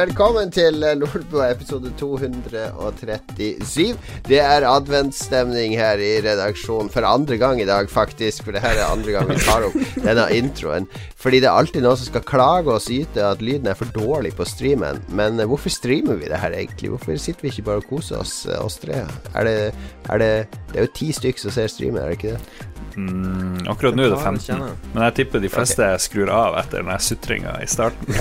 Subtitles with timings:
[0.00, 3.90] velkommen til Lolbua episode 237.
[4.24, 8.46] Det er adventsstemning her i redaksjonen for andre gang i dag, faktisk.
[8.46, 9.76] For det her er andre gang vi tar opp
[10.06, 10.88] denne introen.
[11.20, 14.32] Fordi det er alltid noen som skal klage og syte at lyden er for dårlig
[14.38, 15.02] på streamen.
[15.12, 16.94] Men hvorfor streamer vi det her egentlig?
[16.94, 19.04] Hvorfor sitter vi ikke bare og koser oss, oss tre?
[19.34, 19.58] Er det,
[20.08, 20.32] er det,
[20.72, 22.70] det er jo ti stykker som ser streamen, er det ikke det?
[22.96, 24.62] Mm, akkurat nå er det 15,
[24.92, 26.02] men jeg tipper de fleste okay.
[26.02, 28.14] skrur av etter den sutringa i starten.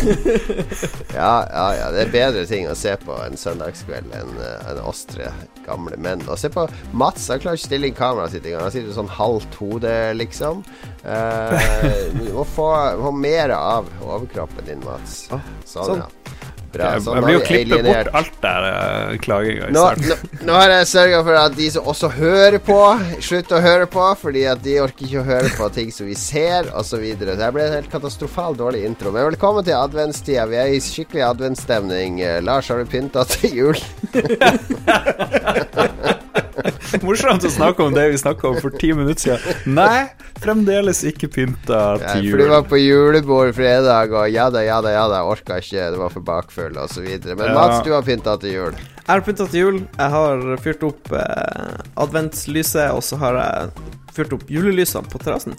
[1.22, 1.88] ja, ja, ja.
[1.96, 5.32] Det er bedre ting å se på en søndagskveld enn en oss tre
[5.66, 6.24] gamle menn.
[6.28, 7.30] Og se på Mats.
[7.34, 8.68] Han klarer ikke stille inn kameraet sitt engang.
[8.68, 10.64] Han sitter sånn halvt hode, liksom.
[11.04, 11.56] Uh,
[12.20, 12.70] du må få,
[13.02, 15.26] få mer av overkroppen din, Mats.
[15.30, 16.06] Sånn, sånn.
[16.06, 16.38] ja.
[16.70, 20.58] Bra, jeg, jeg blir jo klippet bort alt der uh, klaginga i nå, nå, nå,
[20.60, 22.78] har jeg sørga for at de som også hører på,
[23.26, 26.18] slutter å høre på, fordi at de orker ikke å høre på ting som vi
[26.20, 27.06] ser, osv.
[27.18, 29.14] Det ble en helt katastrofalt dårlig intro.
[29.16, 30.46] Men velkommen til adventstida.
[30.52, 32.22] Vi er i skikkelig adventsstemning.
[32.22, 33.78] Uh, Lars, har du pynta til jul?
[37.06, 39.76] Morsomt å snakke om det vi snakka om for ti minutter siden.
[39.78, 40.10] Nei,
[40.42, 42.30] fremdeles ikke pynta til jul.
[42.30, 45.60] Ja, for du var på julebord fredag, og ja da, ja da, ja da, orka
[45.62, 47.08] ikke, det var for bakfull, osv.
[47.30, 47.56] Men ja.
[47.56, 48.80] Mats, du har pynta til jul.
[49.00, 49.82] Jeg har pynta til jul.
[49.98, 55.58] Jeg har fyrt opp eh, adventslyset, og så har jeg fyrt opp julelysene på terrassen.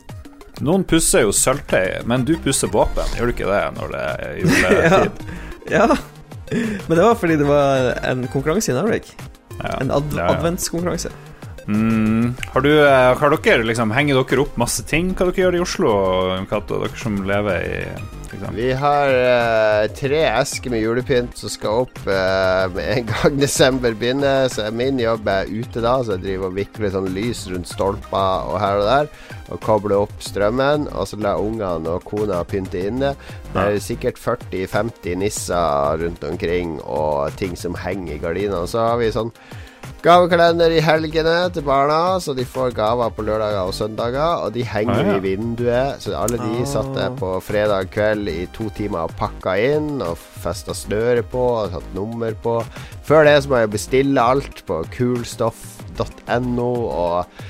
[0.61, 4.41] Noen pusser jo sølvtøy, men du pusser våpen, gjør du ikke det når det er
[4.43, 5.23] juletid?
[5.73, 5.87] ja.
[5.89, 6.01] ja.
[6.51, 9.13] Men det var fordi det var en konkurranse i Narvik.
[9.61, 9.77] Ja.
[9.81, 11.13] En adv ja, adventskonkurranse.
[11.71, 12.35] Mm.
[12.53, 15.13] Har, du, eh, har, dere liksom Henger dere opp masse ting?
[15.15, 15.93] Hva dere gjør i Oslo,
[16.51, 17.77] Kato, dere som lever i
[18.31, 18.57] liksom?
[18.57, 23.95] Vi har uh, tre esker med julepynt som skal opp uh, med en gang desember
[23.95, 24.49] begynner.
[24.53, 28.51] Så min jobb er ute da, så jeg driver og vikler sånn lys rundt stolper
[28.51, 29.13] og her og der.
[29.51, 33.15] Og kobler opp strømmen, og så lar ungene og kona pynte inne.
[33.51, 38.67] Det er sikkert 40-50 nisser rundt omkring og ting som henger i gardinene.
[38.71, 39.35] Så har vi sånn
[40.05, 44.45] gavekalender i helgene til barna, så de får gaver på lørdager og søndager.
[44.47, 45.19] Og de henger ah, ja.
[45.19, 46.69] i vinduet, så alle de ah.
[46.69, 51.45] satt jeg på fredag kveld i to timer og pakka inn og festa snøret på
[51.61, 52.59] og satt nummer på.
[53.07, 57.41] Før det så må jeg bestille alt på kulstoff.no og,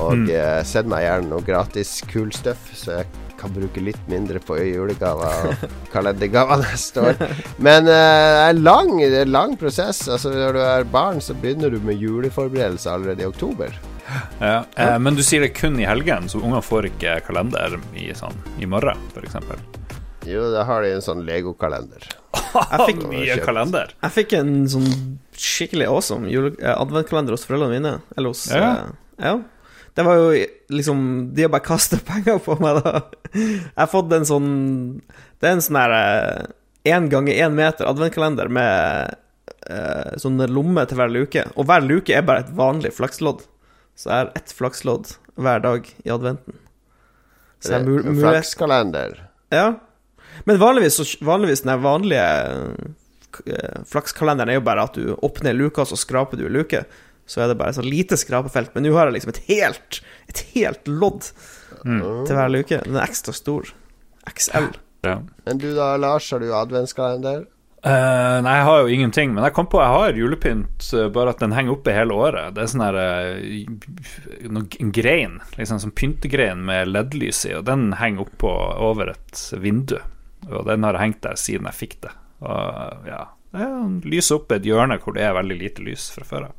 [0.00, 0.28] og mm.
[0.68, 5.66] Send meg gjerne noe gratis kulstuff, så jeg kan bruke litt mindre på julegaver og
[5.94, 7.20] kalendergaver neste år.
[7.56, 8.94] Men uh, det er en lang,
[9.28, 10.06] lang prosess.
[10.08, 13.74] Altså Når du er barn, så begynner du med juleforberedelse allerede i oktober.
[14.40, 18.08] Ja, eh, Men du sier det kun i helgen, så ungene får ikke kalender i,
[18.16, 19.36] sånn, i morgen, f.eks.?
[20.28, 22.08] Jo, da har de en sånn legokalender.
[22.72, 23.92] jeg fikk mye kalender.
[24.02, 24.88] Jeg fikk en sånn
[25.38, 27.94] skikkelig awesome eh, adventkalender hos foreldrene mine.
[28.16, 28.72] Eller hos ja.
[28.72, 29.36] Eh, ja.
[29.98, 30.98] Det var jo liksom
[31.34, 33.00] De har bare kasta penger på meg, da.
[33.34, 34.52] Jeg har fått en sånn
[35.10, 36.02] Det er en sånn herre
[36.86, 39.16] én ganger én meter adventkalender med
[39.68, 41.42] eh, sånne lommer til hver luke.
[41.58, 43.42] Og hver luke er bare et vanlig flakslodd.
[43.98, 46.56] Så jeg har ett flakslodd hver dag i adventen.
[47.60, 49.18] Så er en flakskalender?
[49.52, 49.66] Ja.
[50.48, 52.30] Men vanligvis, vanligvis den vanlige
[53.44, 56.86] eh, flakskalenderen er jo bare at du åpner luka, så skraper du luke
[57.28, 58.72] så er det bare så lite skrapefelt.
[58.74, 60.00] Men nå har jeg liksom et helt,
[60.32, 61.28] et helt lodd
[61.84, 62.00] mm.
[62.24, 62.80] til hver luke.
[62.86, 63.68] Den er ekstra stor.
[64.28, 64.72] XL.
[65.06, 65.20] Ja.
[65.44, 67.46] Men du da, Lars, har du adventskalender?
[67.78, 69.34] Uh, nei, jeg har jo ingenting.
[69.34, 72.56] Men jeg kom på jeg har julepynt, uh, bare at den henger oppe hele året.
[72.56, 77.92] Det er sånn her uh, En grein, liksom sånn pyntegrein med LED-lys i, og den
[78.00, 78.54] henger oppå
[78.88, 79.98] over et vindu.
[80.48, 82.14] Og den har hengt der siden jeg fikk det.
[82.42, 83.24] Og ja,
[83.54, 86.56] den lyser opp et hjørne hvor det er veldig lite lys fra før av.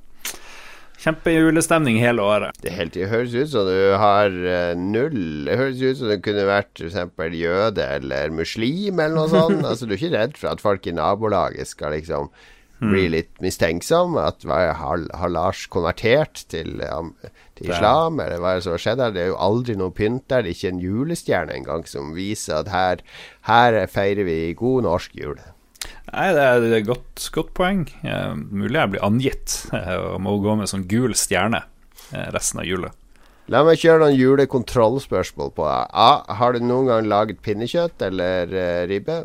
[1.00, 2.58] Kjempejulestemning hele året.
[2.60, 6.18] Det, helt, det høres ut som du har uh, null Det høres ut som du
[6.24, 7.36] kunne vært f.eks.
[7.40, 9.64] jøde eller muslim eller noe sånt.
[9.70, 12.28] altså, du er ikke redd for at folk i nabolaget skal liksom
[12.82, 12.90] mm.
[12.92, 14.26] bli litt mistenksomme?
[14.28, 17.14] At har, har Lars konvertert til, um,
[17.56, 19.16] til islam, eller hva er det som har skjedd her?
[19.16, 20.44] Det er jo aldri noe pynt der.
[20.44, 23.06] Det er ikke en julestjerne engang som viser at her,
[23.48, 25.40] her feirer vi god norsk jul.
[26.10, 27.84] Nei, det er et godt, godt poeng.
[28.04, 31.64] Eh, mulig jeg blir angitt eh, og må gå med sånn gul stjerne
[32.12, 32.94] eh, resten av jula.
[33.50, 35.94] La meg kjøre noen julekontrollspørsmål på deg.
[35.98, 39.24] Ah, Har du noen gang laget pinnekjøtt eller uh, ribbe?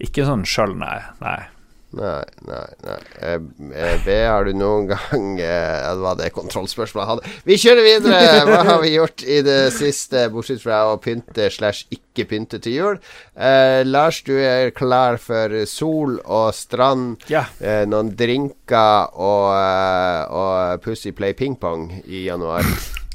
[0.00, 0.96] Ikke sånn sjøl, nei.
[1.20, 1.42] nei.
[1.90, 2.98] Nei, nei, nei.
[3.18, 3.40] Eh,
[3.74, 7.32] eh, B, har du noen gang eh, Det var det kontrollspørsmålet jeg hadde.
[7.48, 8.20] Vi kjører videre!
[8.46, 12.76] Hva har vi gjort i det siste, bortsett fra å pynte slash ikke pynte til
[12.76, 13.00] jul?
[13.34, 17.48] Eh, Lars, du er klar for sol og strand, ja.
[17.58, 22.62] eh, noen drinker og, eh, og Pussy Play Ping Pong i januar.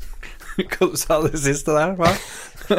[0.59, 1.95] Hva du sa du siste der?
[1.95, 2.11] Hva?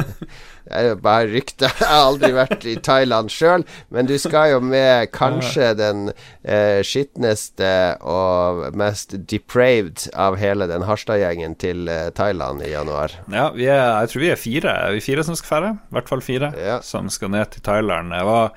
[0.66, 1.68] Det er jo bare rykte.
[1.70, 3.62] Jeg har aldri vært i Thailand sjøl,
[3.94, 6.08] men du skal jo med kanskje den
[6.42, 7.68] eh, skitneste
[8.02, 13.14] og mest depraved av hele den Harstad-gjengen til eh, Thailand i januar.
[13.30, 14.74] Ja, vi er, jeg tror vi er fire.
[14.96, 15.72] Vi er fire som skal ferde.
[15.86, 16.80] I hvert fall fire Ja.
[16.82, 18.10] som skal ned til Thailand.
[18.16, 18.50] Jeg var,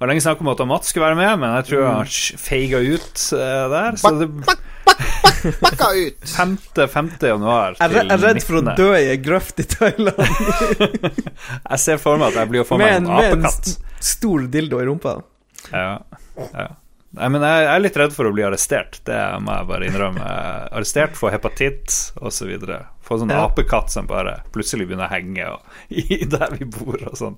[0.00, 2.06] det var lenge snakk om at Mats skulle være med, men jeg tror han
[2.40, 3.98] feiga ut uh, der.
[4.00, 4.28] Så det
[5.60, 6.24] Bakka ut!
[6.38, 6.56] 5.
[6.88, 7.10] 5.
[7.20, 7.98] januar til 19.
[7.98, 10.16] jeg er redd for å dø i ei grøft i Thailand
[11.70, 13.36] Jeg ser for meg at jeg blir å få meg en, apekatt.
[13.36, 15.18] med en st stor dildo i rumpa.
[15.68, 15.98] Ja,
[16.56, 16.66] ja.
[17.20, 19.00] Nei, men jeg jeg er litt redd for å bli arrestert.
[19.04, 20.34] Det må jeg bare innrømme.
[20.70, 21.92] Arrestert få hepatitt
[22.24, 22.52] osv.
[23.04, 23.42] Få sånn Ja.
[23.50, 25.60] apekatt som bare plutselig begynner å henge og,
[25.92, 27.36] i der vi bor og sånn.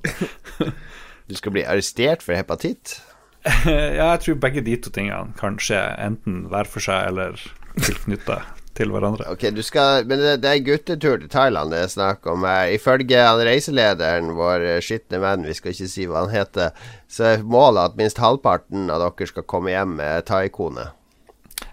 [1.29, 2.99] Du skal bli arrestert for hepatitt?
[3.67, 7.41] Ja, jeg tror begge de to tingene kan skje, enten hver for seg eller
[7.83, 8.37] tilknytta
[8.77, 9.27] til hverandre.
[9.33, 12.71] Ok, du skal Men det, det er guttetur til Thailand det er snakk om her.
[12.73, 16.73] Ifølge han reiselederen, vår eh, skitne venn, vi skal ikke si hva han heter,
[17.11, 20.89] så er målet at minst halvparten av dere skal komme hjem med thaikone.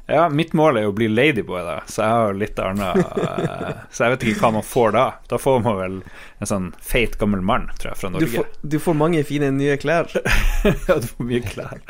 [0.10, 3.02] Ja, mitt mål er jo å bli ladyboy, da, så jeg har jo litt annet
[3.04, 5.06] eh, Så jeg vet ikke hva man får da.
[5.30, 6.00] Da får man vel
[6.40, 8.32] en sånn feit, gammel mann, tror jeg, fra Du Norge.
[8.40, 10.10] får, du får mange fine nye klær.
[10.88, 11.82] ja, du får mye klær.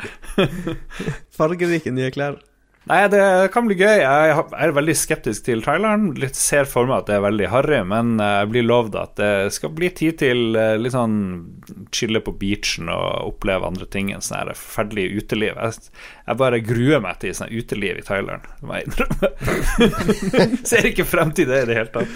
[1.40, 2.38] Fargerike nye klær.
[2.88, 4.00] Nei, det kan bli gøy.
[4.00, 6.14] Jeg er veldig skeptisk til traileren.
[6.18, 9.52] Litt ser for meg at det er veldig harry, men jeg blir lovd at det
[9.52, 11.18] skal bli tid til eh, litt sånn
[11.94, 15.60] chille på beachen og oppleve andre ting enn sånn forferdelig uteliv.
[15.60, 15.92] Jeg,
[16.24, 20.64] jeg bare gruer meg til sånn uteliv i traileren, det må jeg innrømme.
[20.72, 22.10] ser ikke frem til det i det hele tatt.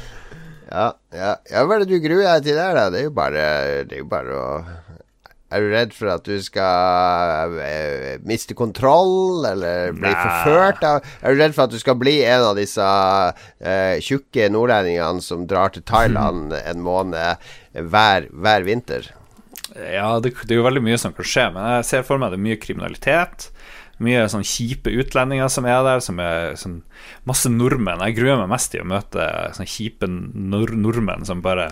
[0.74, 1.34] Ja, ja.
[1.52, 2.88] ja hva er det du gruer deg til der, da?
[2.90, 3.42] Det er jo bare,
[3.86, 4.46] det er jo bare å
[5.54, 10.14] Er du redd for at du skal uh, miste kontroll, eller bli Nei.
[10.18, 10.82] forført?
[10.88, 15.22] Av, er du redd for at du skal bli en av disse uh, tjukke nordlendingene
[15.22, 19.12] som drar til Thailand en måned hver, hver vinter?
[19.74, 22.34] Ja, det, det er jo veldig mye som kan skje, men jeg ser for meg
[22.34, 23.48] det er mye kriminalitet.
[24.02, 26.80] Mye sånn kjipe utlendinger som er der, som er sånn
[27.28, 28.02] masse nordmenn.
[28.08, 31.70] Jeg gruer meg mest til å møte sånne kjipe nord nordmenn som bare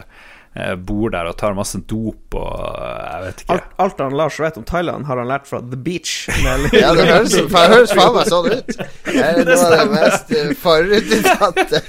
[0.77, 3.55] bor der og tar masse dop og eh, jeg vet ikke.
[3.55, 6.29] Alt, alt han Lars vet om Thailand, har han lært fra The Beach.
[6.83, 8.71] Ja, det høres, det høres faen meg sånn ut.
[9.07, 11.83] Det er noe av det mest eh, forutinntatte.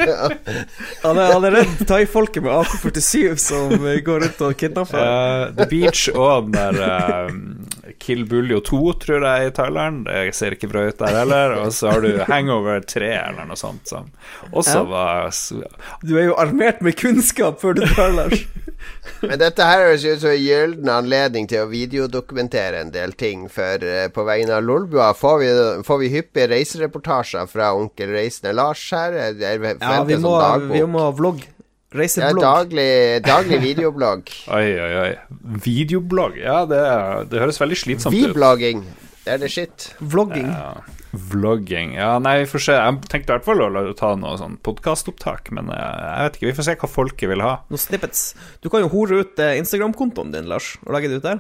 [1.03, 5.03] Han han er redd thaifolket med AK-47 som eh, går rundt og kidnapper.
[5.03, 7.72] Uh, The Beach og den der eh,
[8.03, 10.03] Kill Buljo 2, tror jeg, i Thailand.
[10.09, 11.53] Det ser ikke bra ut der heller.
[11.61, 14.09] Og så har du Hangover 3 eller noe sånt, som
[14.51, 14.83] også Ja.
[14.83, 15.31] var
[16.03, 18.43] Du er jo armert med kunnskap før du drar, Lars.
[19.23, 23.45] Men dette her høres ut som en gyllen anledning til å videodokumentere en del ting.
[23.51, 25.51] For eh, på vegne av Lolbua får vi,
[25.87, 29.15] får vi hyppige reisereportasjer fra onkel Reisende Lars her.
[29.39, 31.07] Ja, vi må, sånn vi må
[31.93, 32.41] Ja, Reiseblogg.
[32.41, 32.89] daglig,
[33.25, 34.31] daglig videoblogg.
[34.57, 35.11] Oi, oi, oi.
[35.63, 36.39] Videoblogg.
[36.41, 36.81] Ja, det,
[37.29, 38.33] det høres veldig slitsomt ut.
[38.35, 38.81] Vlogging.
[39.23, 39.85] Det er det shit.
[40.01, 40.49] Vlogging.
[40.51, 40.73] Ja,
[41.31, 42.73] vlogging Ja, nei, vi får se.
[42.75, 46.39] Jeg tenkte i hvert fall å la- ta noe sånn podkastopptak, men eh, jeg vet
[46.39, 46.49] ikke.
[46.49, 47.53] Vi får se hva folket vil ha.
[47.71, 48.23] Noen snippets.
[48.65, 51.39] Du kan jo hore ut eh, Instagram-kontoen din, Lars, og legge det ut der.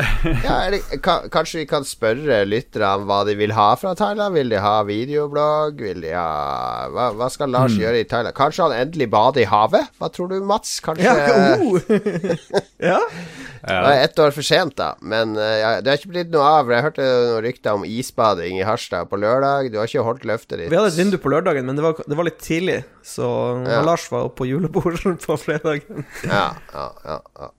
[0.46, 4.36] Ja, eller, ka, kanskje vi kan spørre lytterne hva de vil ha fra Thailand?
[4.38, 5.82] Vil de ha videoblogg?
[5.84, 7.82] Vil de ha Hva, hva skal Lars mm.
[7.82, 8.36] gjøre i Thailand?
[8.36, 9.92] Kanskje han endelig bader i havet?
[10.00, 10.78] Hva tror du, Mats?
[10.84, 11.78] Kanskje Ja, oh.
[12.90, 13.00] ja.
[13.60, 14.94] Det er ett år for sent, da.
[15.04, 16.70] Men eh, ja, det har ikke blitt noe av.
[16.72, 19.68] Jeg hørte noen rykter om isbading i Harstad på lørdag.
[19.72, 20.70] Du har ikke holdt løftet ditt.
[20.72, 23.28] Vi hadde et vindu på lørdagen, men det var, det var litt tidlig, så
[23.60, 23.82] Ja.
[23.84, 26.06] Lars var på julebord på fredagen.
[26.24, 27.50] Ja, ja, ja, ja,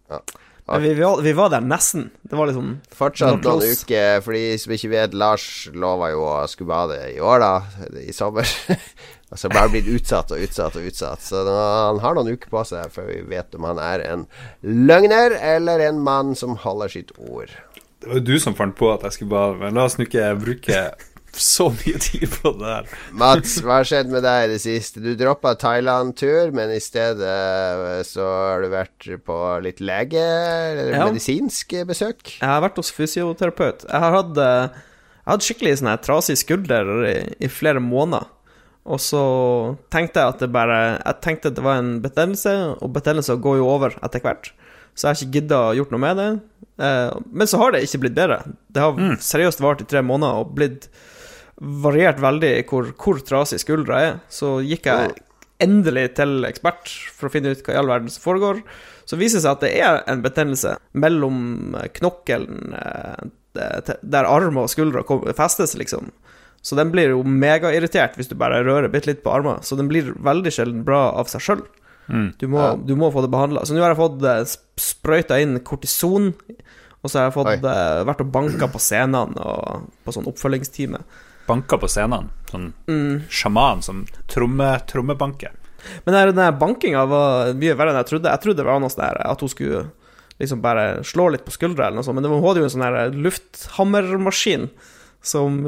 [0.79, 2.09] vi, vi, var, vi var der nesten.
[2.21, 4.21] Det var liksom Fortsatt noen uker.
[4.23, 7.89] For de som ikke vet, Lars lova jo å skulle bade i år, da.
[7.99, 8.47] I sommer.
[9.31, 11.21] Og så bare blitt utsatt og utsatt og utsatt.
[11.23, 14.25] Så han har noen uker på seg før vi vet om han er en
[14.59, 17.53] løgner eller en mann som holder sitt ord.
[18.01, 20.07] Det var jo du som fant på at jeg skulle bade, men la oss nå
[20.09, 20.81] ikke bruke
[21.39, 22.89] så mye tid på det der.
[23.15, 24.99] Mats, hva har skjedd med deg i det siste?
[25.03, 30.91] Du droppa Thailand-tur, men i stedet eh, så har du vært på litt lege- eller
[30.97, 31.05] Ja.
[31.07, 32.37] medisinsk besøk.
[32.41, 33.85] Jeg har vært hos fysioterapeut.
[33.87, 37.79] Jeg har hatt, eh, jeg har hatt skikkelig sånn her trasig skulder i, i flere
[37.79, 38.27] måneder.
[38.91, 39.21] Og så
[39.93, 43.57] tenkte jeg at det bare Jeg tenkte at det var en betennelse, og betennelser går
[43.61, 44.51] jo over etter hvert.
[44.97, 46.29] Så jeg har ikke gidda å gjort noe med det.
[46.81, 48.41] Eh, men så har det ikke blitt bedre.
[48.73, 50.89] Det har seriøst vart i tre måneder og blitt
[51.61, 54.15] variert veldig hvor, hvor trasig skuldra er.
[54.33, 55.13] Så gikk jeg
[55.61, 58.63] endelig til ekspert for å finne ut hva i all verden som foregår.
[59.05, 64.71] Så viser det seg at det er en betennelse mellom knokkelen eh, der arm og
[64.71, 65.03] skuldre
[65.37, 66.09] festes, liksom.
[66.61, 69.63] Så den blir jo megairritert hvis du bare rører bitte litt på armen.
[69.65, 71.63] Så den blir veldig sjelden bra av seg sjøl.
[72.11, 72.27] Mm.
[72.37, 72.45] Du,
[72.85, 73.65] du må få det behandla.
[73.65, 74.43] Så nå har jeg fått eh,
[74.81, 76.31] sprøyta inn kortison,
[77.01, 81.01] og så har jeg fått eh, vært og banka på scenene og på sånn oppfølgingstime.
[81.47, 82.29] Banker på scenene.
[82.51, 83.23] Sånn Mm.
[83.29, 85.51] sjaman som tromme, trommebanker.
[86.05, 88.29] Men den der bankinga var mye verre enn jeg trodde.
[88.29, 89.91] Jeg trodde det var noe sånn at hun skulle
[90.39, 92.67] liksom bare slå litt på skuldra eller noe sånt, men det var, hun hadde jo
[92.69, 94.69] en sånn der lufthammermaskin
[95.21, 95.63] som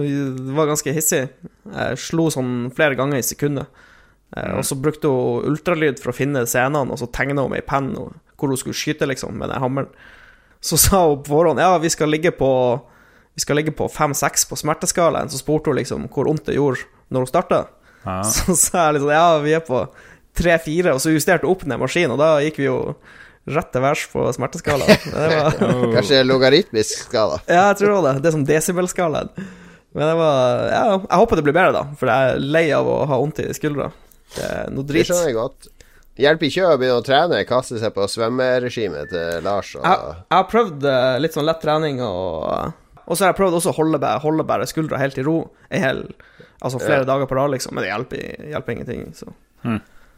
[0.56, 1.30] var ganske hissig.
[1.70, 3.68] Jeg slo sånn flere ganger i sekundet.
[4.36, 4.58] Mm.
[4.58, 7.68] Og så brukte hun ultralyd for å finne scenene, og så tegna hun med ei
[7.68, 9.92] penn hvor hun skulle skyte, liksom, med den hammeren.
[10.64, 12.50] Så sa hun på forhånd ja, vi skal ligge på
[13.34, 15.32] Vi skal ligge på fem-seks på smerteskalaen.
[15.32, 17.64] Så spurte hun liksom hvor vondt det gjorde når hun starta.
[18.06, 18.20] Ja.
[18.36, 19.86] Så sa jeg liksom ja, vi er på
[20.38, 22.78] tre-fire, og så justerte hun opp ned maskinen, og da gikk vi jo
[23.54, 25.04] rett til værs på smerteskalaen.
[25.14, 25.60] Det var,
[25.98, 27.38] Kanskje logaritmisk skala.
[27.46, 28.24] ja, jeg tror det det.
[28.24, 29.30] Det er som desibelskalaen.
[29.94, 32.90] Men det var Ja, jeg håper det blir bedre, da, for jeg er lei av
[32.90, 33.92] å ha vondt i skuldra.
[34.34, 35.70] Det er noe Det skjønner jeg godt.
[36.18, 39.76] Hjelper ikke å begynne å trene, kaste seg på svømmeregimet til Lars.
[39.78, 42.74] Og, Jeg, jeg har prøvd eh, litt sånn lett trening, og
[43.08, 46.06] Og så har jeg prøvd også å holde, holde bare skuldra helt i ro hel
[46.64, 47.74] Altså flere dager på rad, liksom.
[47.76, 49.34] Men det hjelper, hjelper ingenting, så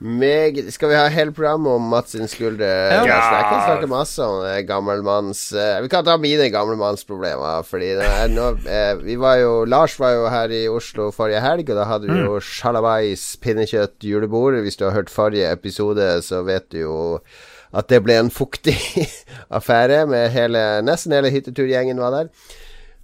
[0.04, 2.92] Meg, skal vi ha hele programmet om Mats sin skulder?
[2.92, 3.06] Ja.
[3.08, 8.34] Jeg kan snakke masse om gammelmanns eh, Vi kan ta mine gamlemannsproblemer, Fordi det er
[8.34, 11.88] nå, eh, vi var jo Lars var jo her i Oslo forrige helg, og da
[11.88, 14.60] hadde vi jo sjalabais pinnekjøtt julebord.
[14.66, 16.98] Hvis du har hørt forrige episode, så vet du jo
[17.76, 18.76] at det ble en fuktig
[19.58, 22.30] affære med hele Nesten hele hytteturgjengen var der.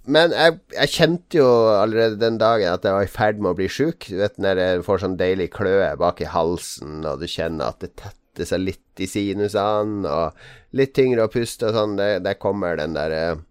[0.04, 3.58] Men jeg, jeg kjente jo allerede den dagen at jeg var i ferd med å
[3.58, 4.08] bli sjuk.
[4.10, 7.84] Du vet når jeg får sånn deilig kløe bak i halsen, og du kjenner at
[7.84, 11.96] det tetter seg litt i sinusene, og litt tyngre å puste og sånn.
[12.00, 13.44] Der, Der kommer den der eh,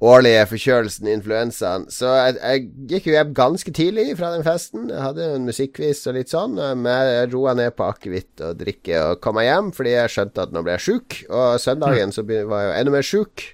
[0.00, 1.86] årlige forkjølelsen, influensaen.
[1.92, 4.88] Så jeg, jeg gikk jo hjem ganske tidlig fra den festen.
[4.90, 8.58] Jeg hadde en musikkquiz og litt sånn, eh, men jeg roa ned på akevitt og
[8.58, 11.22] drikke og kom meg hjem, fordi jeg skjønte at nå ble jeg sjuk.
[11.30, 13.46] Og søndagen så var jeg jo enda mer sjuk.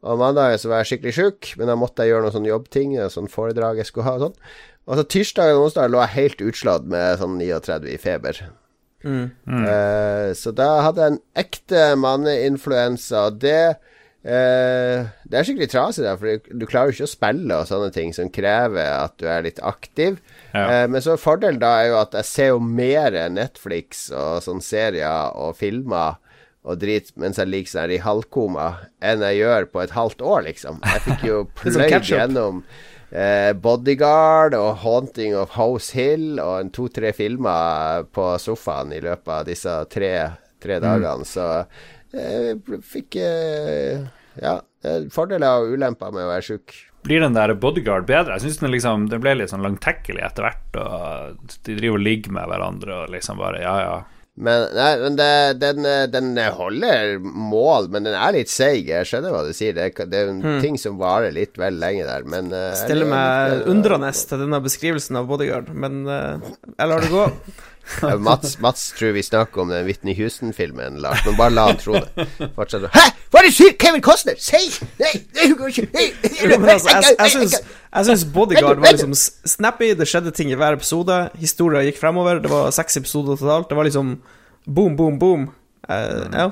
[0.00, 2.94] Og mandag så var jeg skikkelig sjuk, men da måtte jeg gjøre noen sånne jobbting,
[3.04, 4.38] og sånn foredrag jeg skulle ha og sånn.
[4.88, 8.40] Og så tirsdag og onsdag lå jeg helt utslått med sånn 39 i feber.
[9.68, 13.60] Eh, så da hadde jeg en ekte manneinfluensa, og det
[14.24, 17.92] eh, Det er skikkelig trasig, da, for du klarer jo ikke å spille og sånne
[17.94, 20.18] ting som krever at du er litt aktiv.
[20.52, 20.64] Ja.
[20.64, 24.64] Eh, men så fordelen da er jo at jeg ser jo mer Netflix og sånne
[24.64, 26.18] serier og filmer
[26.64, 28.66] og drit mens jeg ligger sånn i halvkoma,
[29.00, 30.80] enn jeg gjør på et halvt år, liksom.
[30.84, 32.58] Jeg fikk jo er pløyd gjennom
[33.12, 39.32] eh, Bodyguard og Haunting of House Hill og en to-tre filmer på sofaen i løpet
[39.40, 40.12] av disse tre,
[40.60, 40.84] tre Mm.
[40.84, 41.46] dagene, så
[42.12, 44.04] jeg fikk eh,
[44.40, 46.74] Ja, er fordeler og ulemper med å være sjuk.
[47.04, 48.36] Blir den der bodyguard bedre?
[48.36, 50.76] Jeg syns den, liksom, den ble litt sånn langtekkelig etter hvert.
[50.76, 53.94] Og de driver og ligger med hverandre og liksom bare Ja, ja.
[54.40, 55.30] Men, nei, men det,
[55.60, 58.88] den, eh, den holder mål, men den er litt seig.
[58.88, 59.76] Jeg skjønner hva du sier.
[59.76, 63.68] Det, det er en ting som varer litt vel lenge der, men eh, Stiller meg
[63.70, 66.40] undrende til denne beskrivelsen av bodyguard, men uh,
[66.72, 67.26] jeg lar det gå.
[68.26, 71.98] Mats, Mats tror vi snakker om den Whitney Houston-filmen, Lars, men bare la han tro
[71.98, 72.26] det.
[72.56, 72.86] Fortsett.
[72.94, 73.08] Hæ?!
[73.30, 73.76] Hva er det sykt?
[73.82, 74.38] Kevin Costner!
[74.42, 74.62] Si!
[74.98, 75.86] Nei, det går ikke!
[75.94, 81.20] Altså, jeg, jeg, syns, Bodyguard var liksom snappy, det skjedde ting i hver episode.
[81.38, 82.42] Historia gikk fremover.
[82.42, 83.68] Det var seks episoder totalt.
[83.70, 84.16] Det var liksom
[84.66, 85.46] boom, boom, boom.
[85.86, 86.50] Eh, ja.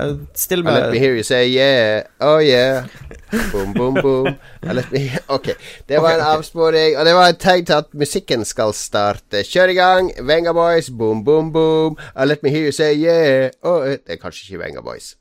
[0.00, 2.86] Jeg stiller I let me hear you say yeah, oh yeah.
[3.52, 4.26] Boom, boom, boom.
[4.62, 5.52] I let me Ok,
[5.88, 9.44] det var en avsporing, og det var et tegn til at musikken skal starte.
[9.44, 10.10] Kjør i gang.
[10.26, 11.98] Venga Boys, boom, boom, boom.
[12.16, 13.50] I let me hear you say yeah.
[13.62, 15.14] Oh, eh, det er kanskje ikke Venga Boys.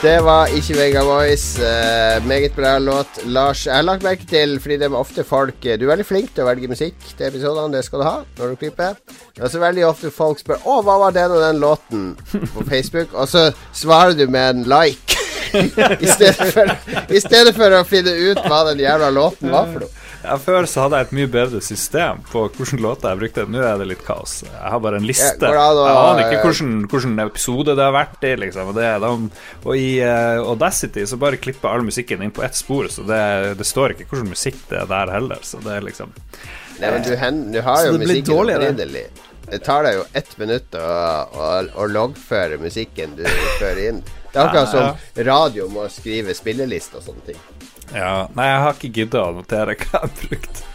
[0.00, 1.60] Det var ikke Vega Voice.
[1.60, 3.18] eh, meget bra låt.
[3.24, 6.30] Lars, jeg har lagt merke til, fordi det er ofte folk Du er veldig flink
[6.34, 8.96] til å velge musikk til episodene, det skal du ha når du klipper.
[9.34, 12.16] Det er også veldig ofte folk spør 'Å, hva var den og den låten?'
[12.54, 15.16] på Facebook, og så svarer du med en like.
[16.00, 16.76] I stedet, for,
[17.10, 19.99] I stedet for å finne ut hva den jævla låten var for noe.
[20.20, 23.44] Ja, før så hadde jeg et mye bedre system på hvilke låter jeg brukte.
[23.48, 24.40] Nå er det litt kaos.
[24.44, 25.48] Jeg har bare en liste.
[25.48, 28.72] Ja, da, da, Jeg aner ikke hvilken, hvilken episode det har vært i, liksom.
[28.72, 32.58] Og, det, de, og i uh, Audacity så bare klipper all musikken inn på ett
[32.58, 33.22] spor, så det,
[33.60, 35.40] det står ikke hvilken musikk det er der heller.
[35.46, 36.12] Så det er liksom
[36.80, 39.08] Nei, men du, hen, du har jo musikken opprinnelig.
[39.50, 40.84] Det tar deg jo ett minutt å,
[41.34, 41.48] å,
[41.82, 43.24] å loggføre musikken du
[43.60, 44.04] fører inn.
[44.30, 47.40] Det er akkurat Ja, som radio må skrive spilleliste og sånne ting.
[47.94, 50.66] Ja, nei, jeg har ikke gidda å notere hva jeg har brukt.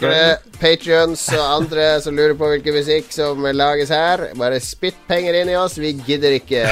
[0.00, 4.24] Dere Patrions og andre som lurer på hvilken musikk som lages her.
[4.38, 5.76] Bare spytt penger inn i oss.
[5.78, 6.64] Vi gidder ikke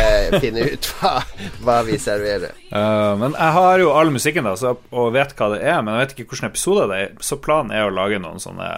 [0.42, 1.12] finne ut hva,
[1.62, 2.56] hva vi serverer.
[2.74, 5.94] Uh, men jeg har jo all musikken da så, og vet hva det er, men
[5.94, 7.16] jeg vet ikke hvilken episode det er.
[7.22, 8.68] Så planen er å lage noen sånne,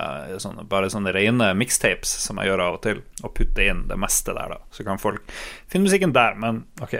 [0.42, 4.00] sånne bare sånne rene mixtapes som jeg gjør av og til, og putte inn det
[4.00, 4.62] meste der, da.
[4.74, 5.24] Så kan folk
[5.70, 6.98] finne musikken der, men ok.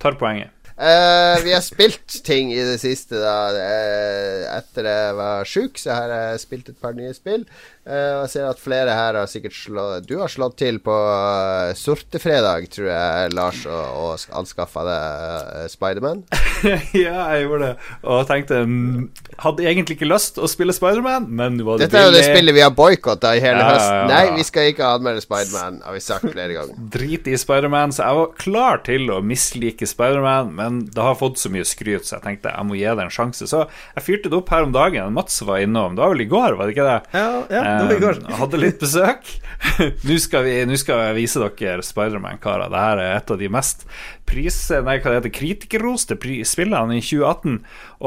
[0.00, 0.52] Tar poenget.
[0.80, 3.52] Eh, vi har spilt ting i det siste, da.
[3.52, 7.44] Uh, etter jeg var sjuk, så har jeg spilt et par nye spill.
[7.88, 11.72] Eh, jeg ser at flere her har sikkert slått Du har slått til på uh,
[11.72, 16.20] Sortefredag, tror jeg, Lars, og, og anskaffa deg uh, Spiderman.
[16.92, 19.06] ja, jeg gjorde det, og tenkte mm,
[19.40, 22.26] Hadde egentlig ikke lyst å spille Spiderman, men nå var det Dette er jo det
[22.26, 24.12] spillet vi har boikotta i hele Ja, ja, høsten.
[24.12, 26.84] Nei, vi skal ikke anmelde Spiderman, har vi sagt flere ganger.
[26.98, 31.40] Drit i Spiderman, så jeg var klar til å mislike Spiderman, men det har fått
[31.40, 33.48] så mye skryt, så jeg tenkte jeg må gi det en sjanse.
[33.48, 35.16] Så jeg fyrte det opp her om dagen.
[35.16, 35.96] Mats var innom.
[35.96, 37.00] Det var vel i går, var det ikke det?
[37.16, 37.98] Ja, ja, det.
[38.30, 39.30] Eh, hadde litt besøk.
[40.08, 42.70] Nå skal, vi, nå skal jeg vise dere Spiderman-karer.
[42.72, 43.86] Det her er et av de mest
[44.28, 44.58] pris...
[44.72, 47.58] Nei, hva det heter kritikerroste pri- spillene i 2018.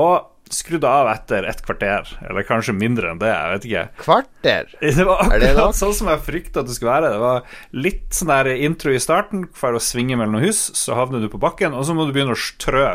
[0.02, 3.84] Og skrudde av etter et kvarter, eller kanskje mindre enn det, jeg vet ikke.
[4.04, 4.72] Kvarter.
[4.94, 7.12] Det var det akkurat sånn som jeg frykta det skulle være.
[7.14, 10.98] Det var litt sånn der intro i starten, for å svinge mellom noen hus, så
[10.98, 12.86] havner du på bakken, og så må du begynne å trø,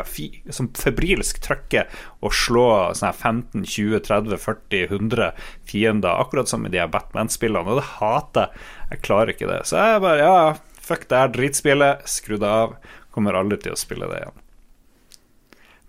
[0.55, 1.85] som febrilsk trykke,
[2.25, 2.67] og slå
[2.97, 5.31] sånn her 15, 20, 30, 40, 100
[5.69, 8.67] fiender, akkurat som i de Batman-spillene, og det hater jeg.
[8.89, 9.63] Jeg klarer ikke det.
[9.69, 12.77] Så jeg bare, ja, fuck det her dritspillet, skru det av,
[13.13, 14.39] kommer aldri til å spille det igjen.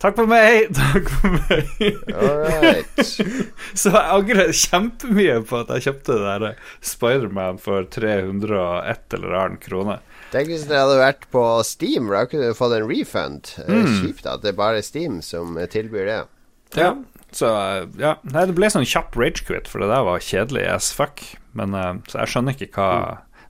[0.00, 0.70] Takk for meg!
[0.78, 1.66] Takk for meg.
[2.08, 3.00] Right.
[3.80, 9.58] Så jeg angrer kjempemye på at jeg kjøpte det der Spiderman for 301 eller annen
[9.60, 9.98] krone.
[10.32, 13.50] Tenk hvis det hadde vært på Steam, da kunne du fått en refund.
[13.66, 13.88] Mm.
[13.98, 16.20] Kjipt at det er bare Steam som eh, tilbyr det.
[16.78, 16.94] Ja.
[17.34, 17.50] Så
[18.00, 21.20] ja, nei, det ble sånn kjapp ragequit, for det der var kjedelig as fuck.
[21.58, 22.88] Men eh, Så jeg skjønner ikke hva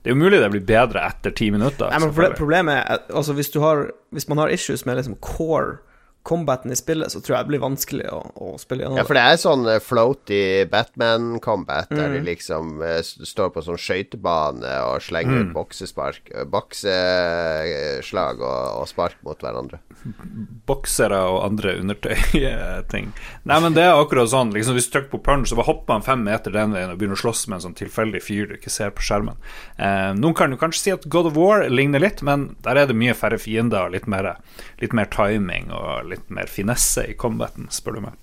[0.01, 1.93] Det er jo mulig det blir bedre etter ti minutter.
[1.93, 2.35] Nei, men.
[2.35, 5.79] Problemet er at, altså, hvis, du har, hvis man har issues med liksom core
[6.23, 9.17] combaten i spillet, så tror jeg det blir vanskelig å, å spille gjennom Ja, for
[9.17, 12.13] det er sånn eh, floaty Batman-combat, der Mm.
[12.13, 15.53] de liksom eh, står på sånn skøytebane og slenger Mm.
[15.55, 19.79] boksespark eh, Bokseslag og, og spark mot hverandre.
[20.65, 23.11] boksere og andre undertøy-ting.
[23.45, 24.49] Nei, men det er akkurat sånn.
[24.55, 26.97] Liksom, hvis du trykker på punch, så bare hopper han fem meter den veien og
[27.01, 29.37] begynner å slåss med en sånn tilfeldig fyr du ikke ser på skjermen.
[29.77, 32.89] Eh, noen kan jo kanskje si at God of War ligner litt, men der er
[32.89, 34.31] det mye færre fiender og litt mer,
[34.81, 38.19] litt mer timing og litt mer finesse i combaten, spør du meg.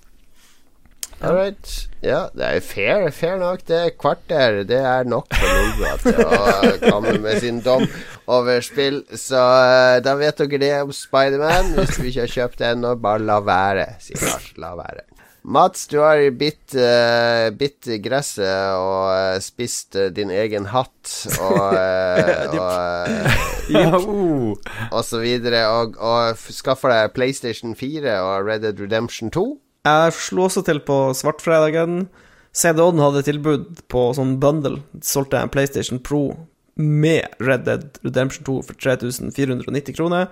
[1.19, 1.71] All right.
[1.99, 3.65] Ja, det er fair, fair nok.
[3.67, 4.61] Det er kvarter.
[4.63, 7.83] Det er nok for Lolbua til å komme med sin dom
[8.31, 9.01] over spill.
[9.19, 11.73] Så eh, da vet dere det om Spiderman.
[11.75, 14.53] Hvis du ikke har kjøpt det ennå, bare la være, sier Lars.
[14.63, 15.03] La være.
[15.43, 21.77] Mats, du har bitt, uh, bitt gresset og uh, spist uh, din egen hatt og,
[22.59, 23.09] og,
[23.69, 24.57] Oh.
[24.91, 25.63] og så videre.
[25.69, 29.45] Og, og skaffa deg PlayStation 4 og Red Dead Redemption 2.
[29.87, 32.07] Jeg slo også til på svartfredagen.
[32.53, 34.81] CD-Odden hadde tilbud på sånn bundle.
[34.91, 36.33] De solgte en PlayStation Pro
[36.79, 40.29] med Red Dead Redemption 2 for 3490 kroner.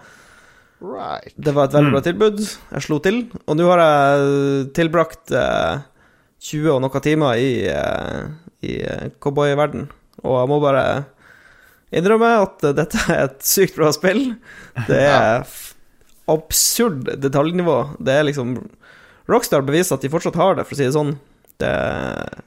[0.80, 1.34] Right.
[1.36, 2.42] Det var et veldig bra tilbud.
[2.46, 3.24] Jeg slo til.
[3.48, 5.86] Og nå har jeg tilbrakt eh,
[6.50, 8.28] 20 og noen timer i, eh,
[8.68, 9.88] i eh, cowboyverden.
[10.24, 10.84] Og jeg må bare
[11.98, 14.36] innrømme at dette er et sykt bra spill.
[14.90, 15.48] Det er
[16.30, 17.80] absurd detaljnivå.
[18.04, 18.58] Det er liksom
[19.28, 21.18] Rockstar beviser at de fortsatt har det, for å si det sånn.
[21.60, 22.38] Det er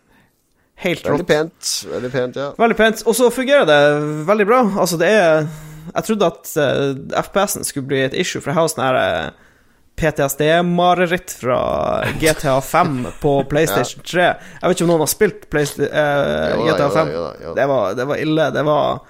[0.81, 1.73] helt Veldig pent.
[1.91, 2.47] Veldig pent, ja.
[2.57, 3.03] Veldig pent.
[3.05, 3.81] Og så fungerer det
[4.29, 4.61] veldig bra.
[4.81, 5.43] Altså, det er
[5.95, 9.47] Jeg trodde at uh, FPS-en skulle bli et issue, for jeg har sånn her uh,
[10.01, 11.61] PTSD-mareritt fra
[12.23, 14.27] GTA 5 på PlayStation 3.
[14.27, 17.15] Jeg vet ikke om noen har spilt Playsta uh, Jo GTA5.
[17.15, 17.57] jo da, jo da.
[17.61, 18.51] Det, var, det var ille.
[18.57, 19.01] Det var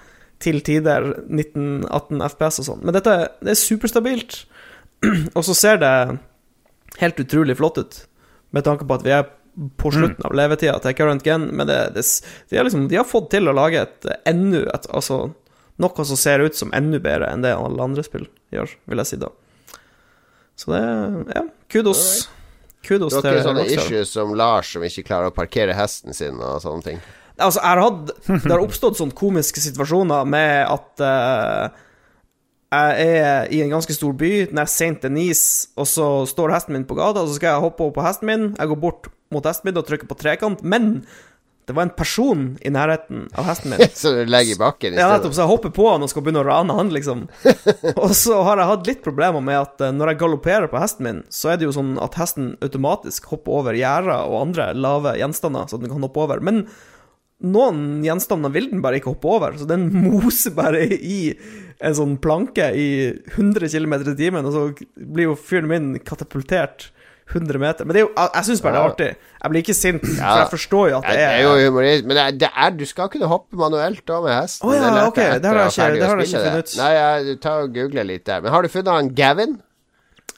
[0.40, 2.84] til tider 19-18 FPS og sånn.
[2.86, 4.44] Men dette det er superstabilt,
[5.36, 5.94] og så ser det
[7.00, 8.00] helt utrolig flott ut,
[8.56, 9.28] med tanke på at vi er
[9.80, 12.04] på slutten av levetida til Current Gen, men det, det,
[12.48, 15.32] de, liksom, de har fått til å lage et enda et, Altså
[15.80, 19.10] noe som ser ut som enda bedre enn det alle andre spill gjør, vil jeg
[19.10, 19.30] si da.
[20.60, 20.82] Så det
[21.36, 22.28] Ja, kudos.
[22.84, 26.16] Kudos Du Det er ikke sånne issues som Lars, som ikke klarer å parkere hesten
[26.16, 27.00] sin og sånne ting.
[27.40, 28.10] Altså, jeg har hatt
[28.44, 31.86] Det har oppstått sånne komiske situasjoner med at uh,
[32.70, 36.76] jeg er i en ganske stor by, nær er Saint Denise, og så står hesten
[36.76, 38.44] min på gata, og så skal jeg hoppe over på hesten min.
[38.54, 41.00] Jeg går bort mot hesten min og trykker på trekant, men
[41.70, 43.82] det var en person i nærheten av hesten min.
[44.02, 45.16] Så du legger i bakken i Ja, stedet.
[45.20, 47.24] nettopp, så jeg hopper på han og skal begynne å rane han, liksom.
[48.04, 51.06] Og så har jeg hatt litt problemer med at eh, når jeg galopperer på hesten
[51.06, 55.16] min, så er det jo sånn at hesten automatisk hopper over gjerder og andre lave
[55.22, 56.42] gjenstander, så den kan hoppe over.
[56.44, 56.64] Men
[57.40, 61.32] noen gjenstander vil den bare ikke hoppe over, så den moser bare i
[61.80, 62.88] en sånn planke i
[63.36, 64.64] 100 km i timen, og så
[65.00, 66.90] blir jo fyren min katapultert
[67.34, 67.84] 100 meter.
[67.86, 69.08] Men det er jo, jeg, syns bare det er artig.
[69.42, 71.70] Jeg blir ikke sint, for jeg forstår jo at Ja, det det er er jo
[71.70, 74.68] humorist, men det er, det er, du skal kunne hoppe manuelt da med hesten.
[74.68, 76.76] Oh, ja, ok, det har jeg ikke- det har jeg ikke funnet ut.
[76.78, 78.40] Nei, jeg tar og googler litt der.
[78.40, 79.60] Men har du funnet han Gavin?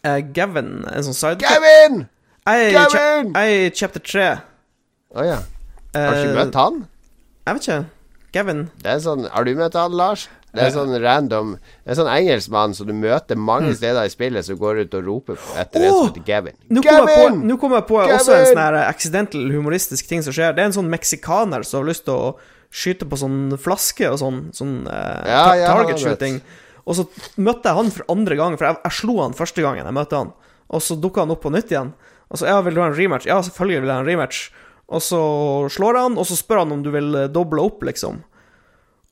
[0.04, 2.06] Uh, Gavin, en sånn side Gavin!
[2.46, 4.28] Jeg er i er chapter 3.
[5.14, 5.38] Å ja.
[5.94, 6.86] Har du ikke Eh, møtt han?
[7.46, 7.84] Jeg vet ikke.
[8.32, 8.62] Gavin.
[8.82, 10.28] Det er sånn, har du møtt han, Lars?
[10.52, 11.52] Det er sånn random
[11.88, 15.38] er sånn engelskmann som du møter mange steder i spillet, som går ut og roper
[15.56, 15.98] etter en Åh!
[15.98, 16.58] som heter Gavin.
[16.68, 20.36] Nå kom, jeg på, nå kom jeg på også en sånn accidental humoristisk ting som
[20.36, 20.52] skjer.
[20.52, 22.34] Det er en sånn meksikaner som har lyst til å
[22.72, 26.40] skyte på sånn flaske og sånn, sånn eh, Ja, ja, target shooting.
[26.84, 27.06] Og så
[27.40, 30.18] møtte jeg han for andre gang, for jeg, jeg slo han første gangen jeg møtte
[30.20, 30.32] han.
[30.72, 31.92] Og så dukka han opp på nytt igjen.
[32.32, 33.28] Og så ja, vil du ha en rematch?
[33.28, 34.42] Ja, selvfølgelig vil jeg ha en rematch.
[34.92, 35.22] Og så
[35.72, 38.22] slår han, og så spør han om du vil eh, doble opp, liksom.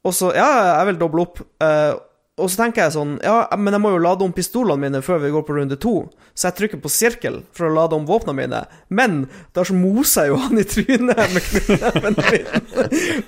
[0.07, 1.43] Og så Ja, jeg vil doble opp.
[1.63, 1.99] Uh,
[2.41, 5.21] og så tenker jeg sånn Ja, men jeg må jo lade om pistolene mine før
[5.21, 5.95] vi går på runde to.
[6.33, 8.63] Så jeg trykker på sirkel for å lade om våpnene mine.
[8.89, 9.19] Men
[9.57, 12.19] da så moser jeg jo han i trynet med knyttneven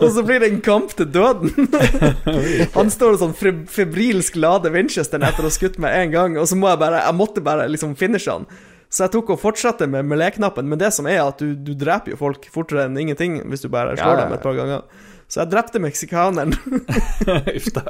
[0.01, 1.69] og så blir det en kamp til døden.
[2.79, 3.37] han står og sånn
[3.69, 7.03] febrilsk lader Winchesteren etter å ha skutt meg én gang, og så må jeg bare
[7.03, 8.49] Jeg måtte bare liksom finishe han.
[8.93, 12.13] Så jeg tok og fortsatte med melee-knappen, men det som er at du, du dreper
[12.13, 15.09] jo folk fortere enn ingenting hvis du bare slår Ja, ja, dem et par ganger.
[15.33, 16.53] Så jeg drepte meksikaneren.
[17.57, 17.87] Uff da.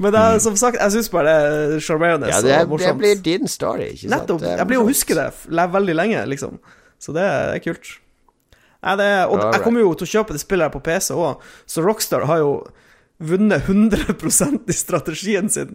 [0.00, 2.86] Men det er, som sagt, jeg syns bare det er sjarmerende Ja, det, morsomt.
[2.86, 4.14] det blir din story, ikke sant?
[4.14, 4.46] Nettopp.
[4.46, 6.56] Er Jeg blir jo å huske det veldig lenge, liksom.
[7.02, 7.92] Så det er kult.
[8.78, 11.12] Nei, det er, og jeg kommer jo til å kjøpe det spillet her på PC
[11.18, 12.52] òg, så Rockstar har jo
[13.18, 15.74] vunnet 100% i strategien sin.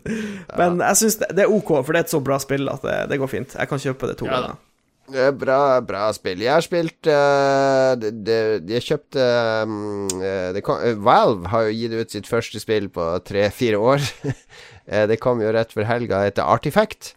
[0.58, 2.86] Men jeg syns det, det er OK, for det er et så bra spill at
[2.88, 3.58] det, det går fint.
[3.60, 4.62] Jeg kan kjøpe det to Ja ganger.
[5.04, 6.46] Det bra, bra spill.
[6.46, 8.38] Jeg har spilt uh, det, det,
[8.72, 9.26] Jeg kjøpte
[9.68, 13.80] um, eh, det kom, eh, Valve har jo gitt ut sitt første spill på tre-fire
[13.80, 14.04] år.
[14.84, 16.18] Det kom jo rett før helga.
[16.20, 17.14] Det heter Artifact.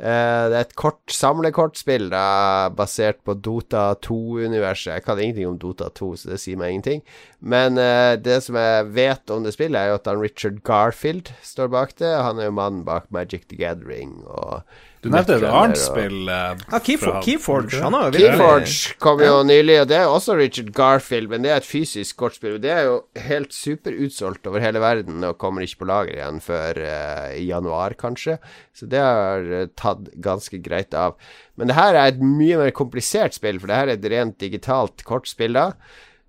[0.00, 4.94] Uh, det er et kort samlekortspill da, basert på Dota 2-universet.
[4.94, 7.02] Jeg kan ingenting om Dota 2, så det sier meg ingenting.
[7.44, 11.28] Men uh, det som jeg vet om det spillet, er jo at han Richard Garfield
[11.44, 12.08] står bak det.
[12.08, 14.64] Han er jo mannen bak Magic the Gathering og
[15.00, 16.28] Du nevnte et annet spill.
[16.28, 20.10] eh, Ja, Keyfor fra- Keyforge, han har jo Keyforge kom jo nylig, og det er
[20.12, 22.58] også Richard Garfield, men det er et fysisk kortspill.
[22.60, 26.76] Det er jo helt superutsolgt over hele verden og kommer ikke på lager igjen før
[26.84, 28.36] uh, i januar, kanskje.
[28.76, 31.16] Så det har uh, tatt ganske greit av.
[31.56, 34.36] Men det her er et mye mer komplisert spill, for det her er et rent
[34.38, 35.70] digitalt kortspill, da.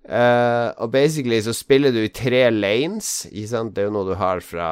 [0.08, 3.74] Uh, og basically så spiller du i tre lanes, ikke sant.
[3.76, 4.70] Det er jo noe du har fra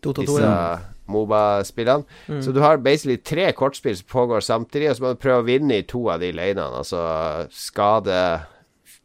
[0.00, 2.04] Dota 2, disse Moba-spillene.
[2.44, 5.48] Så du har basically tre kortspill som pågår samtidig, og så må du prøve å
[5.48, 6.82] vinne i to av de lanene.
[6.82, 7.02] Altså
[7.52, 8.16] skade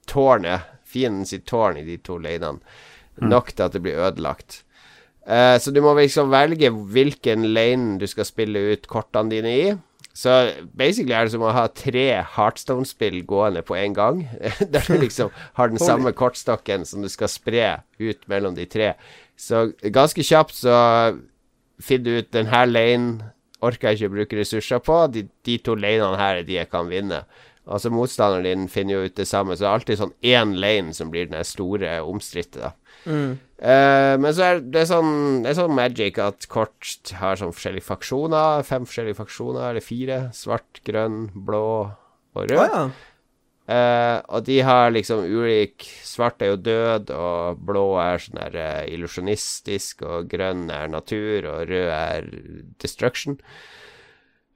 [0.07, 2.61] tårnet, fienden sitt tårn i de to lanene,
[3.17, 4.61] nok til at det blir ødelagt.
[5.27, 9.67] Eh, så du må liksom velge hvilken lane du skal spille ut kortene dine i.
[10.17, 10.33] Så
[10.73, 14.23] basically er det som å ha tre Heartstone-spill gående på en gang.
[14.73, 17.67] Der du liksom har den samme kortstokken som du skal spre
[17.99, 18.93] ut mellom de tre.
[19.37, 20.77] Så ganske kjapt så
[21.81, 23.33] finner ut den her lane
[23.65, 24.99] orker jeg ikke bruke ressurser på.
[25.13, 27.23] De, de to lanene her er de jeg kan vinne.
[27.67, 30.93] Altså Motstanderen din finner jo ut det samme, så det er alltid sånn én lane
[30.95, 32.69] som blir den store omstridte.
[32.69, 32.73] da.
[33.07, 37.87] Uh, men så er det sånn Det er sånn magic at kort har sånn forskjellige
[37.87, 38.63] faksjoner.
[38.67, 40.19] Fem forskjellige faksjoner, eller fire.
[40.37, 41.67] Svart, grønn, blå
[42.37, 42.57] og rød.
[42.61, 42.83] Oh, ja.
[43.67, 48.55] Eh, og de har liksom ulik Svart er jo død, og blå er sånn der
[48.57, 52.29] uh, illusjonistisk, og grønn er natur, og rød er
[52.81, 53.35] destruction.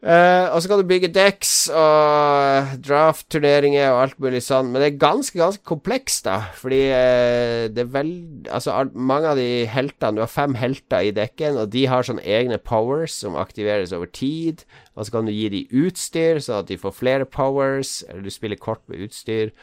[0.01, 4.81] Eh, og så kan du bygge decks og uh, draft-turneringer og alt mulig sånn, men
[4.81, 6.39] det er ganske, ganske komplekst, da.
[6.57, 11.13] Fordi uh, det er veldig Altså, mange av de heltene Du har fem helter i
[11.13, 14.65] dekken, og de har sånne egne powers som aktiveres over tid.
[14.97, 18.33] Og så kan du gi dem utstyr, sånn at de får flere powers, eller du
[18.33, 19.53] spiller kort med utstyr.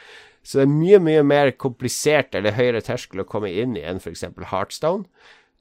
[0.46, 3.98] Så det er mye, mye mer komplisert eller høyere terskel å komme inn i enn
[3.98, 4.22] f.eks.
[4.52, 5.10] Heartstone.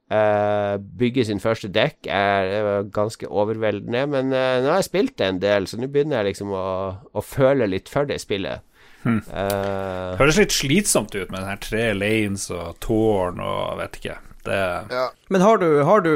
[0.08, 5.17] Uh, bygge sin første dekk er, er ganske overveldende, men uh, nå har jeg spilt
[5.20, 6.63] det en del, så nå begynner jeg liksom å,
[7.12, 8.63] å føle litt for det spillet.
[9.08, 14.17] Eh, Høres litt slitsomt ut med den her tre lanes og tårn og vet ikke.
[14.48, 14.58] Det
[14.91, 15.06] ja.
[15.34, 16.13] Men har du, har du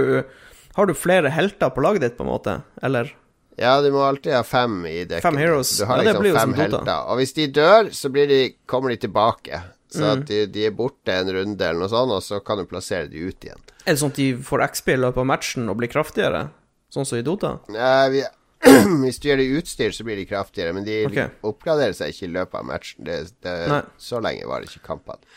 [0.75, 2.61] Har du flere helter på laget ditt, på en måte?
[2.83, 3.11] Eller?
[3.59, 5.25] ja, du må alltid ha fem i dekket.
[5.25, 5.73] Fem heroes.
[5.77, 6.87] Du har Ja, liksom blir fem helter.
[7.11, 9.59] Og hvis de dør, så blir de, kommer de tilbake.
[9.91, 10.11] Så Mm.
[10.11, 13.09] at de, de er borte en runde eller noe sånt, og så kan du plassere
[13.11, 13.59] de ut igjen.
[13.83, 16.45] Er det sånn at de får XP i løpet av matchen og blir kraftigere?
[16.91, 17.57] Sånn som i Dota?
[17.71, 18.23] Nei, vi,
[19.03, 21.31] hvis du gjør det i utstyr, så blir de kraftigere, men de okay.
[21.43, 23.03] oppgraderer seg ikke i løpet av matchen.
[23.07, 25.33] Det, det, så lenge var det ikke kampene.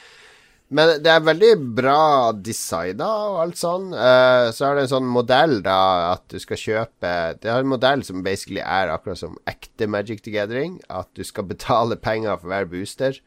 [0.74, 3.90] Men det er veldig bra designa og alt sånn.
[3.92, 5.78] Uh, så er det en sånn modell, da,
[6.14, 7.10] at du skal kjøpe
[7.42, 10.80] Det er en modell som basically er akkurat som ekte Magic the Gathering.
[10.88, 13.20] At du skal betale penger for hver booster.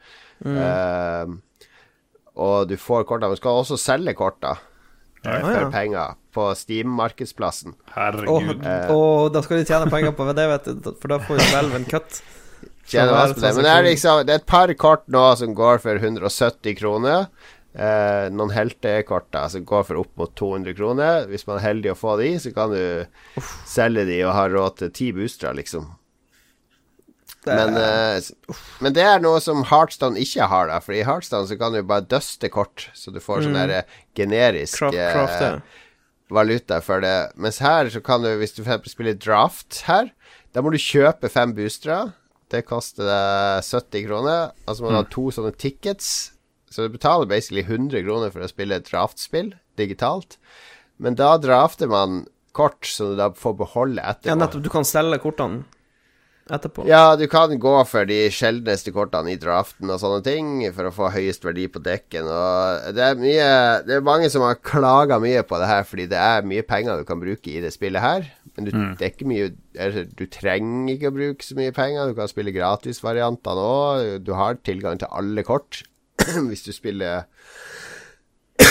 [0.45, 1.36] Eh,
[2.38, 3.32] og du får kortene.
[3.32, 4.58] men du skal også selge korta
[5.26, 7.73] eh, for penger på Steam-markedsplassen.
[7.95, 8.62] Herregud.
[8.93, 11.82] og da skal de tjene penger på det, vet du, for da får jo Valve
[11.82, 12.21] en cut.
[12.88, 13.52] Tjener det.
[13.58, 17.28] Men det er liksom Det er et par kort nå som går for 170 kroner.
[17.78, 21.28] Eh, noen heltekorter som går for opp mot 200 kroner.
[21.30, 24.80] Hvis man er heldig å få de, så kan du selge de og ha råd
[24.80, 25.89] til ti boostere, liksom.
[27.48, 30.80] Men, uh, men det er noe som Heartstone ikke har, da.
[30.84, 34.82] For i Heartstone så kan du bare døste kort, så du får sånn der generisk
[34.82, 35.90] Craft, eh, craft, ja.
[36.34, 37.16] valuta for det.
[37.40, 40.12] Mens her så kan du, hvis du for spiller draft her,
[40.56, 42.14] da må du kjøpe fem boostere.
[42.52, 44.52] Det koster deg 70 kroner.
[44.66, 46.32] Altså må du ha to sånne tickets.
[46.72, 50.38] Så du betaler basically 100 kroner for å spille et draftspill digitalt.
[50.98, 52.26] Men da drafter man
[52.58, 54.32] kort som du da får beholde etterpå.
[54.32, 54.64] Ja, nettopp.
[54.66, 55.66] Du kan selge kortene
[56.54, 56.86] etterpå.
[56.90, 60.94] Ja, du kan gå for de sjeldneste kortene i draften og sånne ting for å
[60.96, 62.30] få høyest verdi på dekken.
[62.32, 63.50] Og det er mye
[63.88, 67.02] Det er mange som har klaga mye på det her, fordi det er mye penger
[67.02, 68.30] du kan bruke i det spillet her.
[68.58, 72.10] Men du, det er ikke mye altså, Du trenger ikke å bruke så mye penger.
[72.10, 74.18] Du kan spille gratisvariantene òg.
[74.26, 75.84] Du har tilgang til alle kort
[76.50, 77.28] hvis du spiller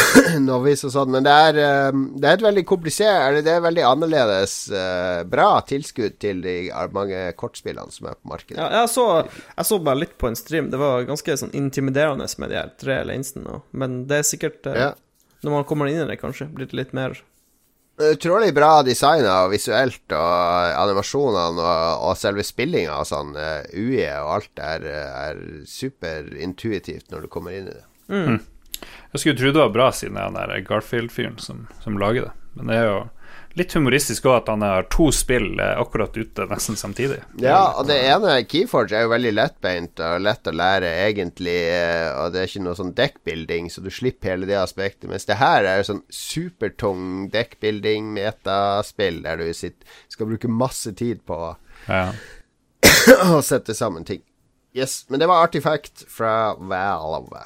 [0.47, 3.65] Novice og sånn, men det er, eh, det er et veldig komplisert Eller det er
[3.65, 6.57] veldig annerledes eh, bra tilskudd til de
[6.95, 8.59] mange kortspillene som er på markedet.
[8.61, 9.07] Ja, jeg, så,
[9.53, 10.71] jeg så bare litt på en stream.
[10.73, 13.61] Det var ganske sånn intimiderende med de her tre lanesene.
[13.73, 14.93] Men det er sikkert eh, Ja.
[15.45, 17.13] Når man kommer inn i det, kanskje, blir det litt mer
[17.97, 23.31] Utrolig bra designa og visuelt, og animasjonene og, og selve spillinga og sånn.
[23.33, 27.87] Uh, UE og alt er, er superintuitivt når du kommer inn i det.
[29.13, 32.29] Jeg skulle tro det var bra siden det er han der Garfield-fyren som, som lager
[32.29, 32.33] det.
[32.57, 32.99] Men det er jo
[33.57, 37.23] litt humoristisk òg at han har to spill eh, akkurat ute nesten samtidig.
[37.41, 41.55] Ja, og det ene, Keyforge, er jo veldig lettbeint og lett å lære, egentlig.
[41.73, 45.09] eh, Og det er ikke noe sånn deckbuilding, så du slipper hele det aspektet.
[45.09, 50.93] Mens det her er jo sånn supertung deckbuilding, metaspill, der du sitter, skal bruke masse
[50.97, 51.53] tid på å
[51.89, 52.11] Ja.
[53.37, 54.21] å sette sammen ting.
[54.77, 57.41] Yes, men det var Artifact fra Valve.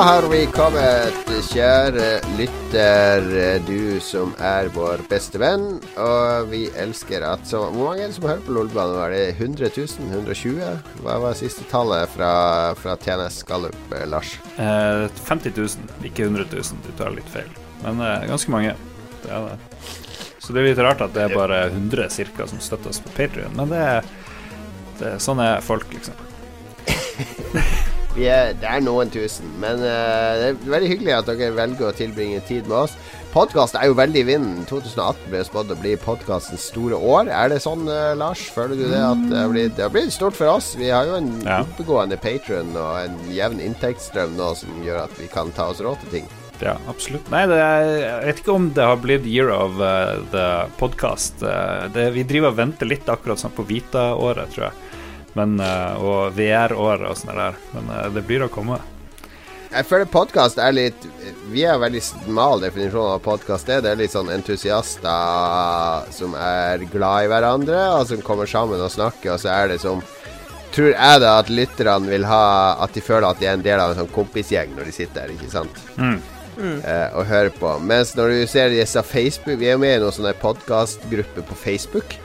[0.00, 1.16] Har vi kommet,
[1.50, 2.06] kjære
[2.38, 3.26] lytter,
[3.66, 5.66] du som er vår beste venn.
[6.00, 8.96] Og vi elsker at så Hvor mange er det som hører på Lolbanen?
[9.04, 10.08] Er det 100 000?
[10.14, 10.62] 120?
[11.04, 12.32] Hva var siste tallet fra,
[12.80, 14.38] fra TNS Gallup, eh, Lars?
[14.56, 16.80] Eh, 50 000, ikke 100 000.
[16.86, 17.52] Du tar litt feil.
[17.84, 18.74] Men eh, ganske mange.
[19.20, 19.84] Det er det.
[20.40, 23.12] Så det er litt rart at det er bare 100 cirka som støtter oss på
[23.18, 23.52] Patrion.
[23.58, 23.84] Men det
[25.00, 26.14] det sånn er folk, liksom.
[28.16, 31.90] Vi er, det er noen tusen, men uh, det er veldig hyggelig at dere velger
[31.90, 32.96] å tilbringe tid med oss.
[33.30, 34.64] Podkast er jo veldig i vinden.
[34.66, 37.30] 2018 ble spådd å bli podkastens store år.
[37.30, 38.42] Er det sånn, uh, Lars?
[38.50, 38.98] Føler du det?
[38.98, 40.72] At det har blitt, det har blitt stort for oss?
[40.80, 41.60] Vi har jo en Ja.
[41.62, 46.02] oppegående patron og en jevn inntektsstrøm nå som gjør at vi kan ta oss råd
[46.02, 46.28] til ting.
[46.60, 47.30] Ja, absolutt.
[47.32, 50.48] Nei, det er, jeg vet ikke om det har blitt year of uh, the
[50.82, 51.38] podcast.
[51.46, 54.89] Uh, det, vi driver og venter litt akkurat sånn på Vita-året, tror jeg.
[55.38, 57.58] Men, uh, og VR-året og sånn der.
[57.74, 58.80] Men uh, det blir å komme.
[59.70, 61.04] Jeg føler podkast er litt
[61.52, 63.68] Vi har veldig smal definisjon av podkast.
[63.70, 68.90] Det er litt sånn entusiaster som er glad i hverandre, og som kommer sammen og
[68.90, 70.02] snakker, og så er det som
[70.70, 72.42] Tror jeg da at lytterne vil ha
[72.78, 75.24] At de føler at de er en del av en sånn kompisgjeng når de sitter
[75.24, 75.80] der, ikke sant?
[75.98, 76.20] Mm.
[76.60, 77.72] Eh, og hører på.
[77.82, 81.58] Mens når du ser disse Facebook Vi er jo med i noen sånne podkastgrupper på
[81.58, 82.16] Facebook.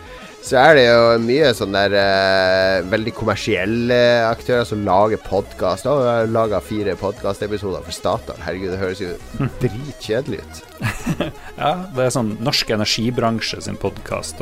[0.45, 5.87] Så er det jo mye sånn der uh, veldig kommersielle aktører som lager podkast.
[5.89, 8.37] Og har laga fire podkastepisoder for Statoil.
[8.45, 9.15] Herregud, det høres jo
[9.63, 10.61] dritkjedelig ut.
[11.55, 14.41] Ja, det er sånn norsk energibransje sin podkast.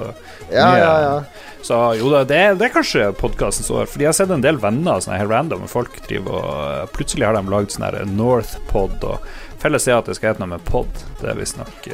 [0.50, 1.58] Ja, ja, ja.
[1.64, 3.86] Så jo da, det, det er kanskje podkastens år.
[3.88, 7.30] Fordi jeg har sett en del venner sånne her random folk driver og eh, Plutselig
[7.30, 10.66] har de lagd sånn her Northpod, og felles er at det skal hete noe med
[10.68, 10.90] pod.
[11.22, 11.94] Det er visstnok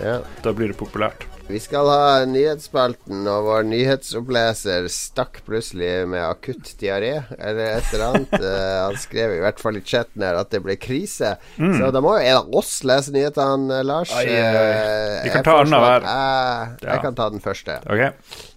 [0.00, 0.16] ja.
[0.40, 1.28] Da blir det populært.
[1.50, 8.06] Vi skal ha nyhetsspalten, og vår nyhetsoppleser stakk plutselig med akutt diaré, eller et eller
[8.10, 8.36] annet.
[8.50, 11.34] Eh, han skrev i hvert fall i chatten her at det ble krise.
[11.58, 14.12] Så da må jo en av oss lese nyhetene, Lars.
[14.16, 14.24] Oi.
[14.26, 16.06] Eh, Vi kan jeg ta annenhver.
[16.06, 17.02] at Jeg, jeg Ja.
[17.04, 17.76] kan ta den første.
[17.86, 18.49] Ok?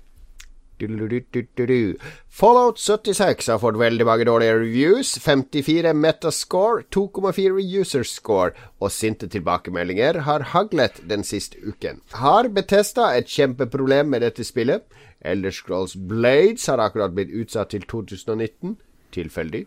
[2.30, 5.14] Fallout 76 har fått veldig mange dårlige reviews.
[5.22, 12.02] 54 metascore, 2,4 user score og sinte tilbakemeldinger har haglet den siste uken.
[12.20, 14.84] Har Betesta et kjempeproblem med dette spillet?
[15.24, 18.76] Elder Scrolls Blades har akkurat blitt utsatt til 2019.
[19.14, 19.66] Tilfeldig?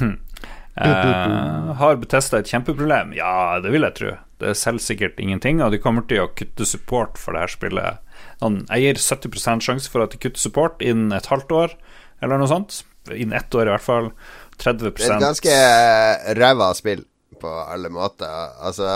[0.00, 3.12] Uh, har Betesta et kjempeproblem?
[3.18, 4.14] Ja, det vil jeg tro.
[4.40, 8.02] Det er selvsikkert ingenting, og de kommer til å kutte support for det her spillet.
[8.42, 11.76] Sånn, Jeg gir 70% sjanse for at de kutter support innen et halvt år,
[12.22, 12.82] eller noe sånt.
[13.08, 14.10] Innen ett år, i hvert fall.
[14.58, 17.04] 30% Det er et ganske eh, ræva spill
[17.40, 18.52] på alle måter.
[18.64, 18.86] Altså,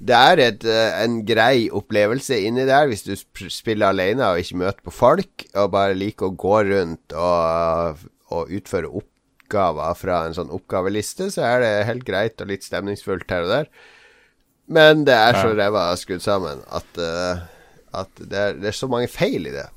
[0.00, 3.12] det er et, eh, en grei opplevelse inni der hvis du
[3.52, 8.00] spiller alene og ikke møter på folk, og bare liker å gå rundt og,
[8.32, 13.28] og utføre oppgaver fra en sånn oppgaveliste, så er det helt greit og litt stemningsfullt
[13.30, 13.68] her og der.
[14.66, 17.44] Men det er så ræva skrudd sammen at, eh,
[18.02, 19.68] at det, er, det er så mange feil i det.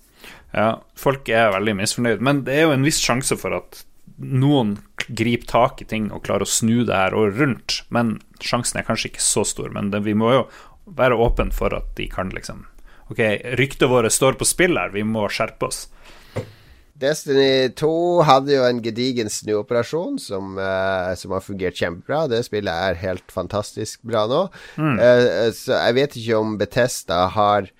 [0.55, 3.83] Ja, folk er veldig misfornøyd, men det er jo en viss sjanse for at
[4.19, 4.77] noen
[5.07, 8.87] griper tak i ting og klarer å snu det her og rundt, men sjansen er
[8.87, 9.71] kanskje ikke så stor.
[9.75, 10.43] Men det, vi må jo
[10.99, 12.65] være åpne for at de kan liksom
[13.09, 13.23] Ok,
[13.57, 15.87] ryktet vårt står på spill her, vi må skjerpe oss.
[16.99, 17.89] Destiny 2
[18.27, 22.25] hadde jo en gedigen snuoperasjon som, uh, som har fungert kjempebra.
[22.29, 24.43] Det spillet er helt fantastisk bra nå.
[24.77, 27.71] Eh, så jeg vet ikke om Betesta har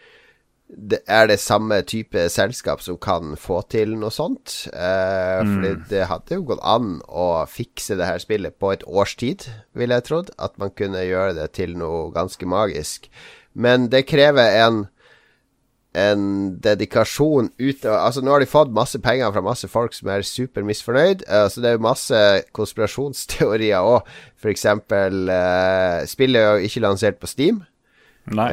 [0.69, 4.67] det er det samme type selskap som kan få til noe sånt.
[4.69, 9.15] Eh, Fordi det hadde jo gått an å fikse det her spillet på et års
[9.17, 10.29] tid, ville jeg trodd.
[10.37, 13.09] At man kunne gjøre det til noe ganske magisk.
[13.57, 14.87] Men det krever en
[15.97, 20.21] en dedikasjon ut Altså, nå har de fått masse penger fra masse folk som er
[20.21, 21.25] supermisfornøyd.
[21.25, 22.19] Uh, så det er jo masse
[22.53, 24.05] konspirasjonsteorier òg.
[24.53, 27.63] Eksempel uh, Spillet er jo ikke lansert på Steam.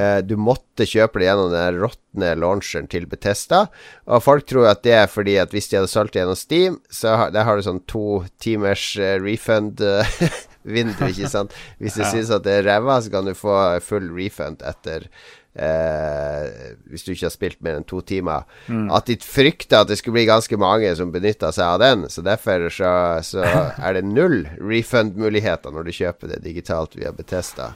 [0.00, 3.66] Eh, du måtte kjøpe det gjennom den råtne launcheren til Betesta.
[4.08, 6.78] Og folk tror at det er fordi at hvis de hadde solgt det gjennom Steam,
[6.88, 10.04] så har, der har du sånn to timers eh, refund uh,
[10.64, 11.52] vindu, ikke sant.
[11.78, 12.12] Hvis du Ja.
[12.14, 15.10] syns at det er ræva, så kan du få full refund etter
[15.56, 18.44] eh, Hvis du ikke har spilt mer enn to timer.
[18.92, 22.08] At de frykta at det skulle bli ganske mange som benytta seg av den.
[22.12, 22.90] Så derfor så,
[23.24, 23.44] så
[23.86, 27.72] er det null refund-muligheter når du kjøper det digitalt via Betesta.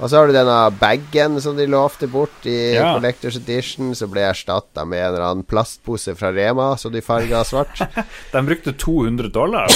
[0.00, 2.94] Og så har du denne bagen som de lovte bort i Ja.
[2.94, 7.42] Collectors Edition, som ble erstatta med en eller annen plastpose fra Rema som de farga
[7.44, 7.82] svart.
[8.32, 9.68] De brukte 200 dollar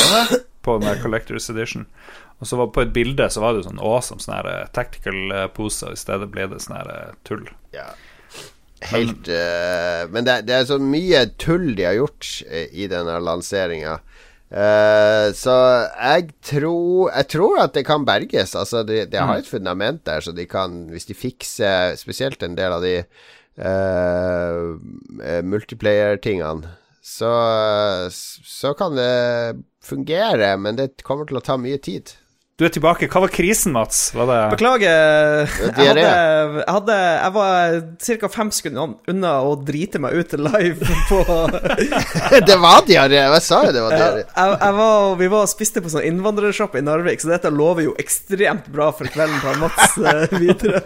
[0.65, 1.85] på den Collectors Edition.
[2.41, 4.67] Og så var på et bilde så var det jo sånn awesome sånn her eh,
[4.75, 7.45] tactical eh, pose, og i stedet ble det sånn her eh, tull.
[7.77, 7.87] Ja.
[8.85, 12.33] Helt eh, Men det, det er så mye tull de har gjort
[12.73, 13.99] i denne lanseringa.
[14.55, 15.55] Eh, så
[15.99, 18.55] jeg tror Jeg tror at det kan berges.
[18.55, 22.57] Altså, de, de har et fundament der, så de kan Hvis de fikser spesielt en
[22.57, 22.97] del av de
[23.59, 24.75] uh,
[25.47, 26.73] multiplayer-tingene,
[27.05, 27.31] så,
[28.11, 32.15] så kan det fungere, men det kommer til å ta mye tid.
[32.55, 33.09] Du er tilbake.
[33.11, 34.13] Hva var krisen, Mats?
[34.15, 35.49] Var det Beklager.
[35.75, 38.31] Jeg hadde, jeg, hadde, jeg var ca.
[38.31, 41.19] fem sekunder unna å drite meg ut live på
[42.49, 43.25] det var diaré!
[43.25, 44.23] Jeg sa jo det var diaré.
[45.19, 48.93] vi var og spiste på sånn innvandrersjappe i Narvik, så dette lover jo ekstremt bra
[48.95, 50.85] for kvelden til Mats eh, videre.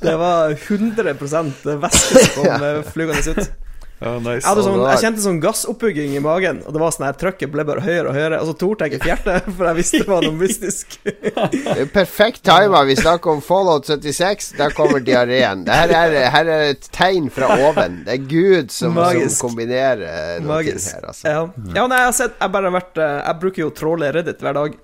[0.00, 3.69] Det var 100% væske som kom flygende ut.
[4.00, 4.40] Ja, nice.
[4.40, 7.50] Jeg, hadde sånn, jeg kjente sånn gassoppbygging i magen, og det var sånn her trykket
[7.52, 10.08] ble bare høyere og høyere, og så torde jeg ikke fjerte, for jeg visste det
[10.08, 10.96] var noe mystisk.
[11.74, 12.80] Er Perfekt tima.
[12.88, 14.54] Vi snakker om Fallout 76.
[14.56, 15.66] Der kommer diareen.
[15.68, 18.00] Her er, her er et tegn fra oven.
[18.06, 21.28] Det er Gud som, som kombinerer noe her, altså.
[21.28, 21.44] Ja,
[21.76, 24.40] ja nei, jeg, har sett, jeg, bare har vært, eh, jeg bruker jo tråle Reddit
[24.44, 24.76] hver dag,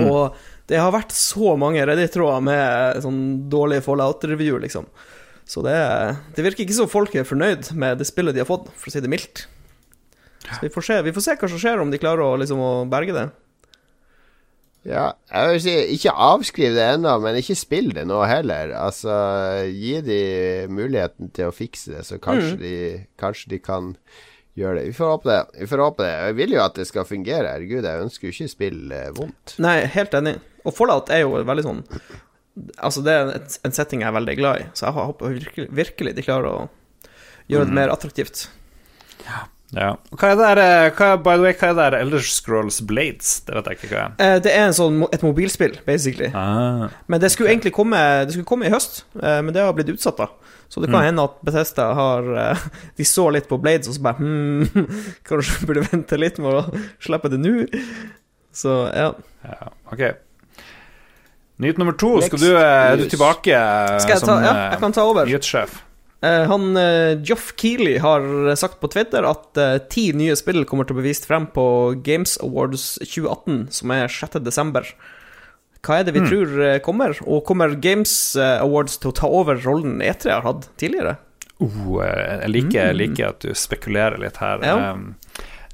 [0.00, 0.38] og
[0.70, 3.20] det har vært så mange Reddit-tråder med sånn
[3.52, 4.88] dårlige Fallout-revyer, liksom.
[5.48, 5.76] Så det,
[6.36, 8.94] det virker ikke som folk er fornøyd med det spillet de har fått, for å
[8.94, 9.46] si det mildt.
[10.44, 12.60] Så vi får se, vi får se hva som skjer, om de klarer å, liksom,
[12.60, 13.28] å berge det.
[14.84, 18.74] Ja, jeg vil si ikke avskriv det ennå, men ikke spill det nå heller.
[18.76, 19.14] Altså,
[19.72, 20.20] gi de
[20.68, 22.74] muligheten til å fikse det, så kanskje, de,
[23.20, 23.94] kanskje de kan
[24.60, 24.90] gjøre det.
[24.90, 25.38] Vi får håpe det.
[25.62, 26.12] Vi får håpe det.
[26.28, 27.54] Jeg vil jo at det skal fungere.
[27.56, 29.56] Herregud, jeg ønsker jo ikke spill eh, vondt.
[29.64, 30.36] Nei, helt enig.
[30.64, 31.82] Og Fallout er jo veldig sånn
[32.78, 35.66] Altså, det er et, en setting jeg er veldig glad i, så jeg håper virkelig,
[35.74, 36.68] virkelig de klarer å
[37.50, 38.46] gjøre det mer attraktivt.
[39.74, 39.94] Ja.
[40.14, 42.80] Hva er det der, eh, hva, by the way, hva er det der Elder Scrolls
[42.86, 43.40] Blades?
[43.46, 44.14] Det vet jeg ikke hva er.
[44.22, 46.30] Eh, det er en sånn, et mobilspill, basically.
[46.30, 46.86] Ah.
[47.10, 49.90] Men det skulle egentlig komme Det skulle komme i høst, eh, men det har blitt
[49.90, 50.28] utsatt, da.
[50.68, 52.28] Så det kan hende at Bethesda har
[52.98, 54.86] De så litt på Blades og så bare hmm,
[55.28, 56.64] Kanskje burde vente litt med å
[57.04, 57.66] slippe det nå.
[58.54, 59.12] Så ja.
[59.44, 60.23] Ja, ok.
[61.62, 62.16] Nyhet nummer to.
[62.24, 65.28] Skal du, er du tilbake eh, Skal jeg som Ja, eh, jeg kan ta over.
[65.28, 65.76] nyhetssjef?
[66.24, 68.24] Eh, han eh, Joff Keeley har
[68.58, 71.66] sagt på Twitter at eh, ti nye spill kommer til å bli vist frem på
[72.06, 74.40] Games Awards 2018, som er 6.
[74.42, 74.88] desember.
[75.84, 77.14] Hva er det vi tror eh, kommer?
[77.28, 81.18] Og kommer Games eh, Awards til å ta over rollen E3 har hatt tidligere?
[81.60, 82.98] Eh, jeg liker, mm.
[82.98, 84.64] liker at du spekulerer litt her.
[84.64, 84.66] Mm.
[84.66, 84.90] Ja.
[84.90, 85.14] Um,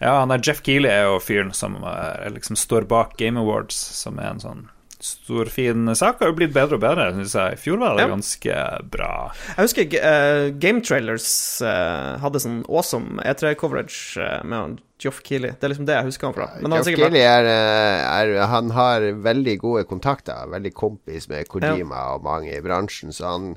[0.01, 3.76] ja, han er Jeff Keeley er jo fyren som eh, liksom står bak Game Awards,
[3.76, 4.68] som er en sånn
[5.07, 6.21] stor, fin sak.
[6.21, 7.57] Har jo blitt bedre og bedre, syns jeg.
[7.57, 8.11] I fjor var det Ja.
[8.13, 8.59] ganske
[8.91, 9.13] bra.
[9.57, 11.31] Jeg husker uh, Game Trailers
[11.65, 15.55] uh, hadde sånn awesome E3-coverage uh, med han Joff Keeley.
[15.57, 16.47] Det er liksom det jeg husker han fra.
[16.61, 20.45] Men Joff Keeley er, er Han har veldig gode kontakter.
[20.53, 23.55] Veldig kompis med Kojima og mange i bransjen, så han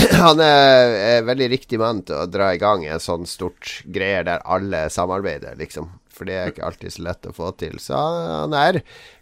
[0.22, 4.24] Han er, er veldig riktig mann til å dra i gang en sånn stort greier
[4.24, 5.90] der alle samarbeider, liksom.
[6.08, 7.76] For det er ikke alltid så lett å få til.
[7.80, 8.80] Så han, han er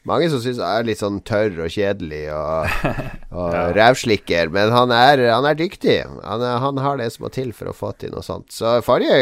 [0.08, 2.74] mange som syns han er litt sånn tørr og kjedelig og,
[3.38, 5.98] og rævslikker, men han er, han er dyktig.
[6.24, 8.48] Han, er, han har det som må til for å få til noe sånt.
[8.54, 9.18] Så forrige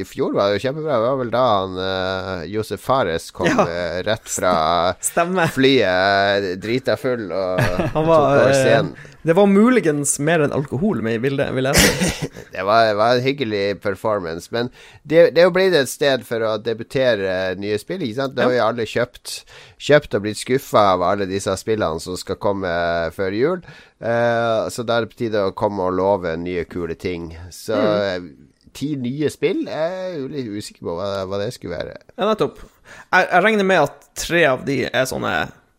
[0.00, 0.96] i fjor var det jo kjempebra.
[1.00, 3.66] Det var vel da han uh, Josef Fares kom Ja.
[3.66, 4.54] eh, rett fra
[5.10, 5.46] Stemme.
[5.50, 7.60] flyet, drita full, og
[7.94, 8.92] Han tok over eh, scenen.
[9.26, 12.28] det var muligens mer enn alkohol med i bildet, vil jeg si.
[12.54, 14.48] Det var, var en hyggelig performance.
[14.54, 14.70] Men
[15.02, 18.00] det, det er jo blitt et sted for å debutere nye spill.
[18.06, 18.36] Ikke sant?
[18.38, 19.34] Det har jo alle kjøpt,
[19.80, 22.70] kjøpt og blitt skuffa av alle disse spillene som skal komme
[23.16, 23.64] før jul.
[24.00, 27.30] Eh, så da er det på tide å komme og love nye, kule ting.
[27.54, 28.28] Så mm.
[28.76, 31.96] ti nye spill Jeg er litt usikker på hva, hva det skulle være.
[32.16, 32.62] Ja, nettopp.
[32.90, 35.34] Jeg, jeg regner med at tre av de er sånne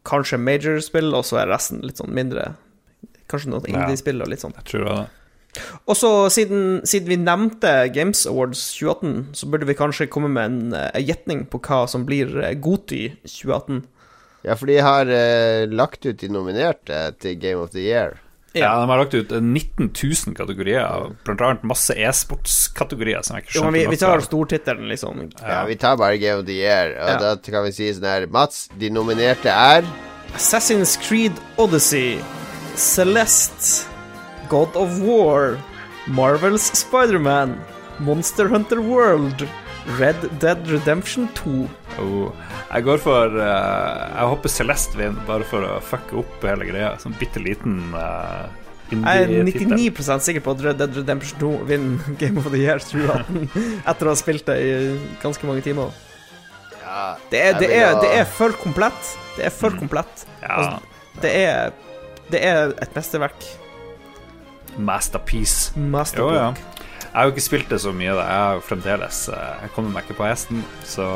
[0.08, 2.54] kanskje major-spill, og så er resten litt sånn mindre.
[3.32, 4.56] Kanskje noen indie-spill og litt sånn.
[4.58, 5.02] Jeg tror det.
[5.86, 10.46] Og så, siden, siden vi nevnte Games Awards 2018, så burde vi kanskje komme med
[10.52, 13.82] en eh, gjetning på hva som blir eh, Goti 2018.
[14.48, 18.16] Ja, for de har eh, lagt ut de nominerte til Game of the Year.
[18.56, 23.46] Ja, De har lagt ut eh, 19 000 kategorier, blant annet masse e-sportskategorier som jeg
[23.46, 25.22] ikke Jo, men vi, vi tar stortittelen, liksom.
[25.40, 26.96] Ja, Vi tar bare Game of the Year.
[26.96, 27.20] Og Ja.
[27.20, 29.84] da kan vi si sånn her Mats, de nominerte er
[30.36, 32.18] Assassin's Creed Odyssey,
[32.80, 33.91] Celeste,
[34.52, 35.56] God of War,
[36.12, 37.56] Marvels Spiderman,
[38.04, 39.46] Monster Hunter World,
[39.98, 41.68] Red Dead Redemption 2.
[42.04, 42.32] Oh,
[42.72, 43.46] jeg går for uh,
[44.12, 46.92] Jeg håper Celeste vinner, bare for å fucke opp hele greia.
[47.02, 48.44] Sånn bitte liten uh,
[48.92, 52.84] Jeg er 99% sikker på at Red Dead Redemption 2 vinner Game of the Year
[52.84, 53.48] 2018,
[53.94, 54.76] etter å ha spilt det i
[55.24, 55.96] ganske mange timer.
[56.84, 57.00] ja,
[57.32, 59.16] Det er, det er, det er for komplett.
[59.40, 60.28] Det er for komplett.
[60.44, 60.84] Altså,
[61.24, 61.76] det er
[62.32, 63.48] Det er et mesterverk.
[64.78, 65.72] Masterpiece.
[65.76, 66.52] Jo, ja.
[67.02, 68.24] Jeg har jo ikke spilt det så mye, da.
[68.24, 71.10] Jeg har fremdeles eh, Jeg kommer meg ikke på hesten, så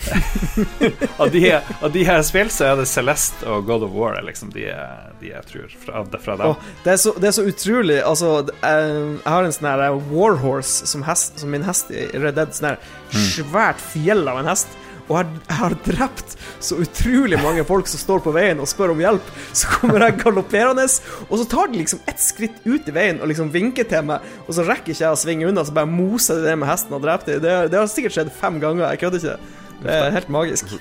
[1.20, 1.42] av, de,
[1.82, 5.10] av de her spill så er det Celeste og God of War liksom de, jeg-
[5.20, 6.46] de jeg tror fra, fra dem.
[6.54, 8.30] Oh, det, er så, det er så utrolig Altså,
[8.62, 12.54] jeg har en sånn her eh, Warhorse som, hest, som min hest i Red Dead.
[12.56, 12.80] Sånn her
[13.12, 14.72] svært fjell av en hest.
[15.10, 19.00] Og jeg, har drept så utrolig mange folk som står på veien og spør om
[19.02, 19.30] hjelp.
[19.56, 20.86] Så kommer jeg galopperende,
[21.26, 24.26] og så tar de liksom ett skritt ut i veien og liksom vinker til meg,
[24.46, 26.94] og så rekker ikke jeg å svinge unna, så bare moser de det med hesten
[26.96, 27.42] og dreper dem.
[27.44, 29.58] Det, det har sikkert skjedd fem ganger, jeg kødder ikke.
[29.80, 30.76] Det er helt magisk.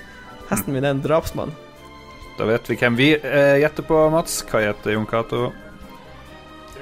[0.52, 1.56] Hesten min er en drapsmann.
[2.38, 4.40] Da vet vi hvem vi eh, gjetter på, Mats.
[4.48, 5.50] Hva gjetter Jon Cato?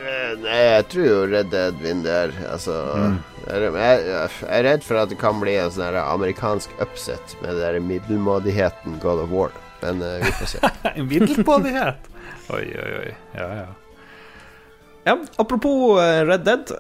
[0.08, 2.32] Eh, Nei, jeg tror jo Red Dead vinner.
[2.52, 3.18] Altså Mm.
[3.48, 4.30] jeg, jeg, jeg
[4.60, 9.00] er redd for at det kan bli en sånn amerikansk upset med den der middelmådigheten
[9.04, 9.52] God of War.
[9.82, 10.72] Men uh, vi får se.
[10.96, 12.08] En middelmådighet!
[12.56, 13.12] Oi, oi, oi.
[13.36, 13.68] Ja, ja.
[15.08, 16.72] Ja, apropos eh, Red Dead.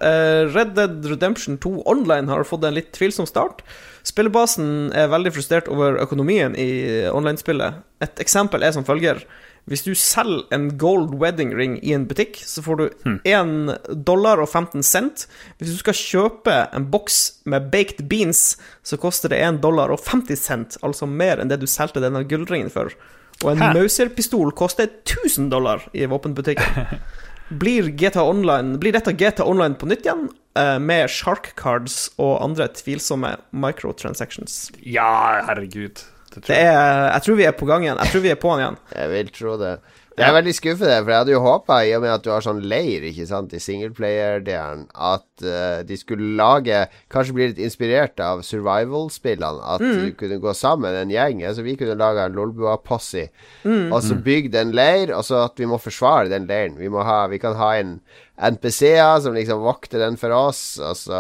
[0.51, 3.61] Red Dead Redemption 2 Online har fått en litt tvilsom start.
[4.07, 6.67] Spillebasen er veldig frustrert over økonomien i
[7.11, 7.79] online-spillet.
[8.03, 9.23] Et eksempel er som følger.
[9.67, 12.85] Hvis du selger en gold wedding ring i en butikk, så får du
[13.27, 15.25] 1 dollar og 15 cent.
[15.59, 17.19] Hvis du skal kjøpe en boks
[17.51, 21.59] med baked beans, så koster det 1 dollar og 50 cent, altså mer enn det
[21.59, 22.95] du solgte denne gullringen for.
[23.43, 26.97] Og en Mauser-pistol koster 1000 dollar i våpenbutikken.
[27.59, 30.25] Blir, GTA Online, blir dette GTA Online på nytt igjen,
[30.59, 34.67] eh, med shark cards og andre tvilsomme microtransactions?
[34.83, 36.03] ja herregud.
[36.37, 36.73] Det tror Det jeg.
[36.73, 38.01] er, jeg tror vi er på gang igjen.
[38.03, 38.77] Jeg tror vi er på'n igjen.
[38.97, 39.73] Jeg vil tro det.
[40.17, 42.41] Det er veldig skuffende, for jeg hadde jo håpa, i og med at du har
[42.41, 48.19] sånn leir ikke sant, i singleplayer-delen, at eh, de skulle lage Kanskje bli litt inspirert
[48.23, 49.63] av survival-spillene.
[49.75, 51.43] At du kunne gå sammen, en gjeng.
[51.47, 53.27] Altså Vi kunne laga en Lolbua-posse,
[53.65, 56.77] og så bygd en leir, og så at vi må forsvare den leiren.
[56.79, 57.99] Vi, må ha, vi kan ha en
[58.37, 61.17] NPC-er som liksom vokter den for oss, og så,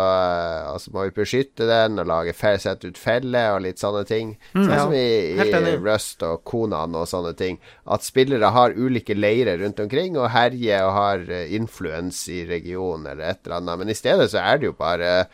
[0.69, 4.35] og så må vi beskytte den og lage sette ut feller og litt sånne ting.
[4.53, 5.73] Sånn Ja, som i, i.
[5.81, 7.57] Rust og Konan og sånne ting.
[7.89, 13.09] At spillere har ulike leirer rundt omkring og herjer og har uh, influens i regionen
[13.09, 13.81] eller et eller annet.
[13.81, 15.27] Men i stedet så er det jo bare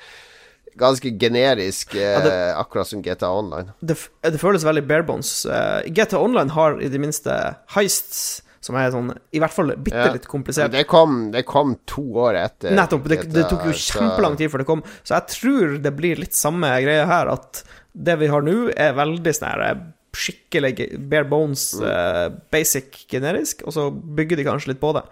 [0.79, 3.73] ganske generisk, eh, det- akkurat som GTA Online.
[3.79, 5.45] Det, det føles veldig barebones.
[5.45, 7.35] Uh, GTA Online har i det minste
[7.75, 10.11] heists, som er sånn i hvert fall bitte Ja.
[10.13, 10.71] litt komplisert.
[10.71, 12.71] det kom, det kom to år etter.
[12.71, 13.03] Nettopp.
[13.11, 16.33] Det, det tok jo kjempelang tid før det kom, så jeg tror det blir litt
[16.33, 17.63] samme greie her, at
[17.93, 19.75] det vi har nå, er veldig sånn eh,
[20.15, 20.73] skikkelig
[21.09, 21.85] bare bones, Mm.
[21.85, 25.03] uh, basic generisk, og så bygger de kanskje litt på det.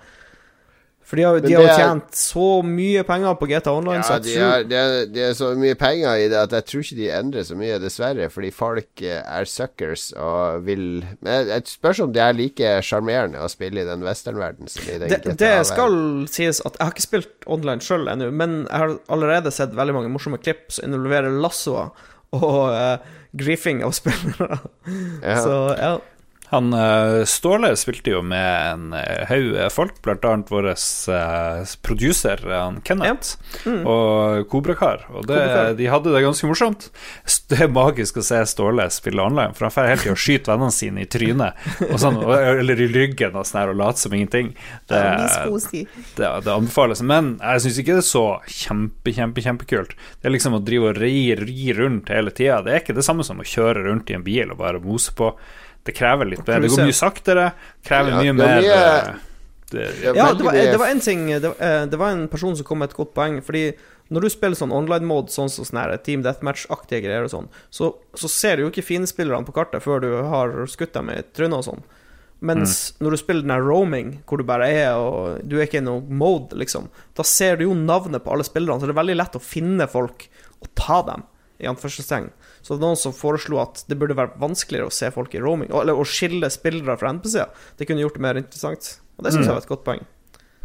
[1.11, 4.35] For de har, de har jo tjent så mye penger på GTA Online, Ja, de
[4.39, 7.09] har, er, det, er, er så mye penger i det at jeg tror ikke de
[7.17, 8.29] endrer så mye, dessverre.
[8.31, 10.85] Fordi folk eh, er suckers og vil
[11.19, 15.01] Men jeg spørs om det er like sjarmerende å spille i den westernverdenen som i
[15.01, 15.99] den det, det skal
[16.31, 19.97] sies at jeg har ikke spilt online sjøl ennå, men jeg har allerede sett veldig
[19.97, 21.91] mange morsomme klipp som involverer lassoer
[22.39, 23.03] og uh,
[23.35, 24.61] griefing av spillere.
[25.21, 25.35] Ja.
[25.43, 25.91] Så ja.
[26.51, 32.81] Han eh, Ståle spilte jo med en eh, haug folk, annet vår uh, producer han
[32.83, 33.37] Kenneth
[33.87, 35.05] og Kobrakar.
[35.13, 35.71] Og det, Kobrakar.
[35.79, 36.89] de hadde det ganske morsomt.
[37.51, 40.51] Det er magisk å se Ståle spille online, for han får helt til å skyte
[40.51, 41.57] vennene sine i trynet
[42.01, 44.51] sånn, eller i ryggen og sånn her, og late som ingenting.
[44.91, 45.01] Det,
[46.19, 47.03] det, det anbefales.
[47.05, 49.95] Men jeg syns ikke det er så kjempe, kjempe, kjempekult.
[50.19, 52.61] Det er liksom å drive og ri, ri rundt hele tida.
[52.65, 55.15] Det er ikke det samme som å kjøre rundt i en bil og bare mose
[55.15, 55.31] på.
[55.83, 56.59] Det krever litt mer.
[56.61, 57.45] Det går mye saktere,
[57.87, 59.13] krever Ja, mye er mer eh,
[59.71, 62.55] det, Ja, det var, det var en ting det, var- eh, det var en person
[62.55, 63.39] som kom med et godt poeng.
[63.41, 63.71] Fordi
[64.11, 68.29] når du spiller sånn online-mode, sånn som sånn Team Deathmatch-aktige greier og sånn, så, så
[68.29, 71.65] ser du jo ikke fiendespillerne på kartet før du har skutt dem i trynet og
[71.69, 71.83] sånn.
[72.41, 75.77] Mens når du spiller den her roaming, hvor du bare er og Du er ikke
[75.77, 79.01] i noe mode, liksom, da ser du jo navnet på alle spillerne, så det er
[79.01, 80.25] veldig lett å finne folk
[80.61, 81.23] og ta dem,
[81.61, 82.31] i anførselstegn.
[82.61, 85.41] Så det var noen som foreslo at det burde være vanskeligere å se folk i
[85.41, 87.53] roaming, eller å skille spillere fra NPC-er.
[87.77, 88.97] Det kunne gjort det mer interessant.
[89.17, 90.03] Og det syns jeg var et godt poeng.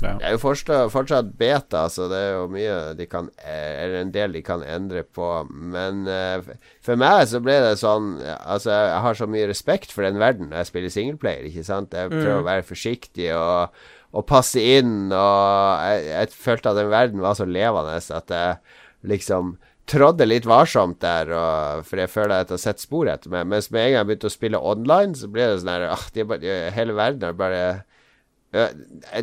[0.05, 0.13] ja.
[0.21, 4.13] Det er jo fortsatt, fortsatt beta, så det er jo mye de kan Eller en
[4.13, 5.29] del de kan endre på.
[5.49, 6.45] Men uh,
[6.85, 10.51] for meg så ble det sånn Altså, jeg har så mye respekt for den verden
[10.51, 11.97] når jeg spiller singleplayer, ikke sant?
[11.97, 13.77] Jeg prøver å være forsiktig og,
[14.13, 18.61] og passe inn, og jeg, jeg følte at den verden var så levende at jeg
[19.07, 19.57] liksom
[19.91, 23.47] trådde litt varsomt der, og, for jeg føler at jeg har sett spor etter meg.
[23.51, 26.09] Mens med en gang jeg begynte å spille online, så ble det sånn her ah,
[26.15, 27.63] de de, Hele verden er bare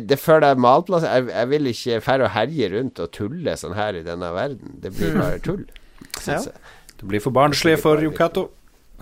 [0.06, 3.76] Det føler jeg malplass jeg, jeg vil ikke færre å herje rundt og tulle sånn
[3.76, 4.76] her i denne verden.
[4.80, 5.64] Det blir bare tull.
[6.28, 6.38] Ja.
[7.00, 8.48] det blir for barnslig for Yokato.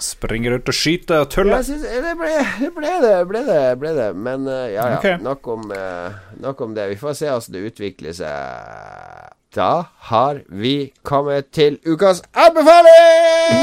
[0.03, 1.61] Springer ut og skyter og tuller.
[1.61, 4.09] Ja, synes, det, ble, det ble det, ble det, ble det.
[4.17, 4.87] Men ja, ja.
[4.97, 5.21] Okay.
[5.23, 5.69] Nok, om,
[6.43, 6.89] nok om det.
[6.95, 9.22] Vi får se hvordan det utvikler seg.
[9.53, 13.59] Da har vi kommet til ukas anbefaling!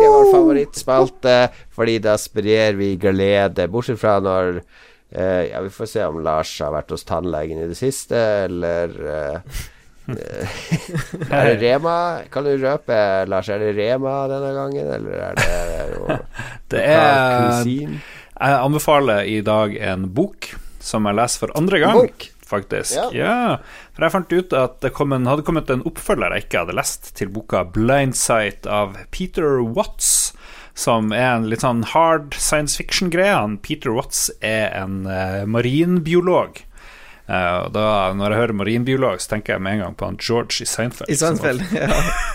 [0.00, 1.34] Det var favorittspalte,
[1.70, 3.68] fordi da sprer vi glede.
[3.70, 7.68] Bortsett fra når eh, Ja, vi får se om Lars har vært hos tannlegen i
[7.70, 9.62] det siste, eller eh,
[10.16, 10.58] eh,
[11.30, 11.96] Er det Rema?
[12.34, 12.98] Kan du røpe,
[13.30, 16.20] Lars, er det Rema denne gangen, eller er det jo
[16.74, 17.70] Det er?
[17.70, 22.02] Jeg anbefaler i dag en bok som jeg leser for andre gang.
[22.02, 22.33] Bok?
[22.54, 22.96] Faktisk.
[22.96, 23.08] Ja.
[23.14, 23.56] Ja.
[23.94, 26.78] For jeg fant ut at det kom en, hadde kommet en oppfølger jeg ikke hadde
[26.78, 30.32] lest, til boka 'Blindsight' av Peter Watts.
[30.74, 33.36] Som er en litt sånn hard science fiction-greie.
[33.62, 36.64] Peter Watts er en uh, marinbiolog.
[37.24, 40.60] Og da, når jeg hører marinbiolog, så tenker jeg med en gang på han George
[40.60, 41.08] i Seinfeld.
[41.08, 41.62] I Seinfeld.
[41.72, 41.88] Ja.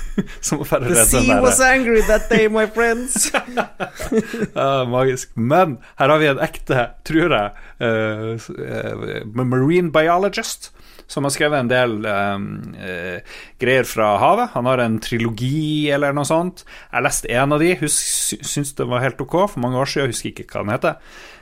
[0.42, 3.30] Som, The sea was angry that day, my friends.
[4.58, 5.30] uh, magisk.
[5.38, 10.72] Men her har vi en ekte, tror jeg, uh, marine biologist.
[11.10, 12.44] Som har skrevet en del um,
[12.78, 13.18] uh,
[13.62, 14.52] greier fra havet.
[14.54, 16.62] Han har en trilogi eller noe sånt.
[16.92, 17.98] Jeg leste en av de, husk,
[18.30, 20.76] sy- syns det var helt ok for mange år siden, jeg husker ikke hva den
[20.76, 21.00] heter.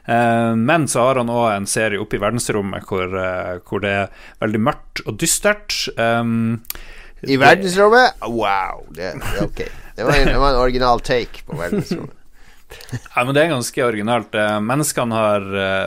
[0.08, 3.92] Eh, men så har han òg en serie oppe i verdensrommet hvor, eh, hvor det
[3.92, 5.76] er veldig mørkt og dystert.
[6.00, 6.62] Um,
[7.28, 8.22] I verdensrommet?
[8.24, 8.86] Wow.
[8.96, 9.66] Det, ok.
[9.98, 12.14] Det var, en, det var en original take på verdensrommet.
[12.92, 14.36] Ja, men det er ganske originalt.
[14.36, 15.46] Eh, Menneskene har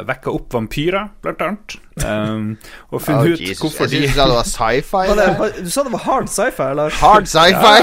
[0.09, 1.77] vekka opp vampyrer, blant annet.
[2.01, 2.57] Um,
[2.91, 5.03] og funnet Oh, ut hvorfor Jeg de du sa det var sci-fi.
[5.65, 6.95] Du sa det var hard sci-fi, eller?
[7.01, 7.75] Hard sci-fi.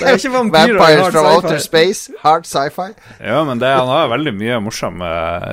[0.00, 2.10] Ja, i Vampires from outer space.
[2.24, 2.88] Hard sci-fi.
[3.22, 5.10] Ja, men det, han har veldig mye morsomme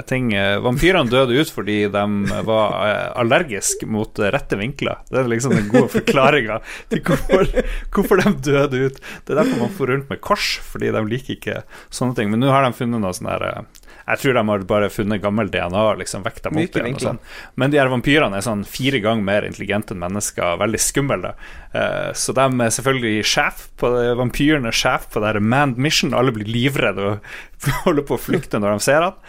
[0.10, 0.32] ting.
[0.34, 2.04] Eh, Vampyrene døde ut fordi de
[2.48, 5.04] var eh, allergiske mot rette vinkler.
[5.12, 6.60] Det er liksom den gode forklaringa
[6.92, 7.52] til hvorfor,
[7.94, 9.02] hvorfor de døde ut.
[9.26, 11.62] Det er derfor man får rundt med kors, fordi de liker ikke
[11.94, 12.34] sånne ting.
[12.34, 13.62] Men nå har de funnet noe sånn her eh,
[14.08, 16.94] Jeg tror de har bare funnet gammel DNA og liksom vekt dem opp igjen.
[16.96, 17.20] Og sånn.
[17.60, 21.34] Men de her vampyrene er sånn fire ganger mer intelligente enn mennesker, veldig skumle.
[21.76, 25.82] Uh, så de er selvfølgelig sjef på det, vampyrene er sjef på det her manned
[25.82, 26.16] mission.
[26.16, 27.28] Alle blir livredde og
[27.86, 29.20] holder på å flykte når de ser han.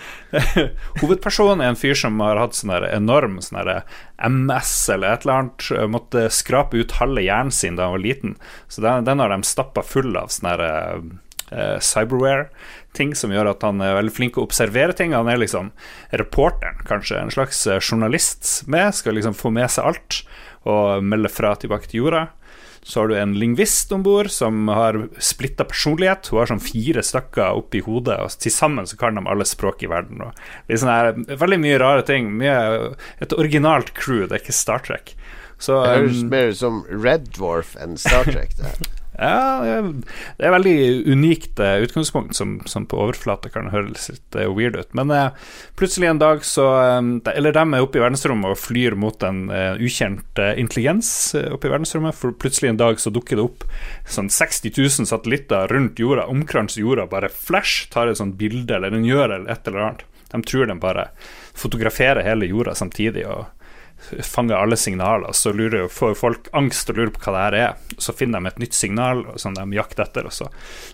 [1.00, 3.58] Hovedpersonen er en fyr som har hatt sånn enorm sånn
[4.28, 5.70] MS eller et eller annet.
[5.74, 8.36] eh, Måtte skrape ut halve hjernen sin da han var liten.
[8.68, 10.64] Så den, den har de stappa full av sånn her
[11.50, 11.78] eh,
[12.98, 15.14] cyberware-ting som gjør at han er veldig flink å observere ting.
[15.14, 15.72] Han er liksom
[16.10, 20.24] reporteren, kanskje, en slags eh, journalist med, skal liksom få med seg alt
[20.66, 22.28] og melde fra tilbake til jorda.
[22.82, 26.30] Så har du en lingvist om bord som har splitta personlighet.
[26.30, 29.82] Hun har sånn fire stykker oppi hodet, og til sammen så kan de alle språk
[29.84, 30.22] i verden.
[30.22, 30.32] Og
[30.72, 32.30] er her, veldig mye rare ting.
[32.38, 35.16] Mye, et originalt crew, det er ikke Star Trek.
[35.58, 38.56] Så Det høres um, mer ut som Red Dwarf enn Star Trek.
[38.56, 38.72] Det.
[39.18, 39.82] ja,
[40.38, 44.76] det er- veldig unikt eh, utgangspunkt, som, som på overflate kan høres litt eh, weird
[44.78, 44.94] ut.
[44.94, 45.30] Men eh,
[45.78, 49.48] plutselig en dag så eh, Eller de er oppe i verdensrommet og flyr mot en
[49.50, 51.10] uh, ukjent uh, intelligens
[51.50, 52.14] oppe i verdensrommet.
[52.14, 53.66] For plutselig en dag så dukker det opp
[54.08, 58.94] sånn 60 000 satellitter rundt jorda, omkranser jorda, bare flash, tar et sånt bilde, eller
[58.94, 60.06] den gjør et eller annet.
[60.28, 61.08] De tror de bare
[61.58, 63.26] fotograferer hele jorda samtidig.
[63.26, 63.46] og
[64.24, 67.96] fanger alle signaler, så lurer, får folk angst og lurer på hva det her er.
[67.98, 70.28] Så finner de et nytt signal som de jakter etter.
[70.28, 70.48] Og så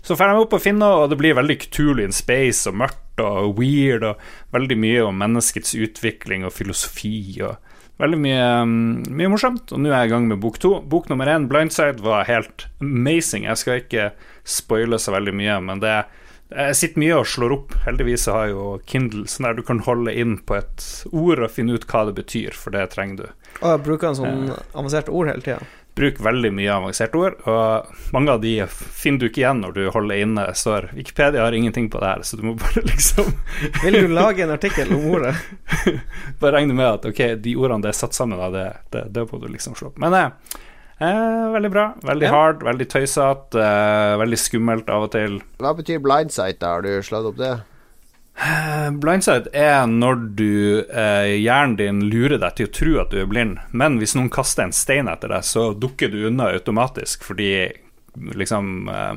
[0.05, 3.23] så får de opp og finner, og det blir veldig Cthulhu in space og mørkt
[3.23, 7.41] og weird, og veldig mye om menneskets utvikling og filosofi.
[7.47, 7.57] og
[8.03, 10.81] Veldig mye, mm, mye morsomt, og nå er jeg i gang med bok to.
[10.83, 13.45] Bok nummer én, 'Blindside', var helt amazing.
[13.45, 14.11] Jeg skal ikke
[14.45, 16.05] spoile så veldig mye, men det
[16.55, 17.77] jeg sitter mye og slår opp.
[17.85, 21.53] Heldigvis har jeg jo Kindle, sånn der du kan holde inn på et ord og
[21.53, 23.49] finne ut hva det betyr, for det trenger du.
[23.61, 25.63] Og jeg bruker en sånn avansert ord hele tida.
[25.95, 29.83] Bruk veldig mye avanserte ord, og mange av de finner du ikke igjen når du
[29.95, 30.47] holder inne.
[30.59, 33.31] Står Wikipedia har ingenting på det her, så du må bare liksom
[33.85, 35.37] Vil du lage en artikkel om ordet?
[36.41, 39.27] Bare regne med at ok, de ordene det er satt sammen av, det, det, det
[39.31, 40.03] må du liksom slå opp.
[40.03, 40.59] Men eh,
[41.01, 41.95] eh, veldig bra.
[42.03, 42.31] Veldig Ja.
[42.31, 45.41] hard, veldig tøysete, eh, veldig skummelt av og til.
[45.59, 46.75] Hva betyr blindsight, da?
[46.75, 47.61] Har du slått opp det?
[49.01, 53.29] Blindsight er når du eh, hjernen din lurer deg til å tro at du er
[53.31, 57.53] blind, men hvis noen kaster en stein etter deg, så dukker du unna automatisk fordi
[58.35, 59.15] liksom eh,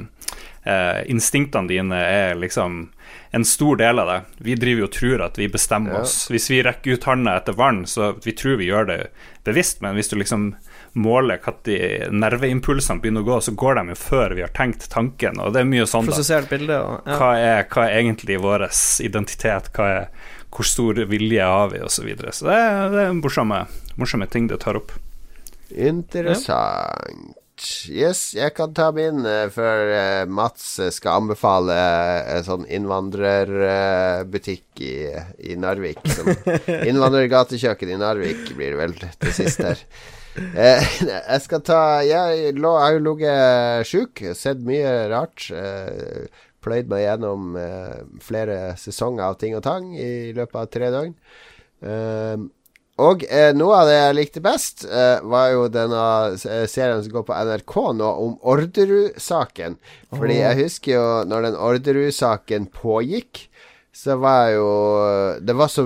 [0.69, 2.89] eh, Instinktene dine er liksom
[3.35, 4.19] en stor del av det.
[4.45, 6.01] Vi driver jo og tror at vi bestemmer Ja.
[6.05, 6.27] oss.
[6.31, 8.99] Hvis vi rekker ut handa etter vann, så vi tror vi gjør det
[9.43, 10.53] bevisst, men hvis du liksom
[10.97, 15.39] måler når nerveimpulsene begynner å gå, så går de jo før vi har tenkt tanken,
[15.43, 17.17] og det er mye sånn, da Prosessert bilde og ja.
[17.19, 18.67] hva er, hva er egentlig vår
[19.05, 20.07] identitet, hva er,
[20.53, 21.99] hvor stor vilje har vi, osv.
[21.99, 22.33] Så, videre.
[22.33, 23.65] så det er, det er morsomme,
[23.97, 24.89] morsomme ting det tar opp.
[25.69, 27.35] Interessant.
[27.89, 34.77] Yes, jeg kan ta min eh, før eh, Mats skal anbefale eh, en sånn innvandrerbutikk
[34.85, 35.09] i,
[35.41, 35.97] i Narvik.
[36.13, 36.29] Som
[36.91, 39.81] Innvandrergatekjøkken i Narvik blir det vel til sist her.
[40.37, 40.89] Eh,
[41.31, 45.47] jeg skal ta Jeg lå, har jo ligget sjuk, sett mye rart.
[45.53, 46.27] Eh,
[46.63, 51.17] pløyd meg gjennom eh, flere sesonger av Ting og Tang i løpet av tre døgn.
[51.85, 52.45] Eh,
[52.97, 53.21] og
[53.53, 55.99] noe av det jeg likte best, var jo denne
[56.41, 59.75] serien som går på NRK nå, om Orderud-saken.
[60.17, 63.43] Fordi jeg husker jo når den Orderud-saken pågikk,
[63.93, 64.71] så var jo
[65.45, 65.85] Det var så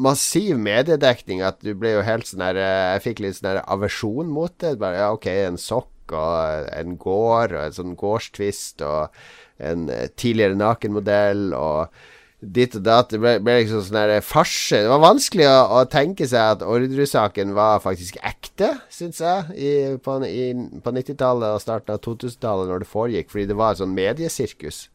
[0.00, 3.64] massiv mediedekning at du ble jo helt sånn der eh, Jeg fikk litt sånn der
[3.64, 4.76] aversjon mot det.
[4.80, 9.20] Bare, ja, OK, en sokk og en gård og en sånn gårdstvist og
[9.60, 12.00] en eh, tidligere nakenmodell og
[12.40, 13.12] ditt og datt.
[13.12, 14.82] Det ble, ble liksom sånn der farse.
[14.84, 19.72] Det var vanskelig å, å tenke seg at Orderud-saken var faktisk ekte, syns jeg, i,
[20.02, 24.86] på, på 90-tallet og starten av 2000-tallet, når det foregikk, fordi det var sånn mediesirkus.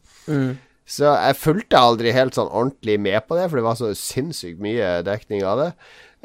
[0.86, 4.62] Så jeg fulgte aldri helt sånn ordentlig med på det, for det var så sinnssykt
[4.62, 5.72] mye dekning av det.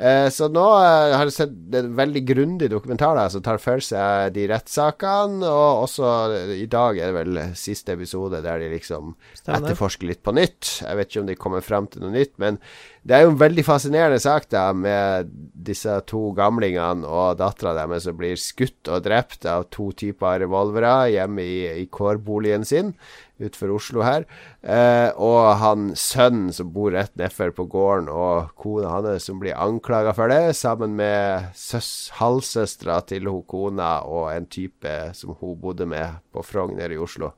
[0.00, 3.82] Eh, så nå eh, har jeg sett en veldig grundig dokumentar der som tar for
[3.84, 8.70] seg de rettssakene, og også eh, i dag er det vel siste episode der de
[8.72, 10.70] liksom Stemmer etterforsker litt på nytt.
[10.86, 12.56] Jeg vet ikke om de kommer frem til noe nytt, men
[13.04, 15.28] det er jo en veldig fascinerende sak da med
[15.68, 21.11] disse to gamlingene og dattera deres som blir skutt og drept av to typer revolvere
[21.12, 22.94] hjemme i, i kårboligen sin
[23.41, 24.26] utenfor Oslo her.
[24.62, 29.59] Eh, og han sønnen som bor rett nedfor på gården, og kona hans som blir
[29.59, 35.59] anklaga for det, sammen med søs, halvsøstera til hun kona og en type som hun
[35.61, 37.32] bodde med på Frogner i Oslo.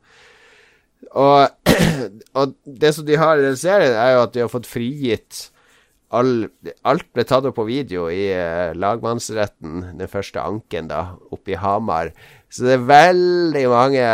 [1.18, 1.48] Og,
[2.38, 5.48] og det som de har i den serien, er jo at de har fått frigitt
[6.12, 6.46] all,
[6.88, 11.60] Alt ble tatt opp på video i eh, lagmannsretten, den første anken, da, oppe i
[11.60, 12.12] Hamar.
[12.52, 14.08] Så det er veldig mange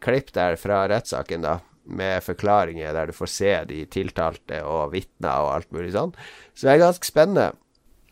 [0.00, 1.58] klipp der fra rettssaken, da,
[1.90, 6.14] med forklaringer der du får se de tiltalte og vitner og alt mulig sånn.
[6.56, 7.50] Så det er ganske spennende.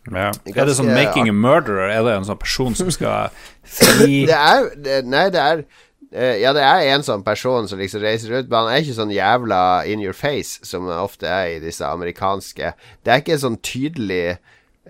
[0.09, 0.31] Ja.
[0.33, 1.91] Ganske Er det sånn 'making a murderer'?
[1.93, 3.31] Er det en sånn person som skal
[3.65, 5.65] fri Det er det, Nei, det er
[6.13, 8.97] eh, Ja, det er en sånn person som liksom reiser rundt, men han er ikke
[9.01, 12.73] sånn jævla in your face som ofte er i disse amerikanske.
[13.05, 14.39] Det er ikke en sånn tydelig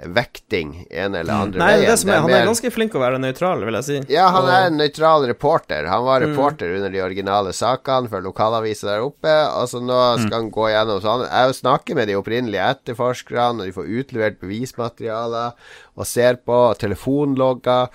[0.06, 1.96] vekting en eller andre Nei, det veien.
[1.98, 3.96] som er, han er mer- ganske flink å være nøytral, vil jeg si.
[4.14, 5.88] Ja, han Og- er en nøytral reporter.
[5.90, 9.26] Han var reporter under de originale sakene for lokalaviser der oppe.
[9.28, 11.26] Altså Nå skal han gå gjennom sånn.
[11.28, 15.52] Jeg snakker med de opprinnelige etterforskerne, og de får utlevert bevismaterialer
[15.96, 17.88] og ser på telefonlogger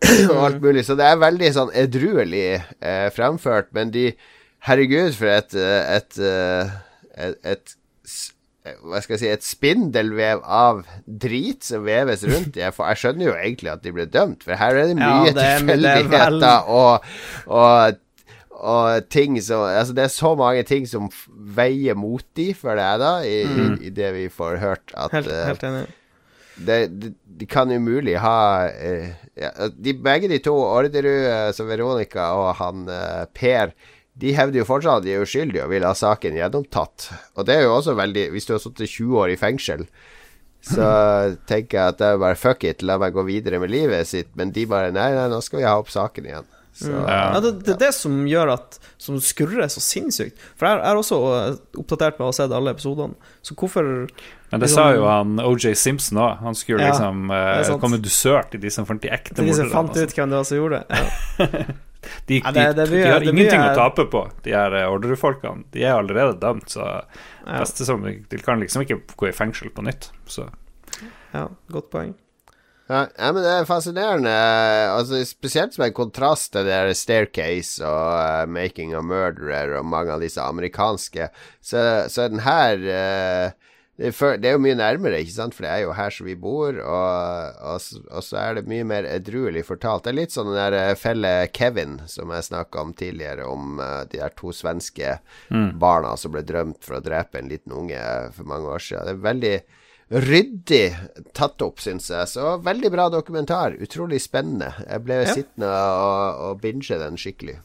[0.30, 0.84] og alt mulig.
[0.84, 3.72] Så det er veldig sånn edruelig eh, fremført.
[3.72, 4.10] Men de
[4.68, 6.72] Herregud, for et eh, et, eh,
[7.16, 7.76] et, et eh,
[8.60, 12.74] hva skal jeg si, et spindelvev av drit som veves rundt dem.
[12.76, 15.46] For jeg skjønner jo egentlig at de ble dømt, for her er det mye det
[15.46, 16.46] er tilfeldigheter vel-
[16.76, 17.10] og,
[17.48, 17.98] og
[18.60, 21.06] og ting som Altså, det er så mange ting som
[21.56, 24.92] veier mot de, føler jeg, da, i, i, i det vi får hørt.
[24.92, 25.86] At Helt, eh, helt enig.
[26.68, 29.08] det, de, de kan umulig ha uh,
[29.40, 33.72] ja, de, Begge de to, Orderud, uh, som Veronica og han uh, Per,
[34.20, 37.08] de hevder jo fortsatt at de er uskyldige og vil ha saken gjennomtatt.
[37.38, 39.86] Og det er jo også veldig Hvis du har sittet 20 år i fengsel,
[40.60, 40.86] så
[41.50, 44.32] tenker jeg at det er bare fuck it, la meg gå videre med livet sitt.
[44.36, 46.48] Men de bare Nei, nei, nå skal vi ha opp saken igjen.
[46.80, 47.34] Så Ja.
[47.34, 50.38] Ja, det, det er det som gjør at Som skurrer så sinnssykt.
[50.56, 53.16] For jeg er også eh, oppdatert med å ha sett alle episodene.
[53.42, 53.84] Så hvorfor
[54.52, 56.38] Men det sa jo han OJ Simpson òg.
[56.44, 59.50] Han skulle Ja, liksom eh, komme dusørt i de som fant de ekte Det er
[59.50, 60.06] de som fant altså.
[60.06, 61.78] ut hvem det var som gjorde det.
[62.26, 65.50] De, Ja, det- det de, de har det ingenting å tape på, de her ordrefolkene
[65.52, 65.64] Orderud-folkene.
[65.72, 66.86] De er allerede dømt, så
[67.46, 67.58] Ja.
[67.60, 70.10] beste som, de kan liksom ikke gå i fengsel på nytt.
[70.26, 70.48] Så
[71.34, 72.14] ja, godt poeng.
[72.90, 74.30] Ja, ja, men det er fascinerende.
[74.90, 79.84] Altså, spesielt som en kontrast til det der Staircase og uh, Making a Murderer og
[79.86, 81.28] mange av disse amerikanske.
[81.62, 83.52] Så, så er den her eh,
[84.00, 86.78] det, er jo mye nærmere, ikke sant, for det er jo her som vi bor,
[86.80, 90.06] og, og, og så er det mye mer edruelig fortalt.
[90.06, 93.76] Det er litt sånn den der eh, felle Kevin som jeg snakka om tidligere, om
[93.84, 95.18] eh, de der to svenske
[95.82, 98.00] barna som ble drømt for å drepe en liten unge
[98.38, 99.04] for mange år siden.
[99.10, 99.54] Det er veldig
[100.10, 100.86] ryddig
[101.38, 102.26] tatt opp, syns jeg.
[102.32, 103.76] Så veldig bra dokumentar.
[103.78, 104.72] Utrolig spennende.
[104.88, 105.34] Jeg ble Ja.
[105.36, 107.58] sittende og, og binge den skikkelig.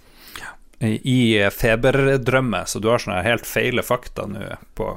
[0.83, 4.91] i eh, feberdrømme, så du har sånne helt feile fakta nå på.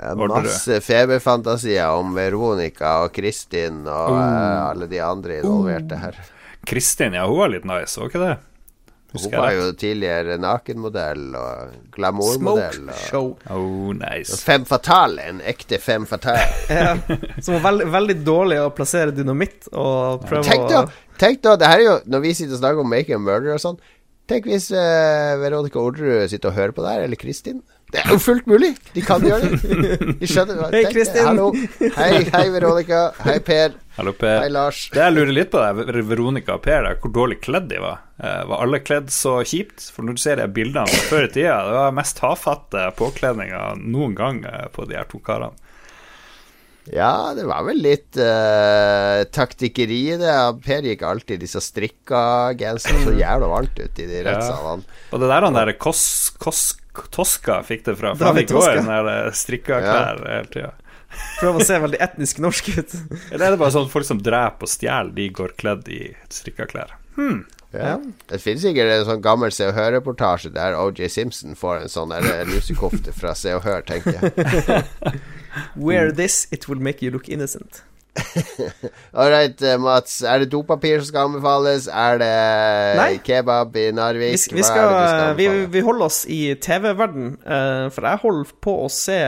[0.00, 4.18] Masse feberfantasier om Veronica og Kristin og Oh.
[4.18, 6.16] eh, alle de andre involverte her.
[6.66, 8.34] Kristin, ja, hun var litt nice, var ikke det?
[9.12, 12.86] Hun var jo tidligere nakenmodell og glamourmodell.
[12.88, 13.26] Og show.
[13.52, 14.38] Oh, nice.
[14.40, 16.46] Fem fatale, en ekte fem fatale.
[16.72, 16.94] Ja,
[17.44, 21.56] som var veldig, veldig dårlig å plassere dynamitt og prøve Tenk da, å tenk da,
[21.60, 23.76] det her er jo Når vi sitter og snakker om Making a Murder og sånn
[24.30, 27.58] Tenk hvis uh, Veronica Orderud sitter og hører på det her, eller Kristin.
[27.92, 28.70] Det er jo fullt mulig!
[28.94, 29.96] De kan gjøre det.
[30.16, 31.26] De skjønner Hei, Kristin.
[31.26, 31.50] Hallo.
[31.98, 33.02] Hei, hei, Veronica.
[33.20, 33.74] Hei, Per.
[33.98, 34.38] Hallo, Per.
[34.40, 34.86] Hei, Lars.
[34.94, 37.82] Det jeg lurer litt på, det er Veronica og Per, der, hvor dårlig kledd de
[37.82, 38.00] var.
[38.16, 39.90] Eh, var alle kledd så kjipt?
[39.92, 43.84] For når du ser de bildene fra før i tida, det var mest tafatte påkledninger
[43.84, 45.58] noen gang eh, på de her to karene.
[46.90, 50.32] Ja, det var vel litt uh, taktikkeri i det.
[50.64, 52.22] Per gikk alltid i disse strikka
[52.58, 53.04] genserne.
[53.06, 54.82] Så jævla varmt ut i de rettsalene.
[55.12, 56.72] Og det der han der kosk Kos,
[57.14, 58.14] Toska fikk det fra.
[58.16, 60.72] For han David fikk også en strikka klær hele tida.
[61.40, 62.94] Prøv å se veldig etnisk norsk ut.
[63.32, 66.68] Eller er det bare sånn folk som dreper og stjeler, de går kledd i strikka
[66.70, 66.94] klær?
[67.72, 67.96] Ja.
[68.28, 72.12] Det finnes sikkert en sånn gammel Se og Hør-reportasje der OJ Simpson får en sånn
[72.16, 75.22] eh, lusekofte fra Se og Hør, tenker jeg.
[75.76, 77.82] Wear this, it will make you look innocent.
[79.16, 80.20] All right, eh, Mats.
[80.22, 81.86] Er det dopapir som skal anbefales?
[81.88, 82.32] Er det
[82.98, 83.12] Nei.
[83.24, 84.36] kebab i Narvik?
[84.36, 88.08] Vi, vi, Hva skal, er det skal vi, vi holder oss i TV-verden, uh, for
[88.08, 89.18] jeg holder på å se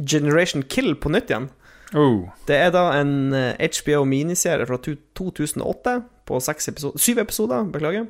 [0.00, 1.48] Generation Kill på nytt igjen.
[1.94, 2.26] Oh.
[2.48, 5.96] Det er da en eh, HBO miniserie fra 2008
[6.26, 7.68] på seks episoder, syv episoder.
[7.72, 8.08] Beklager.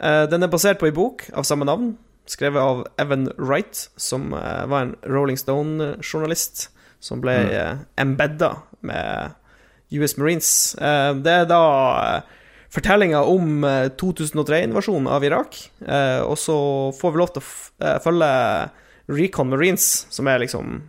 [0.00, 1.94] Uh, den er basert på ei bok av samme navn,
[2.28, 6.70] skrevet av Evan Wright, som uh, var en Rolling Stone-journalist
[7.00, 9.36] som ble uh, embedda med
[9.96, 10.50] US Marines.
[10.80, 11.60] Eh, det er da
[12.20, 12.34] uh,
[12.74, 15.56] fortellinga om uh, 2003-invasjonen av Irak,
[15.86, 16.56] eh, og så
[16.98, 17.48] får vi lov til å
[17.86, 18.30] eh, følge
[19.06, 20.80] Recon Marines, som er liksom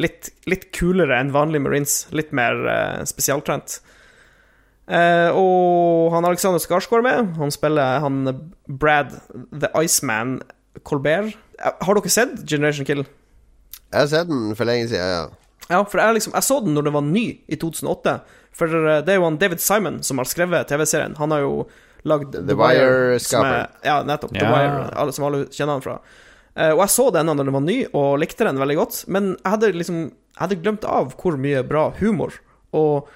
[0.00, 1.96] litt, litt kulere enn vanlige Marines.
[2.16, 3.80] Litt mer eh, spesialtrent.
[4.88, 7.34] Eh, og han Alexander Skarsgård med.
[7.38, 8.24] Han spiller han
[8.66, 9.14] Brad
[9.52, 10.40] The Iceman
[10.88, 11.36] Colbert.
[11.60, 13.04] Eh, Har dere sett Generation Kill?
[13.92, 15.41] Jeg har sett den for lenge siden, ja.
[15.70, 18.16] Ja, for jeg, liksom, jeg så den når den var ny, i 2008.
[18.56, 21.14] For eh, det er jo han David Simon som har skrevet TV-serien.
[21.20, 21.54] Han har jo
[22.08, 24.32] lagd The Wire som er- Ja, nettopp.
[24.34, 25.98] The Wire, alle, som alle kjenner han fra.
[26.52, 29.04] Uh, og jeg så denne når den var ny, og likte den veldig godt.
[29.08, 30.00] Men jeg hadde liksom
[30.32, 32.32] Jeg hadde glemt av hvor mye bra humor.
[32.72, 33.08] Og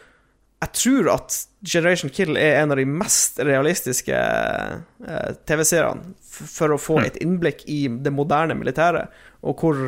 [0.60, 6.78] jeg tror at Generation Kill er en av de mest realistiske uh, TV-seriene for å
[6.80, 9.08] få et innblikk i det moderne militæret,
[9.42, 9.80] og hvor,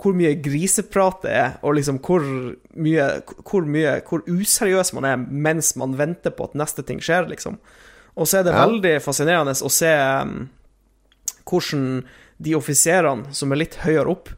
[0.00, 2.24] hvor mye griseprat det er, og liksom hvor
[2.74, 3.06] mye,
[3.44, 7.58] hvor mye Hvor useriøs man er mens man venter på at neste ting skjer, liksom.
[8.16, 8.66] Og så er det Ja.
[8.66, 9.90] veldig fascinerende å se
[10.22, 10.48] um,
[11.48, 12.04] hvordan
[12.40, 14.30] de offiserene som er litt høyere opp,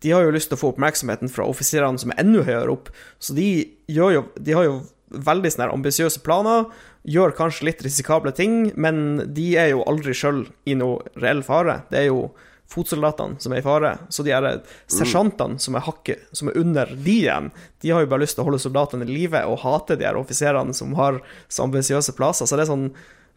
[0.00, 2.88] de har jo lyst til å få oppmerksomheten fra offiserene som er enda høyere opp.
[3.20, 4.08] Så de, jo,
[4.40, 4.78] de har jo
[5.10, 6.70] veldig sånne ambisiøse planer,
[7.04, 11.82] gjør kanskje litt risikable ting, men de er jo aldri sjøl i noe reell fare.
[11.90, 12.30] Det er jo
[12.70, 13.92] fotsoldatene som er i fare.
[14.14, 14.46] Så de her
[14.90, 17.50] sersjantene som er hakket, som er under de igjen,
[17.82, 20.18] de har jo bare lyst til å holde soldatene i live og hate de her
[20.20, 22.46] offiserene som har så ambisiøse plasser.
[22.46, 22.90] Så det er sånn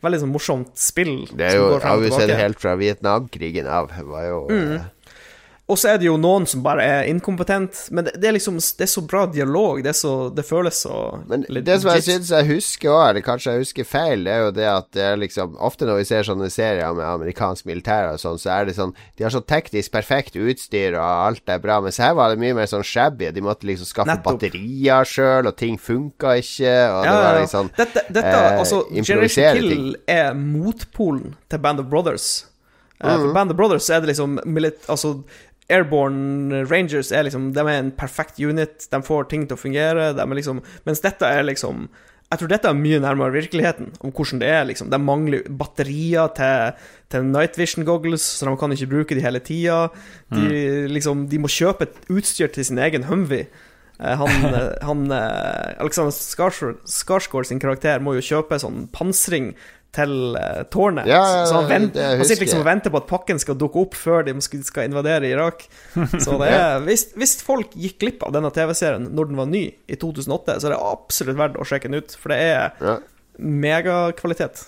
[0.03, 1.15] veldig sånn morsomt spill.
[1.31, 3.89] Det er jo har Ja, vi sett det helt fra Vietnamkrigen av.
[3.89, 4.81] Var jo Mm.
[5.71, 8.57] Og så er det jo noen som bare er inkompetent, men det, det er liksom
[8.59, 10.97] Det er så bra dialog, det, så, det føles så
[11.29, 14.41] Men det som jeg syns jeg husker òg, eller kanskje jeg husker feil, det er
[14.43, 18.09] jo det at det er liksom Ofte når vi ser sånne serier med amerikansk militær
[18.11, 21.63] og sånn, så er det sånn De har så teknisk perfekt utstyr, og alt er
[21.63, 23.31] bra, mens her var det mye mer sånn shabby.
[23.31, 24.41] De måtte liksom skaffe Nettopp.
[24.43, 29.13] batterier sjøl, og ting funka ikke, og det var liksom Dette, dette eh, altså, Generation
[29.15, 29.69] Generation ting.
[29.71, 32.33] Kill er motpolen til Band of Brothers.
[32.99, 33.19] Eh, Mhm.
[33.25, 34.37] For Band of Brothers er det liksom
[34.87, 35.23] Altså
[35.73, 40.11] Airborne Rangers er liksom De er en perfekt unit, de får ting til å fungere,
[40.15, 41.87] de er liksom Mens dette er liksom
[42.33, 44.63] jeg tror dette er mye nærmere virkeligheten, om hvordan det er.
[44.65, 49.21] liksom De mangler batterier til, til night vision goggles, så de kan ikke bruke de
[49.21, 49.91] hele tida.
[50.33, 50.47] De,
[50.89, 53.45] liksom, de må kjøpe et utstyr til sin egen Humvee.
[53.99, 59.53] Eh, Han, eh, han eh, Alexander Skarsgård sin karakter må jo kjøpe sånn pansring
[59.93, 61.07] til eh, tårnet.
[61.09, 63.97] Ja, så han, vent, han sitter liksom og venter på at pakken skal dukke opp
[63.97, 65.65] før de skal, skal invadere Irak.
[65.93, 69.65] Så det er, hvis, hvis folk gikk glipp av denne TV-serien når den var ny
[69.69, 72.97] i 2008, så er det absolutt verdt å sjekke den ut, for det er ja.
[73.37, 74.67] megakvalitet.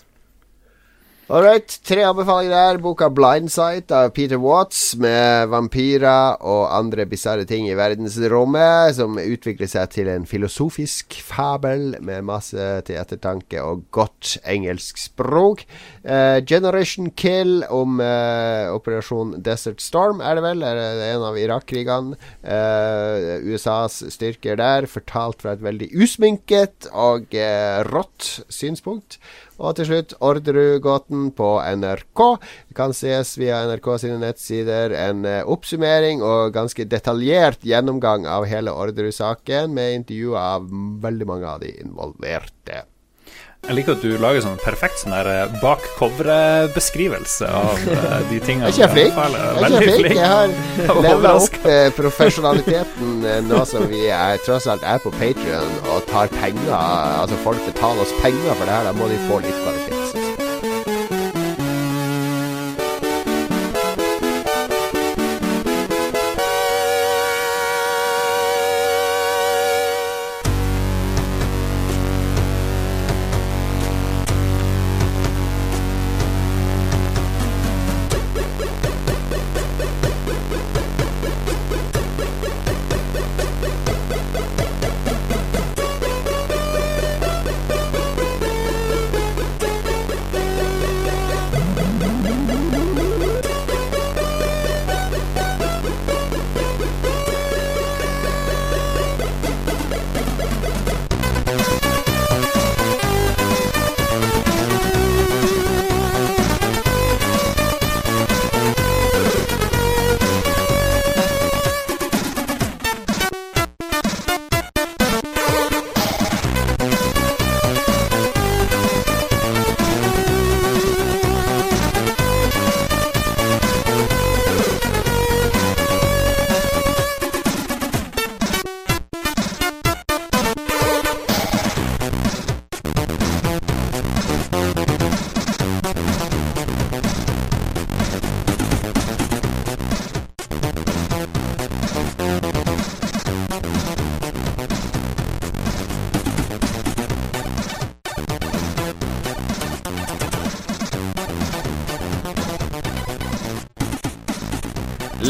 [1.26, 2.78] All right, tre anbefalinger der.
[2.78, 9.66] Boka 'Blindsight' av Peter Watts, med vampyrer og andre bisarre ting i verdensrommet, som utvikler
[9.66, 15.64] seg til en filosofisk fabel med masse til ettertanke og godt engelsk språk.
[16.06, 20.62] Eh, 'Generation Kill' om eh, operasjon Desert Storm, er det vel?
[20.62, 22.22] Er det en av Irak-krigene?
[22.46, 29.18] Eh, USAs styrker der, fortalt fra et veldig usminket og eh, rått synspunkt.
[29.56, 31.50] Og til slutt Orderud-gåten på
[31.80, 32.24] NRK.
[32.70, 34.96] Det kan ses via NRK sine nettsider.
[35.00, 40.68] En eh, oppsummering og ganske detaljert gjennomgang av hele Orderud-saken, med intervjuer av
[41.06, 42.84] veldig mange av de involverte.
[43.66, 48.38] Jeg liker at du lager sånn perfekt sånn der eh, bak coveret-beskrivelse av eh, de
[48.46, 49.18] tingene Er ikke jeg flink?
[49.18, 50.02] Er ikke flink?
[50.04, 50.20] flink.
[50.20, 51.60] Jeg har Jeg levela overrasket.
[51.64, 56.76] opp eh, profesjonaliteten nå som vi er, tross alt er på Patrion og tar penger
[56.76, 59.85] Altså folk betaler oss penger for det her, da må de få litt kvalitet.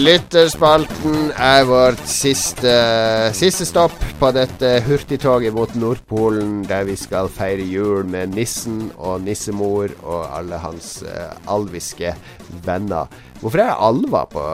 [0.05, 2.73] Lytterspalten er vårt siste,
[3.33, 9.23] siste stopp på dette hurtigtoget mot Nordpolen, der vi skal feire jul med nissen og
[9.25, 12.13] nissemor og alle hans uh, alviske
[12.67, 13.09] venner.
[13.41, 14.45] Hvorfor er det alver på,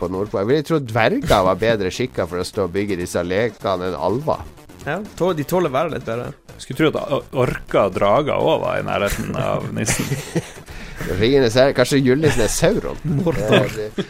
[0.00, 0.46] på Nordpolen?
[0.46, 4.00] Jeg ville tro dverger var bedre skikka for å stå og bygge disse lekene enn
[4.08, 4.40] alver.
[4.86, 6.32] Ja, de tåler været litt bedre.
[6.56, 10.08] Skulle tro at orka drager òg var i nærheten av nissen.
[11.20, 12.96] Ringenes herre, kanskje julenissen er Sauron?
[13.04, 14.06] Det-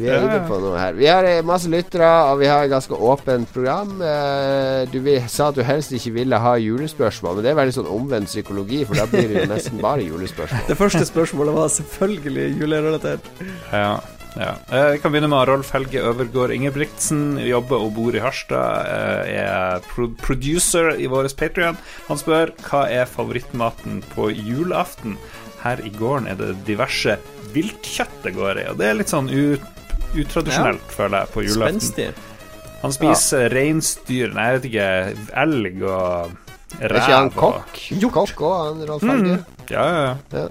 [0.00, 0.92] Vi er inne på noe her.
[0.98, 3.96] Vi har eh, masse lyttere, og vi har et ganske åpent program.
[4.02, 4.98] Eh, Du
[5.28, 8.84] sa at du helst ikke ville ha julespørsmål, men det er veldig sånn omvendt psykologi,
[8.88, 10.64] for da blir det jo nesten bare julespørsmål.
[10.70, 13.28] Det første spørsmålet var selvfølgelig julerelatert.
[13.72, 14.00] Ja,
[14.38, 14.52] ja.
[14.70, 17.38] Jeg Vi kan begynne med Rolf Helge Øvergård Ingebrigtsen.
[17.42, 18.86] Jobber og bor i Harstad.
[18.86, 19.80] eh, Er
[20.22, 21.76] producer i vår Patrion.
[22.08, 25.16] Han spør hva er favorittmaten på julaften.
[25.64, 27.18] Her i gården er det diverse
[27.52, 29.60] viltkjøtt det går i, og det er litt sånn ut,
[30.14, 31.80] utradisjonelt, føler jeg, på julaften.
[31.80, 32.30] Spenstig.
[32.80, 34.88] Han spiser reinsdyr, nei, jeg vet ikke,
[35.42, 37.80] elg og Er ikke han kokk?
[38.06, 38.42] og kokk?
[38.46, 39.38] Òg, han Rolf Helge?
[39.68, 40.16] Ja, ja, ja.
[40.38, 40.48] Ja.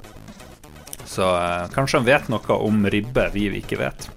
[1.10, 4.10] Så uh, kanskje han vet noe om ribbe vi ikke vet.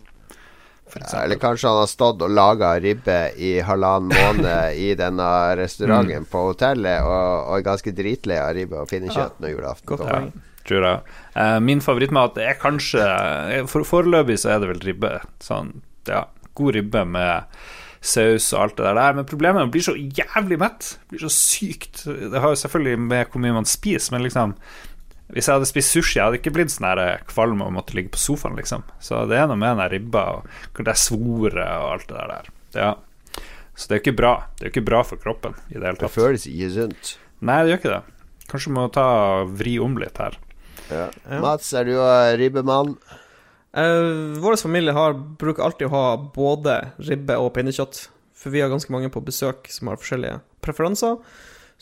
[0.92, 1.22] Ja.
[1.22, 5.28] Eller kanskje han har stått og laga ribbe i halvannen måned i denne
[5.62, 10.10] restauranten på hotellet, og, og er ganske dritlei av ribbe og pinnekjøtt når julaften kommer
[10.12, 10.50] kommer.
[10.68, 11.14] Tror jeg.
[11.36, 15.16] Uh, min favorittmat er kanskje eh, for, Foreløpig så er det vel ribbe.
[15.42, 15.74] Sånn,
[16.08, 16.26] ja,
[16.58, 17.58] god ribbe med
[18.02, 19.18] saus og alt det der.
[19.18, 20.94] Men problemet er man blir så jævlig mett.
[21.10, 22.04] Blir så sykt.
[22.06, 24.56] Det har jo selvfølgelig med hvor mye man spiser, men liksom
[25.32, 28.10] Hvis jeg hadde spist sushi, jeg hadde ikke blitt sånn her kvalm og måtte ligge
[28.12, 28.82] på sofaen, liksom.
[29.00, 32.50] Så det er noe med den ribba og det svoret og alt det der.
[32.76, 32.90] Ja.
[33.72, 34.32] Så det er ikke bra.
[34.58, 37.14] Det er ikke bra for kroppen i det hele Det føles ikke sunt.
[37.40, 38.02] Nei, det gjør ikke det.
[38.52, 39.06] Kanskje må ta
[39.48, 40.36] vri om litt her.
[40.90, 41.06] Ja.
[41.42, 41.94] Mats, er du
[42.40, 42.96] ribbemann?
[43.72, 48.06] Uh, Vår familie har, bruker alltid å ha både ribbe og pinnekjøtt.
[48.36, 51.20] For vi har ganske mange på besøk som har forskjellige preferanser.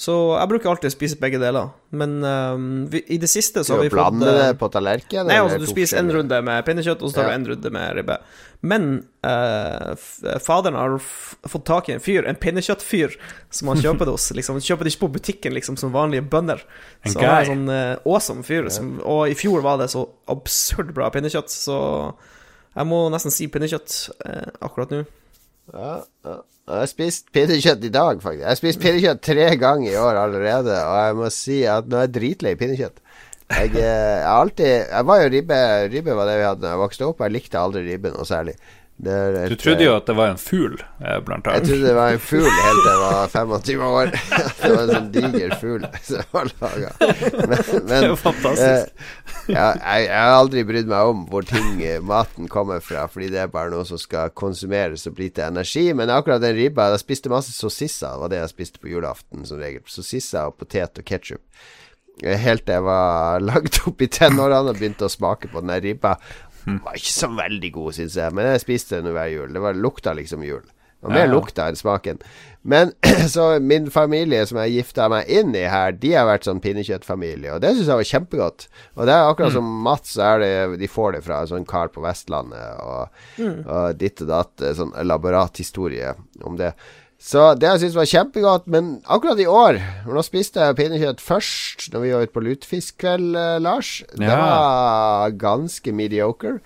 [0.01, 1.74] Så jeg bruker alltid å spise begge deler.
[1.92, 5.28] Men um, vi, i det siste så har vi fått blander eh, det på tallerkenen?
[5.28, 7.34] Nei, altså du spiser en runde med pinnekjøtt, og så tar Ja.
[7.34, 8.16] du en runde med ribbe.
[8.64, 8.86] Men
[9.26, 9.92] uh,
[10.40, 13.18] faderen har f fått tak i en fyr, en pinnekjøttfyr,
[13.53, 14.30] som han kjøper det hos.
[14.40, 14.57] Liksom.
[14.57, 16.64] Han kjøper det ikke på butikken, liksom, som vanlige bønder.
[17.05, 18.72] En Så han er en sånn uh, awesome fyr.
[18.72, 21.76] Som, og i fjor var det så absurd bra pinnekjøtt, så
[22.72, 25.05] jeg må nesten si pinnekjøtt uh, akkurat nå.
[25.72, 26.38] Ja, ja.
[26.70, 28.42] Jeg har spist pinnekjøtt i dag, faktisk.
[28.44, 31.98] Jeg har spist pinnekjøtt tre ganger i år allerede, og jeg må si at nå
[31.98, 33.00] er jeg dritlei pinnekjøtt.
[33.50, 35.56] Jeg, eh, jeg alltid Jeg var jo ribbe
[35.90, 37.24] Ribbe var det vi hadde da jeg vokste opp.
[37.24, 38.54] Jeg likte aldri ribbe noe særlig.
[39.01, 40.74] Det et, Du trodde jo at det var en fugl,
[41.24, 41.55] blant annet.
[41.57, 44.11] Jeg trodde det var en fugl helt til jeg var 25 år.
[44.61, 46.90] det var en sånn diger fugl som var laga.
[47.01, 48.92] Men, Det er jo fantastisk.
[49.01, 53.07] eh, ja, jeg, jeg har aldri brydd meg om hvor ting eh, maten kommer fra,
[53.09, 55.86] fordi det er bare noe som skal konsumeres og bli til energi.
[55.96, 59.48] Men akkurat den ribba Jeg spiste masse sossisser, det var det jeg spiste på julaften
[59.48, 59.80] som regel.
[59.88, 61.40] Sossisser og potet og ketsjup.
[62.20, 66.18] Helt til jeg var lagd opp i tenårene og begynte å smake på den der
[66.66, 66.84] ribba.
[66.90, 69.52] Var ikke så veldig god, syns jeg, men jeg spiste den hver jul.
[69.56, 70.62] Det var, lukta liksom jul.
[71.00, 71.32] Det var mer Ja.
[71.32, 72.18] lukta enn smaken.
[72.62, 72.90] Men
[73.34, 77.54] så min familie som jeg gifta meg inn i her, de har vært sånn pinnekjøttfamilie,
[77.54, 78.66] og det syns jeg var kjempegodt.
[78.98, 81.64] Og det er akkurat som Mats, så er det de får det fra en sånn
[81.68, 83.08] kar på Vestlandet, og,
[83.64, 86.12] og ditt og datt, sånn elaborat historie
[86.44, 86.74] om det.
[87.21, 89.77] Så det jeg syns var kjempegodt, men akkurat i år
[90.09, 93.91] Nå spiste jeg pinnekjøtt først når vi var ute på lutefiskkveld, eh, Lars.
[94.16, 96.61] Det var ganske mediocre.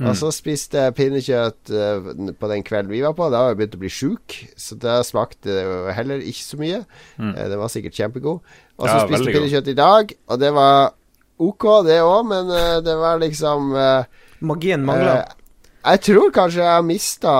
[0.00, 3.26] Og så spiste jeg pinnekjøtt eh, på den kvelden vi var på.
[3.30, 6.78] Da var jeg begynt å bli sjuk, så det smakte det heller ikke så mye.
[7.20, 8.40] Eh, Den var sikkert kjempegod.
[8.80, 10.94] Og så Ja, spiste jeg pinnekjøtt i dag, og det var
[11.38, 14.04] ok, det òg, men eh, det var liksom eh,
[14.40, 15.22] Magien mangler.
[15.80, 17.34] Jeg tror kanskje jeg har mista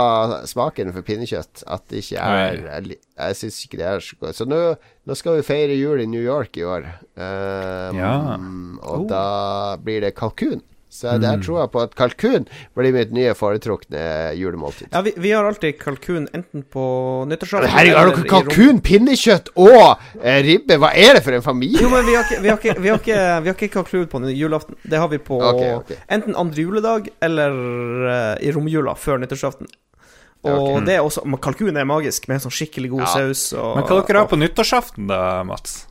[0.49, 1.63] smaken for pinnekjøtt.
[1.69, 2.17] At det ikke
[2.65, 4.37] Jeg, li- jeg syns ikke det er så godt.
[4.39, 4.61] Så nå,
[5.07, 6.87] nå skal vi feire jul i New York i år.
[7.21, 8.37] Um, Ja.
[8.81, 9.07] Og Oh.
[9.09, 10.63] da blir det kalkun.
[10.91, 14.01] Så der tror jeg på at kalkun blir mitt nye foretrukne
[14.35, 14.89] julemåltid.
[14.91, 16.83] Ja, vi, vi har alltid kalkun enten på
[17.31, 19.85] nyttårsaften Herregud, har eller dere i rom- kalkun, pinnekjøtt og
[20.19, 20.81] eh, ribbe?
[20.83, 21.79] Hva er det for en familie?
[21.85, 24.09] Jo, men vi har ikke, vi har ikke, vi har ikke, vi har ikke kalkun
[24.11, 24.81] på julaften.
[24.83, 26.01] Det har vi på okay, okay.
[26.11, 27.55] enten andre juledag eller
[28.11, 29.71] eh, i romjula før nyttårsaften.
[30.41, 30.85] Og okay.
[30.89, 33.15] det er også Men kalkun er magisk, med sånn skikkelig god Ja.
[33.15, 33.47] saus.
[33.53, 35.85] Og, Men hva dere har på nyttårsaften, da, Mats?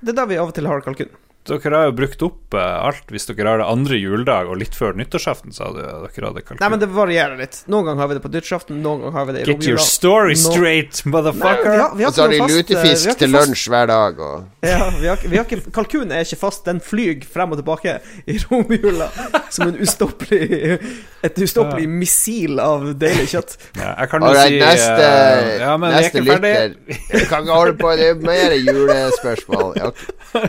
[0.00, 1.12] Det er da vi av og til har kalkun.
[1.46, 4.74] Dere har jo brukt opp eh, alt hvis dere har det andre juledag og litt
[4.76, 6.60] før nyttårsaften, sa du dere hadde kalkun.
[6.62, 7.60] Nei, men det varierer litt.
[7.70, 9.82] Noen ganger har vi det på nyttårsaften, noen ganger har vi det i Get your
[9.82, 11.70] story Nå- straight, Nei, motherfucker!
[11.70, 14.22] vi har, vi har Og så har de fast, eh, lutefisk til lunsj hver dag.
[14.28, 17.60] Og Ja, vi har, vi har ikke, Kalkunen er ikke fast, den flyr frem og
[17.62, 19.10] tilbake i romjula
[19.50, 20.80] som en ustoppelig
[21.26, 23.56] et ustoppelig missil av deilig kjøtt.
[23.78, 27.58] Ja, jeg kan jo right, si neste, uh, Ja, men neste lytter Jeg kan ikke
[27.58, 29.72] holde på, det er mer julespørsmål.
[29.80, 29.90] Ja.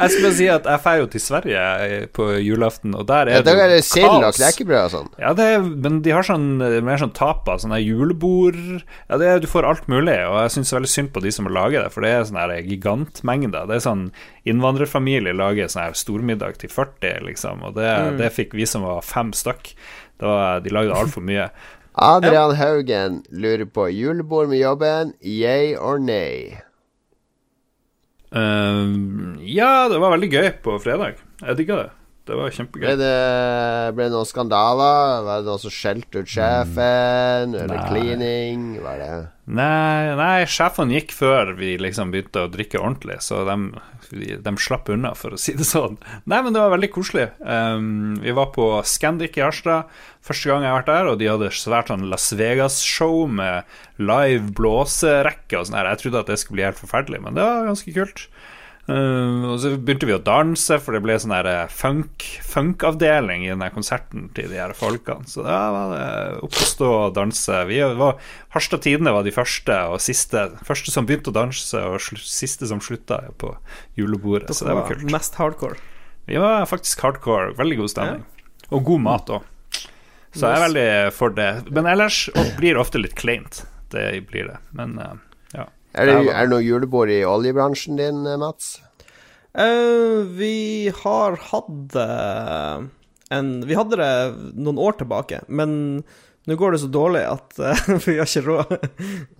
[0.00, 3.38] Jeg skulle si at jeg drar jo til Sverige eh, på julaften, og der Ja,
[3.40, 4.36] er er det sild og kaos.
[4.36, 5.08] knekkebrød og sånn.
[5.18, 8.56] Ja, det er, men de har sånn eh, mer sånn tapa, sånne julebord
[9.10, 11.46] Ja, det er, du får alt mulig, og jeg syns veldig synd på de som
[11.46, 13.66] lager det, for det er sånne her gigantmengder.
[13.68, 14.10] Det er sånn
[14.44, 18.18] innvandrerfamilie lager sånn her stormiddag til 40, liksom, og det, Mm.
[18.18, 19.74] det fikk vi som var fem stykk.
[20.20, 21.50] Det De lagde altfor mye.
[21.96, 26.60] Adrian Haugen lurer på julebord med jobben, yay or nay?
[28.34, 28.94] Eh,
[29.54, 31.20] ja, det var veldig gøy på fredag.
[31.40, 31.90] Jeg digga det.
[32.24, 32.86] Det var kjempegøy.
[32.86, 33.14] Ble det,
[33.96, 35.24] ble det noen skandaler?
[35.26, 37.52] Var det noen som skjelte ut sjefen?
[37.52, 37.88] Eller Nei.
[37.90, 38.62] cleaning?
[38.80, 39.08] Var det
[39.44, 44.88] Nei, nei, sjefen gikk før vi liksom begynte å drikke ordentlig, så de, de slapp
[44.94, 45.98] unna, for å si det sånn.
[46.24, 47.26] Nei, men det var veldig koselig.
[47.44, 49.92] Um, vi var på Scandic i Harstad
[50.24, 53.68] første gang jeg har vært der, og de hadde svært sånn Las Vegas-show med
[54.00, 55.92] live blåserekke og sånn her.
[55.92, 58.24] Jeg trodde at det skulle bli helt forferdelig, men det var ganske kult.
[58.84, 63.46] Um, og så begynte vi å danse, for det ble sånn her eh, funk funkavdeling
[63.46, 65.24] i den konserten til de her folkene.
[65.30, 66.08] Så da var det
[66.44, 67.62] opp å stå og danse.
[67.70, 68.20] Vi var,
[68.52, 72.82] Harstad Tidende var de første og siste Første som begynte å danse, og siste som
[72.84, 73.54] slutta på
[73.96, 74.52] julebordet.
[74.52, 75.08] Så det var kult.
[75.14, 75.80] Mest hardcore.
[76.28, 77.54] Vi var faktisk hardcore.
[77.56, 78.24] Veldig god stemning.
[78.68, 79.50] Og god mat òg.
[80.34, 81.50] Så jeg er veldig for det.
[81.70, 82.26] Men ellers
[82.58, 83.62] blir det ofte litt kleint.
[83.94, 84.58] Det blir det.
[84.76, 85.33] Men eh, ja.
[85.94, 88.76] Er det, er det noe julebord i oljebransjen din, eh, Mats?
[89.54, 92.86] Uh, vi har hatt eh,
[93.34, 94.14] en Vi hadde det
[94.58, 96.02] noen år tilbake, men
[96.44, 98.74] nå går det så dårlig at uh, vi har ikke råd.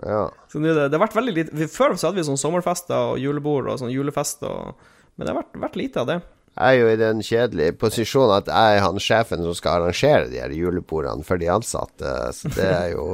[0.07, 0.29] Ja.
[0.53, 3.19] Så nå det, det har vært veldig lite Før så hadde vi sånn sommerfester og
[3.23, 4.79] julebord og sånn julefest, og,
[5.17, 6.21] men det har vært, vært lite av det.
[6.55, 10.31] Jeg er jo i den kjedelige posisjonen at jeg er han sjefen som skal arrangere
[10.31, 13.09] de her julebordene for de ansatte, så det er jo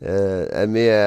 [0.00, 0.98] eh, er mye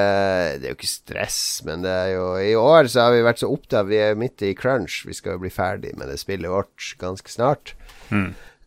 [0.58, 3.42] Det er jo ikke stress, men det er jo I år så har vi vært
[3.42, 5.02] så opptatt Vi er midt i crunch.
[5.08, 7.76] Vi skal jo bli ferdig med det spillet vårt ganske snart.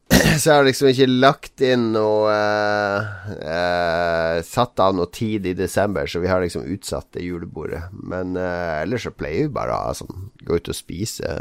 [0.39, 5.55] Så jeg har liksom ikke lagt inn noe uh, uh, Satt av noe tid i
[5.57, 7.83] desember, så vi har liksom utsatt det julebordet.
[7.91, 11.33] Men uh, ellers så pleier vi bare å sånn, gå ut og spise.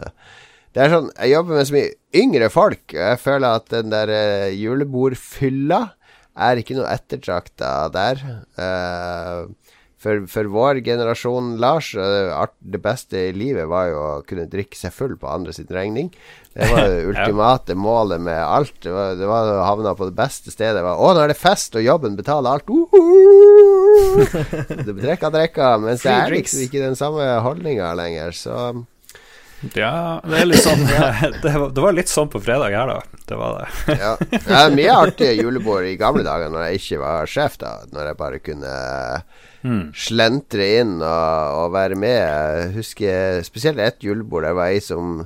[0.75, 3.95] Det er sånn, Jeg jobber med så mye yngre folk, og jeg føler at den
[3.95, 4.15] der
[4.57, 5.81] julebordfylla
[6.37, 8.21] er ikke noe ettertrakta der.
[8.59, 9.47] Uh,
[9.97, 14.45] for, for vår generasjon, Lars, det art- det beste i livet var jo å kunne
[14.53, 16.11] drikke seg full på andre sin regning.
[16.53, 18.77] Det var det ultimate målet med alt.
[18.85, 20.77] Det var, det var å havne på det beste stedet.
[20.79, 22.69] Det var, å, nå er det fest, og jobben betaler alt.
[22.69, 24.27] Uhuhu!
[24.85, 28.37] Du drikker drikker, mens det er liksom ikke den samme holdninga lenger.
[28.37, 28.55] Så
[29.75, 30.83] Ja, det er litt sånn
[31.43, 33.21] det, var, det var litt sånn på fredag her, da.
[33.27, 33.97] Det var det.
[34.05, 34.11] ja.
[34.35, 37.73] Det er mye artige julebord i gamle dager når jeg ikke var sjef, da.
[37.95, 38.77] Når jeg bare kunne
[39.67, 39.89] Mm.
[39.99, 42.21] slentre inn og, og være med.
[42.21, 44.45] Jeg husker spesielt ett julebord.
[44.47, 45.25] Der var ei som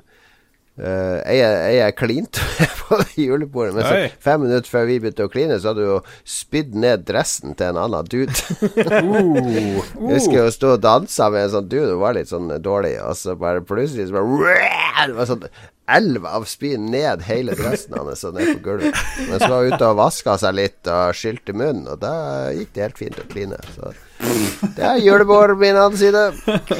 [0.80, 2.44] uh, er klint jeg klinte
[2.80, 3.74] på julebordet.
[3.76, 5.98] Men så fem minutter før vi begynte å kline, så hadde du jo
[6.28, 8.34] spydd ned dressen til en annen dude.
[8.90, 9.80] Uh,
[10.10, 12.94] Jeg husker jeg sto og dansa med en sånn dude, hun var litt sånn dårlig,
[13.02, 14.56] og så bare plutselig så bare
[15.08, 15.44] Det var sånn
[15.90, 18.98] elv av spy ned hele dressen hans og ned på gulvet.
[19.28, 22.14] Men så var hun ute og vaska seg litt og skylte munnen, og da
[22.54, 23.60] gikk det helt fint å kline.
[23.74, 23.92] Så
[24.76, 26.26] det er julebord på min annen side.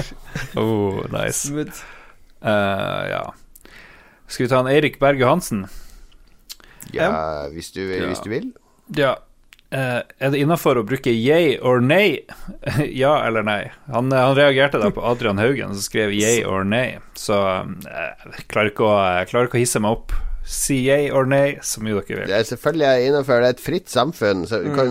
[0.61, 1.51] oh, nice.
[1.51, 1.65] Uh,
[2.41, 3.35] Eh, ja.
[4.31, 5.65] Skal vi ta en Eirik Berge Hansen?
[6.95, 7.11] Ja,
[7.53, 8.07] hvis du, Ja.
[8.09, 8.53] hvis du vil.
[8.97, 9.17] Ja.
[9.71, 12.25] Eh, er det innafor å bruke yay or nay?
[13.03, 13.61] ja eller nei?
[13.93, 16.97] Han, han reagerte da på Adrian Haugen, som skrev yay or nay.
[17.15, 18.97] Så eh, jeg klarer ikke, å,
[19.31, 20.17] klarer ikke å hisse meg opp.
[20.51, 22.31] Si yay or nay så mye dere vil.
[22.33, 24.91] Det er selvfølgelig er innenfor et fritt samfunn, så du kan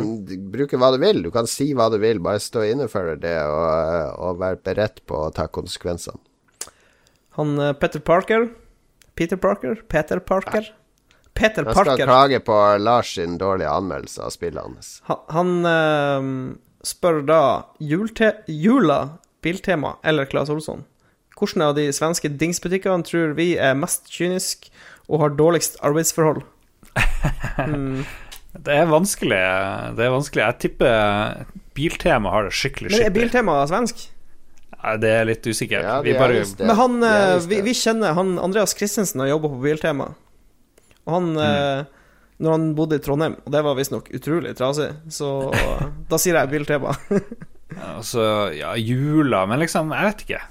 [0.53, 1.19] bruke hva du vil.
[1.25, 5.25] Du kan si hva du vil, bare stå innenfor det og, og være beredt på
[5.25, 6.21] å ta konsekvensene.
[7.35, 7.73] Han eh,
[9.19, 10.69] Peter Parker Peter Parker?
[11.35, 11.67] Peter Parker?
[11.67, 12.05] Jeg skal Parker.
[12.05, 14.93] klage på Lars sin dårlige anmeldelse av spillet hans.
[15.09, 16.29] Han, han uh,
[16.87, 17.41] spør da
[17.83, 19.01] julte, Jula
[19.43, 20.85] Biltema eller Claes Olsson.
[21.39, 24.67] Hvilken av de svenske dingsbutikkene tror vi er mest kynisk
[25.07, 26.45] og har dårligst arbeidsforhold?
[27.59, 28.05] Mm.
[28.55, 29.39] Det er vanskelig.
[29.97, 30.41] Det er vanskelig.
[30.45, 31.41] Jeg tipper
[31.75, 33.03] Biltema har det skikkelig skikkelig.
[33.03, 33.15] Men er.
[33.17, 34.05] Biltema svensk?
[35.01, 35.83] Det er litt usikkert.
[35.83, 36.43] Ja, vi bare.
[36.61, 40.13] Men han, eh, vi, vi kjenner han Andreas Christensen har jobba på Biltema.
[41.03, 41.81] Og han eh,
[42.39, 45.51] Når han bodde i Trondheim, og det var visstnok utrolig trasig, så
[46.07, 46.95] da sier jeg Biltema.
[47.97, 48.23] altså,
[48.55, 50.41] ja, jula Men liksom, jeg vet ikke.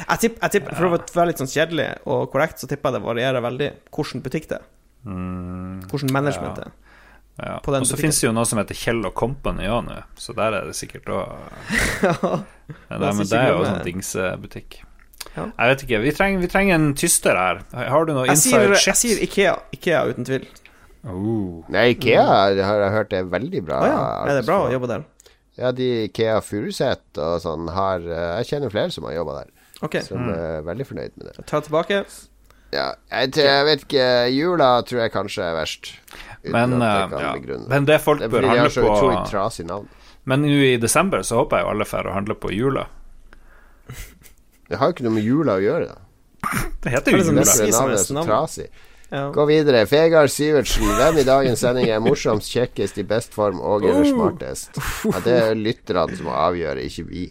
[0.00, 3.00] Jeg tipper, jeg tipper, For å være litt sånn kjedelig og korrekt, så tipper jeg
[3.00, 4.68] det varierer veldig hvordan butikk det er.
[5.04, 6.72] Mm, Hvordan management det er.
[7.40, 7.56] Ja.
[7.64, 10.56] Og så fins det jo noe som heter Kjell og Company òg nå, så der
[10.60, 11.34] er det sikkert òg
[12.06, 12.38] Ja.
[12.86, 14.80] Men, det er jo sånn dingsebutikk.
[15.34, 15.46] Ja.
[15.46, 15.98] Jeg vet ikke.
[16.04, 17.62] Vi trenger, vi trenger en tyster her.
[17.74, 19.54] Har du noe Jeg sier, inside jeg sier Ikea.
[19.74, 20.46] Ikea uten tvil.
[21.02, 21.62] Oh.
[21.72, 23.80] Nei, Ikea har jeg hørt er veldig bra.
[23.80, 24.02] Ah, ja.
[24.30, 25.06] Er det bra å jobbe der?
[25.60, 29.50] Ja, de Ikea Furuset og sånn har eh, Jeg kjenner flere som har jobba der,
[29.84, 30.04] okay.
[30.06, 31.46] som er veldig fornøyd med det.
[31.50, 32.04] ta tilbake.
[32.72, 35.88] Ja, jeg, tror- jeg vet ikke Jula tror jeg kanskje er verst.
[36.44, 37.32] Men, eh, ja.
[37.36, 37.56] det.
[37.68, 39.88] men det folk Det bør handle så utrolig på trasig navn.
[40.24, 42.86] Men nå i desember så håper jeg jo alle får å handle på jula.
[44.70, 45.98] Det har jo ikke noe med jula å gjøre, da.
[46.84, 47.90] Det heter jo Det sånn jula.
[47.90, 48.68] Er så trasig.
[49.10, 49.24] Ja.
[49.34, 49.82] Gå videre.
[49.90, 50.86] Vegard Sivertsen.
[50.94, 54.10] Hvem i dagens sending er morsomst, kjekkest, i best form og eller Oh.
[54.14, 54.78] smartest?
[55.10, 57.24] Ja, det er lytterne som må avgjøre, ikke vi.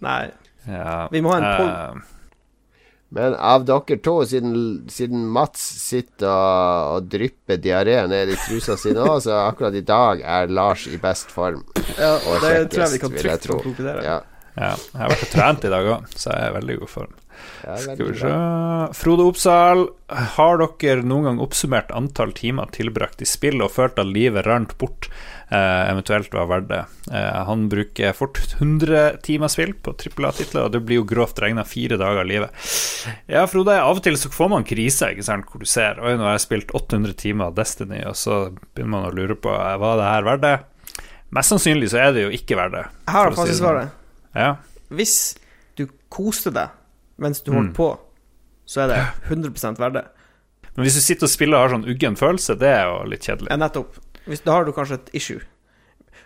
[0.00, 0.30] Nei.
[0.66, 1.68] Ja, Vi må ha en poll.
[1.68, 2.17] eh,
[3.14, 4.56] Men av dere to, siden,
[4.92, 9.84] siden Mats sitter og, og drypper diaré ned i trusa si nå, så akkurat i
[9.86, 11.62] dag er Lars i best form.
[11.96, 14.04] Ja, Og det tror jeg vi kan trygt konkludere.
[14.04, 14.18] Ja,
[14.58, 14.74] ja.
[14.74, 17.16] Jeg har vært og trent i dag òg, så jeg er i veldig god form.
[17.64, 18.34] ja, Skal vi se
[18.98, 19.86] Frode Oppsal,
[20.36, 24.76] har dere noen gang oppsummert antall timer tilbrakt i spill og følt at livet rant
[24.82, 25.08] bort,
[25.56, 26.80] eventuelt var verdt det?
[27.12, 31.40] Eh, han bruker fort 100 timer spill på trippel A-titler, og det blir jo grovt
[31.40, 32.50] regna fire dager av livet.
[33.32, 36.16] Ja, Frode, av og til så får man krise, ikke sant, hvor du ser Oi,
[36.20, 38.40] nå har jeg spilt 800 timer av Destiny, og så
[38.74, 40.56] begynner man å lure på eh, Var det her verdt det?
[41.36, 42.84] Mest sannsynlig så er det jo ikke verdt det.
[43.08, 43.88] Jeg har svaret det fasitsvaret.
[43.88, 44.42] sånn.
[44.42, 44.50] Ja.
[44.96, 45.16] Hvis
[45.76, 46.70] du koste deg
[47.20, 47.56] mens du Mm.
[47.58, 47.88] holdt på,
[48.68, 50.04] så er det 100 verdt det.
[50.76, 53.24] Men hvis du sitter og spiller og har sånn uggen følelse, det er jo litt
[53.26, 53.48] kjedelig.
[53.50, 53.96] Ja, nettopp.
[54.28, 55.40] Hvis, da har du kanskje et issue.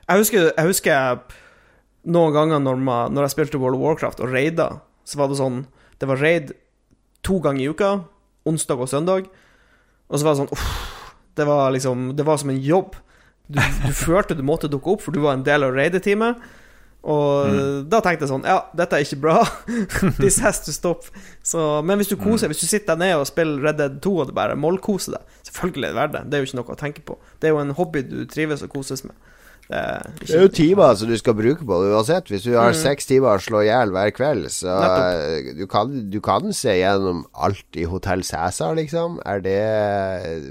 [0.08, 1.20] Jeg husker, jeg husker
[2.10, 4.68] noen ganger når, man, når jeg spilte World of Warcraft og raida,
[5.06, 5.64] så var det sånn
[6.02, 6.50] Det var raid
[7.22, 7.92] to ganger i uka,
[8.48, 9.28] onsdag og søndag,
[10.10, 10.72] og så var det sånn uff,
[11.38, 12.98] Det var liksom Det var som en jobb.
[13.46, 16.42] Du, du følte du måtte dukke opp, for du var en del av raideteamet.
[17.02, 19.40] Og da tenkte jeg sånn Ja, dette er ikke bra.
[20.22, 21.08] This has to stop.
[21.42, 24.12] Så, men hvis du koser Hvis du sitter deg ned og spiller Red Dead 2
[24.22, 26.24] og det bare mollkoser deg Selvfølgelig er det verdt det.
[26.30, 27.18] Det er jo ikke noe å tenke på.
[27.40, 29.14] Det er jo en hobby du trives og koses med.
[29.68, 32.28] Det er Det er jo timer som du skal bruke på det uansett.
[32.28, 34.74] Hvis du har seks timer å slå i hjel hver kveld, så
[35.56, 39.20] du kan, du kan se gjennom alt i Hotell Cæsar, liksom.
[39.24, 39.58] Er det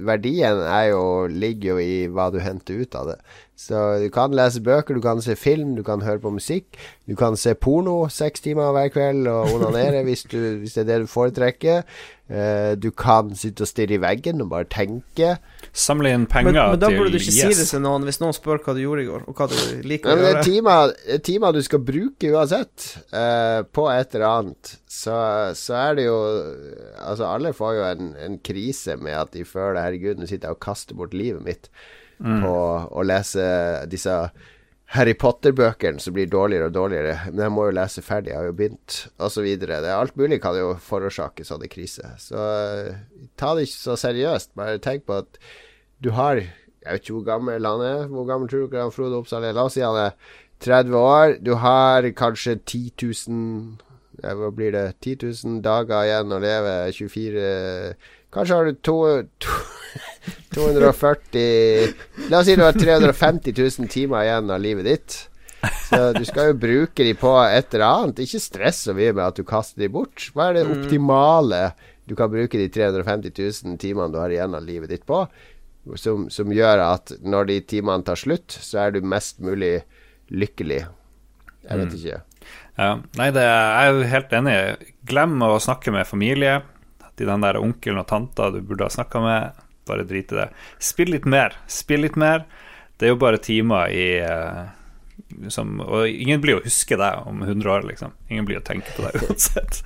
[0.08, 3.20] Verdien er jo, ligger jo i hva du henter ut av det.
[3.62, 6.80] Så du kan lese bøker, du kan se film, du kan høre på musikk.
[7.06, 10.90] Du kan se porno seks timer hver kveld og onanere hvis, du, hvis det er
[10.90, 11.86] det du foretrekker.
[12.32, 15.36] Uh, du kan sitte og stirre i veggen og bare tenke.
[15.76, 18.36] Samle inn men, penger men da burde du ikke si det til noen hvis noen
[18.36, 20.48] spør hva du gjorde i går, og hva du liker å men det er gjøre.
[20.48, 24.78] timer, det er timer du skal bruke uansett, uh, på et eller annet.
[24.92, 25.16] Så,
[25.56, 26.18] så er det jo
[27.00, 30.58] Altså, alle får jo en, en krise med at de føler Herregud, nå sitter jeg
[30.58, 31.70] og kaster bort livet mitt
[32.22, 32.56] på
[32.92, 33.44] å lese
[33.90, 34.14] disse
[34.92, 37.32] Harry Potter-bøkene som blir dårligere og dårligere.
[37.32, 39.48] Men jeg må jo lese ferdig, jeg har jo begynt, osv.
[39.96, 42.18] Alt mulig kan jo forårsake sånne kriser.
[42.20, 43.00] Så eh,
[43.40, 44.52] ta det ikke så seriøst.
[44.60, 45.40] Bare tenk på at
[46.04, 46.42] du har
[46.82, 48.08] Jeg vet ikke hvor gammel han er.
[48.12, 49.56] Hvor gammel tror du han Frode Oppsal er?
[49.56, 50.16] La oss si han er
[50.66, 51.36] 30 år.
[51.46, 52.92] Du har kanskje 10
[53.30, 53.91] 000 ja,
[54.22, 54.86] Hva blir det?
[55.02, 56.76] 10 000 dager igjen å leve.
[56.94, 57.46] 24
[58.32, 58.98] Kanskje har du to,
[59.44, 59.56] to
[60.56, 65.18] 240 La oss si du har 350 000 timer igjen av livet ditt.
[65.90, 68.22] Så du skal jo bruke de på et eller annet.
[68.24, 70.30] Ikke stress så mye med at du kaster de bort.
[70.34, 71.64] Hva er det optimale
[72.10, 75.26] du kan bruke de 350 000 timene du har igjen av livet ditt på?
[75.98, 79.80] Som, som gjør at når de timene tar slutt, så er du mest mulig
[80.30, 80.84] lykkelig.
[81.66, 82.20] Jeg vet ikke.
[82.80, 82.96] Ja.
[83.20, 84.58] Nei, det er jeg er helt enig.
[85.08, 86.62] Glem å snakke med familie.
[87.20, 90.50] De den der onkelen og tanta du burde ha snakka med, bare drit i det.
[90.82, 91.58] Spill litt mer.
[91.70, 92.46] Spill litt mer.
[92.98, 94.62] Det er jo bare timer i eh,
[95.50, 98.14] som, Og ingen blir å huske deg om 100 år, liksom.
[98.30, 99.82] Ingen blir å tenke på deg uansett.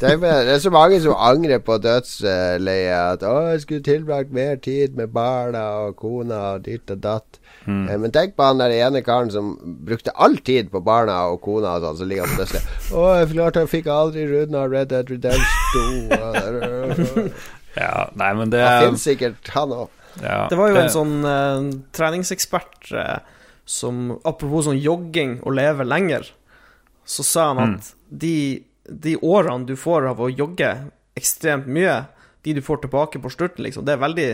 [0.00, 3.16] Det det er så mange som angrer på dødsleiet.
[3.16, 7.40] At 'Å, jeg skulle tilbrakt mer tid med barna og kona og ditt og datt'.
[7.66, 7.88] Mm.
[7.90, 9.56] Eh, Men tenk på han der ene karen som
[9.86, 12.72] brukte all tid på barna og kona og sånn, som ligger på dødsleiet.
[12.94, 17.30] 'Å, jeg klarte jeg fikk aldri runda Red Dead Redemption 2'.
[17.76, 19.88] Ja, nei, men det Han finnes sikkert, han òg.
[20.22, 23.18] ja, Det var jo en sånn uh, treningsekspert uh,
[23.68, 26.24] som Apropos sånn jogging og leve lenger,
[27.04, 30.70] så sa han at de, de årene du får av å jogge
[31.18, 32.06] ekstremt mye,
[32.46, 34.26] de du får tilbake på slutten, liksom, det er veldig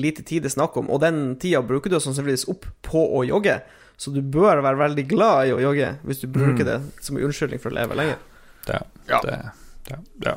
[0.00, 3.22] lite tid det er snakk om, og den tida bruker du sannsynligvis opp på å
[3.28, 3.58] jogge.
[3.98, 7.24] Så du bør være veldig glad i å jogge hvis du bruker det som en
[7.28, 8.20] unnskyldning for å leve lenger.
[8.68, 9.18] det, Ja.
[9.24, 9.38] det,
[9.88, 10.34] ja, ja.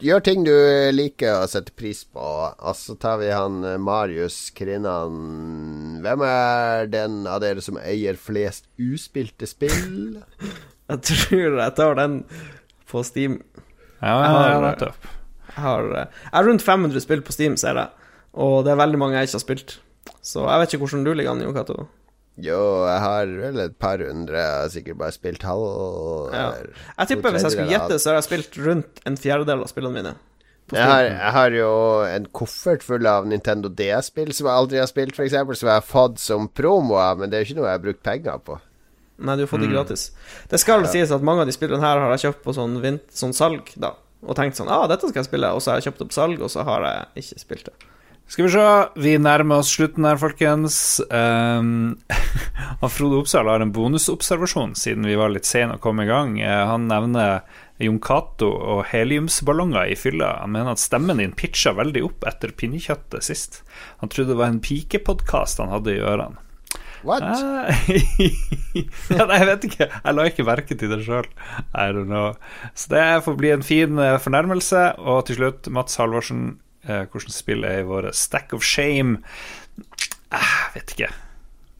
[0.00, 0.52] Gjør ting du
[0.96, 2.24] liker å sette pris på.
[2.24, 6.00] Og så tar vi han eh, Marius Krinnan.
[6.04, 10.22] Hvem er den av dere som eier flest uspilte spill?
[10.90, 12.18] Jeg tror jeg tar den
[12.90, 13.38] på Steam.
[14.02, 15.06] ja, ja, ja, nettopp.
[15.56, 17.88] Har, eh, jeg har rundt 500 spill på Steam, ser jeg.
[18.34, 19.76] Og det er veldig mange jeg ikke har spilt.
[20.24, 21.86] Så jeg vet ikke hvordan du ligger an, Jo Cato.
[22.42, 24.34] Jo, jeg har vel et par hundre.
[24.34, 26.48] Jeg har sikkert bare spilt halv Ja.
[26.98, 29.94] Jeg tipper hvis jeg skulle gjette, så har jeg spilt rundt en fjerdedel av spillene
[29.94, 30.14] mine.
[30.72, 31.70] Jeg har, jeg har jo
[32.08, 35.84] en koffert full av Nintendo DS-spill som jeg aldri har spilt, f.eks., som jeg har
[35.84, 38.56] fått som promo men det er jo ikke noe jeg har brukt penger på.
[39.18, 39.74] Nei, du har fått det Mm.
[39.76, 40.10] gratis.
[40.48, 43.04] Det skal sies at mange av de spillene her har jeg kjøpt på sånn, vint,
[43.12, 43.92] sånn salg, da.
[44.24, 46.40] Og tenkt sånn ah, dette skal jeg spille, og så har jeg kjøpt på salg,
[46.44, 47.90] og så har jeg ikke spilt det.
[48.26, 48.68] Skal vi se,
[49.04, 50.78] vi nærmer oss slutten her, folkens.
[51.14, 51.96] Um,
[52.90, 56.34] Frode Oppsal har en bonusobservasjon, siden vi var litt sene å komme i gang.
[56.42, 57.44] Eh, han nevner
[57.80, 60.34] Jon Cato og heliumsballonger i fylla.
[60.42, 63.62] Han mener at stemmen din pitcha veldig opp etter pinnekjøttet sist.
[64.02, 66.43] Han trodde det var en pikepodkast han hadde i ørene.
[67.04, 67.24] What?
[69.14, 69.86] Ja, nei, jeg vet ikke.
[69.86, 71.28] Jeg la ikke merke til det sjøl.
[71.70, 72.32] I don't know.
[72.74, 74.86] Så det får bli en fin eh, fornærmelse.
[74.98, 76.56] Og til slutt, Mats Halvorsen,
[76.88, 79.20] eh, hvordan spill er i våre Stack of Shame?
[80.34, 81.12] Eh, vet ikke.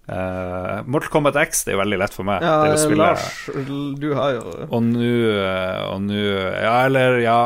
[0.05, 2.44] Uh, Mortal Kombat X det er jo veldig lett for meg.
[2.44, 3.46] Ja, Lars,
[3.96, 7.38] du har jo Og nå eh, Og nå Ja, eller ja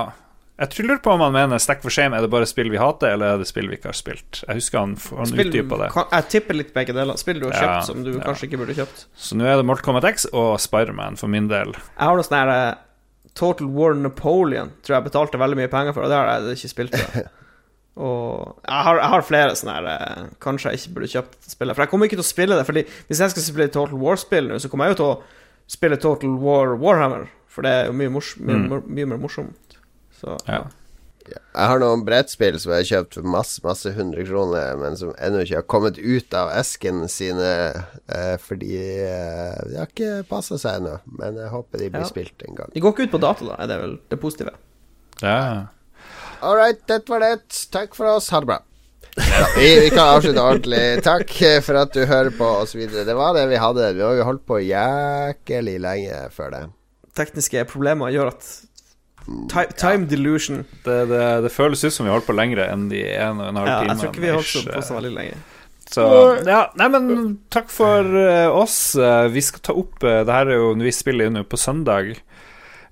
[0.59, 2.81] Jeg tror lurer på om han mener Stack for Shame Er det bare spill vi
[2.83, 4.41] hater, eller er det spill vi ikke har spilt?
[4.49, 5.91] Jeg husker han, han Spill- det.
[5.95, 7.15] kan- Jeg tipper litt begge deler.
[7.17, 8.25] Spill du har Ja, kjøpt som du ja.
[8.25, 9.05] kanskje ikke burde kjøpt.
[9.15, 11.73] Så nå er det Mortal Kombat X og Spiderman for min del.
[11.79, 12.75] Jeg har noe sånn her eh,
[13.39, 16.75] Total War Napoleon, tror jeg betalte veldig mye penger for, og det har jeg ikke
[16.75, 16.99] spilt.
[17.99, 21.75] Og jeg har, jeg har flere sånne her eh, Kanskje jeg ikke burde kjøpt spillet.
[21.75, 22.67] For jeg kommer ikke til å spille det.
[22.69, 25.17] Fordi hvis jeg skal spille Total War-spill nå, så kommer jeg jo til å
[25.75, 27.25] spille Total War Warhammer.
[27.51, 28.87] For det er jo mye, mors mye, Mm.
[28.87, 29.68] mye mer morsomt.
[30.21, 30.65] Så Ja.
[31.29, 31.37] Ja.
[31.53, 35.11] Jeg har noen brettspill som jeg har kjøpt for masse masse hundre kroner, men som
[35.21, 37.51] ennå ikke har kommet ut av esken sine
[38.09, 40.95] eh, fordi eh, de har ikke passa seg ennå.
[41.21, 42.09] Men jeg håper de blir Ja.
[42.09, 42.71] spilt en gang.
[42.73, 44.55] De går ikke ut på data, da, er det vel det positive.
[45.21, 45.67] ja.
[46.41, 47.43] All right, dette var det.
[47.75, 48.29] Takk for oss.
[48.31, 48.59] Ha det bra.
[49.59, 51.03] Vi, vi kan avslutte ordentlig.
[51.03, 51.33] Takk
[51.67, 52.85] for at du hører på osv.
[52.87, 53.89] Det var det vi hadde.
[53.97, 56.61] Vi har jo holdt på jækelig lenge før det.
[57.19, 58.47] Tekniske problemer gjør at
[59.53, 60.65] Time, time delusion.
[60.85, 63.51] Det, det, det føles ut som vi har holdt på lengre enn de en og
[63.51, 63.89] en halv Ja, time.
[63.93, 65.39] jeg tror ikke vi har holdt på så veldig lenge.
[65.89, 66.05] Så
[66.45, 67.07] ja, nei, men
[67.53, 68.95] takk for eh, oss.
[69.01, 71.61] Eh, vi skal ta opp uh, Det her er jo når vi spiller inn på
[71.61, 72.11] søndag.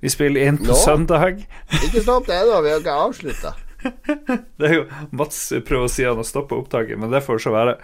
[0.01, 0.79] Vi spiller inn på Nå?
[0.81, 1.43] søndag.
[1.83, 2.61] Ikke stopp det da.
[2.65, 3.53] vi har ikke avslutta.
[4.57, 4.85] Det er jo
[5.17, 7.77] Mats prøver å si han har stoppa opptaket, men det får så være.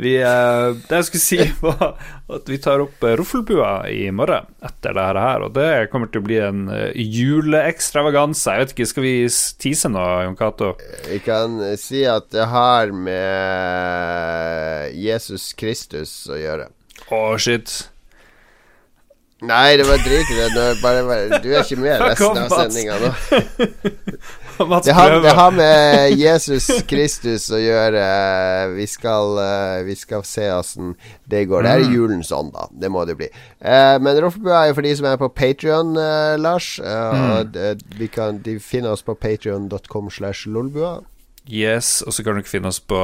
[0.00, 1.94] Vi, eh, det jeg skulle si, var
[2.30, 6.22] at vi tar opp Ruffelbua Roffelbua i morgen etter det her, og det kommer til
[6.22, 8.50] å bli en eh, juleekstravaganse.
[8.50, 9.14] Jeg vet ikke, skal vi
[9.62, 10.74] tease nå, Jon Cato?
[11.08, 16.70] Vi kan eh, si at det har med Jesus Kristus å gjøre.
[17.10, 17.90] Å, shit.
[19.40, 20.48] Nei, det var drit i det.
[20.82, 23.12] Bare, bare, du er ikke med resten av sendinga nå.
[24.70, 28.04] Mats Det har, det har med Jesus Kristus å gjøre.
[28.74, 30.94] Vi skal, eh, vi skal se åssen
[31.30, 31.64] det går.
[31.64, 32.68] Det er i julens ånd, da.
[32.70, 33.30] Det må det bli.
[33.60, 35.94] Eh, men Roffelbua er jo for de som er på Patrion,
[36.40, 36.74] Lars.
[36.82, 37.56] Eh, og
[37.98, 41.00] vi kan, de finner oss på patrion.com slash lolbua.
[41.50, 42.98] Yes, og så kan dere finne oss på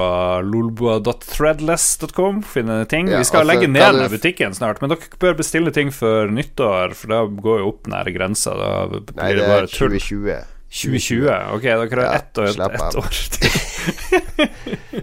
[0.47, 2.43] lolboa.threadless.com.
[2.47, 3.09] Finne ting.
[3.11, 6.31] Ja, vi skal altså, legge ned den butikken snart, men dere bør bestille ting før
[6.31, 8.51] nyttår, for da går jo opp nære grensa.
[8.61, 9.97] Da blir Nei, det det bare tull.
[9.97, 10.56] 2020.
[10.67, 11.29] 2020?
[11.55, 13.15] Ok, dere har Ja, ett år, slapp ett år.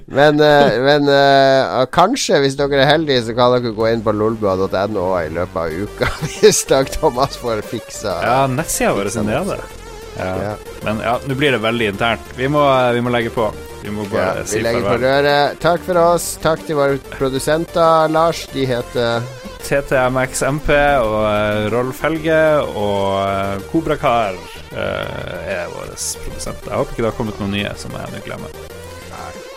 [0.06, 4.12] Men, eh, men eh, kanskje, hvis dere er heldige, så kan dere gå inn på
[4.14, 6.10] lolbua.no i løpet av uka.
[6.42, 9.60] Hvis Dag Thomas får fiksa Ja, nettsida vår er nede.
[10.18, 10.34] Ja.
[10.44, 10.56] Ja.
[10.84, 12.34] Men ja, nå blir det veldig internt.
[12.38, 13.48] Vi må, vi må legge på.
[13.84, 15.30] Vi må Ja, bare vi si farvel.
[15.64, 16.28] Takk for oss.
[16.44, 18.46] Takk til våre produsenter, Lars.
[18.54, 19.26] De heter
[19.64, 20.70] TTMXMP
[21.04, 26.72] og eh, Rolf Helge og Kobrakar Kobra eh, er våre produsenter.
[26.72, 28.64] Jeg håper ikke det har kommet noen nye som jeg nå glemmer.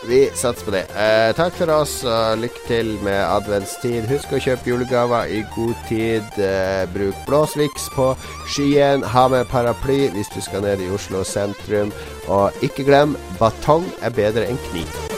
[0.07, 0.85] Vi satser på det.
[0.95, 4.07] Eh, takk for oss, og lykke til med adventstid.
[4.07, 6.39] Husk å kjøpe julegaver i god tid.
[6.39, 8.13] Eh, bruk blåsviks på
[8.55, 9.03] skyen.
[9.03, 11.91] Ha med paraply hvis du skal ned i Oslo sentrum.
[12.29, 15.16] Og ikke glem, batong er bedre enn kniv.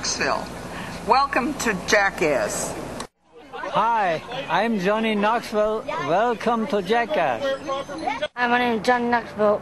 [0.00, 0.46] Knoxville.
[1.06, 2.74] Welcome to Jackass.
[3.52, 5.84] Hi, I'm Johnny Knoxville.
[6.08, 7.44] Welcome to Jackass.
[8.34, 9.58] Hi, my name is Johnny Knoxville.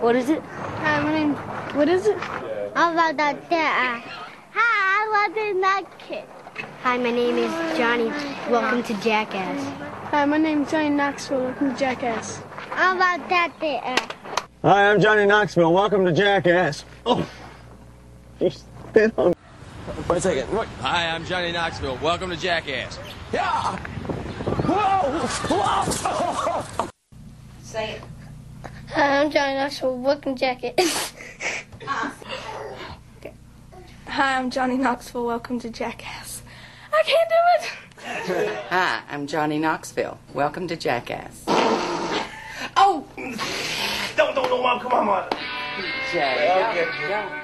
[0.00, 0.40] What is it?
[0.40, 1.34] Hi, my name.
[1.76, 2.18] What is it?
[2.18, 3.50] How about that?
[3.50, 4.02] There.
[4.54, 6.24] Hi, what's in that kid?
[6.82, 8.08] Hi, my name is Johnny.
[8.50, 9.62] Welcome to Jackass.
[10.12, 11.42] Hi, my name is Johnny Knoxville.
[11.42, 12.40] Welcome to Jackass.
[12.70, 13.52] How about that?
[13.60, 13.96] There.
[14.62, 15.74] Hi, I'm Johnny Knoxville.
[15.74, 16.86] Welcome to Jackass.
[17.04, 17.28] Oh,
[18.40, 19.33] you spit on.
[20.14, 20.54] Wait a second.
[20.54, 20.68] What?
[20.80, 21.98] Hi, I'm Johnny Knoxville.
[22.00, 23.00] Welcome to Jackass.
[23.32, 23.76] Yeah.
[24.62, 25.26] Whoa!
[25.50, 26.92] Whoa!
[27.64, 28.02] Say it.
[28.90, 29.98] Hi, I'm Johnny Knoxville.
[29.98, 31.14] Welcome to Jackass.
[31.88, 32.14] Ah.
[34.06, 35.26] Hi, I'm Johnny Knoxville.
[35.26, 36.42] Welcome to Jackass.
[36.92, 38.56] I can't do it.
[38.70, 40.20] Hi, I'm Johnny Knoxville.
[40.32, 41.42] Welcome to Jackass.
[42.76, 43.04] Oh!
[44.16, 44.78] Don't, don't, don't, Mom.
[44.78, 45.28] Come on, Mom.
[46.12, 47.43] Jay, don't.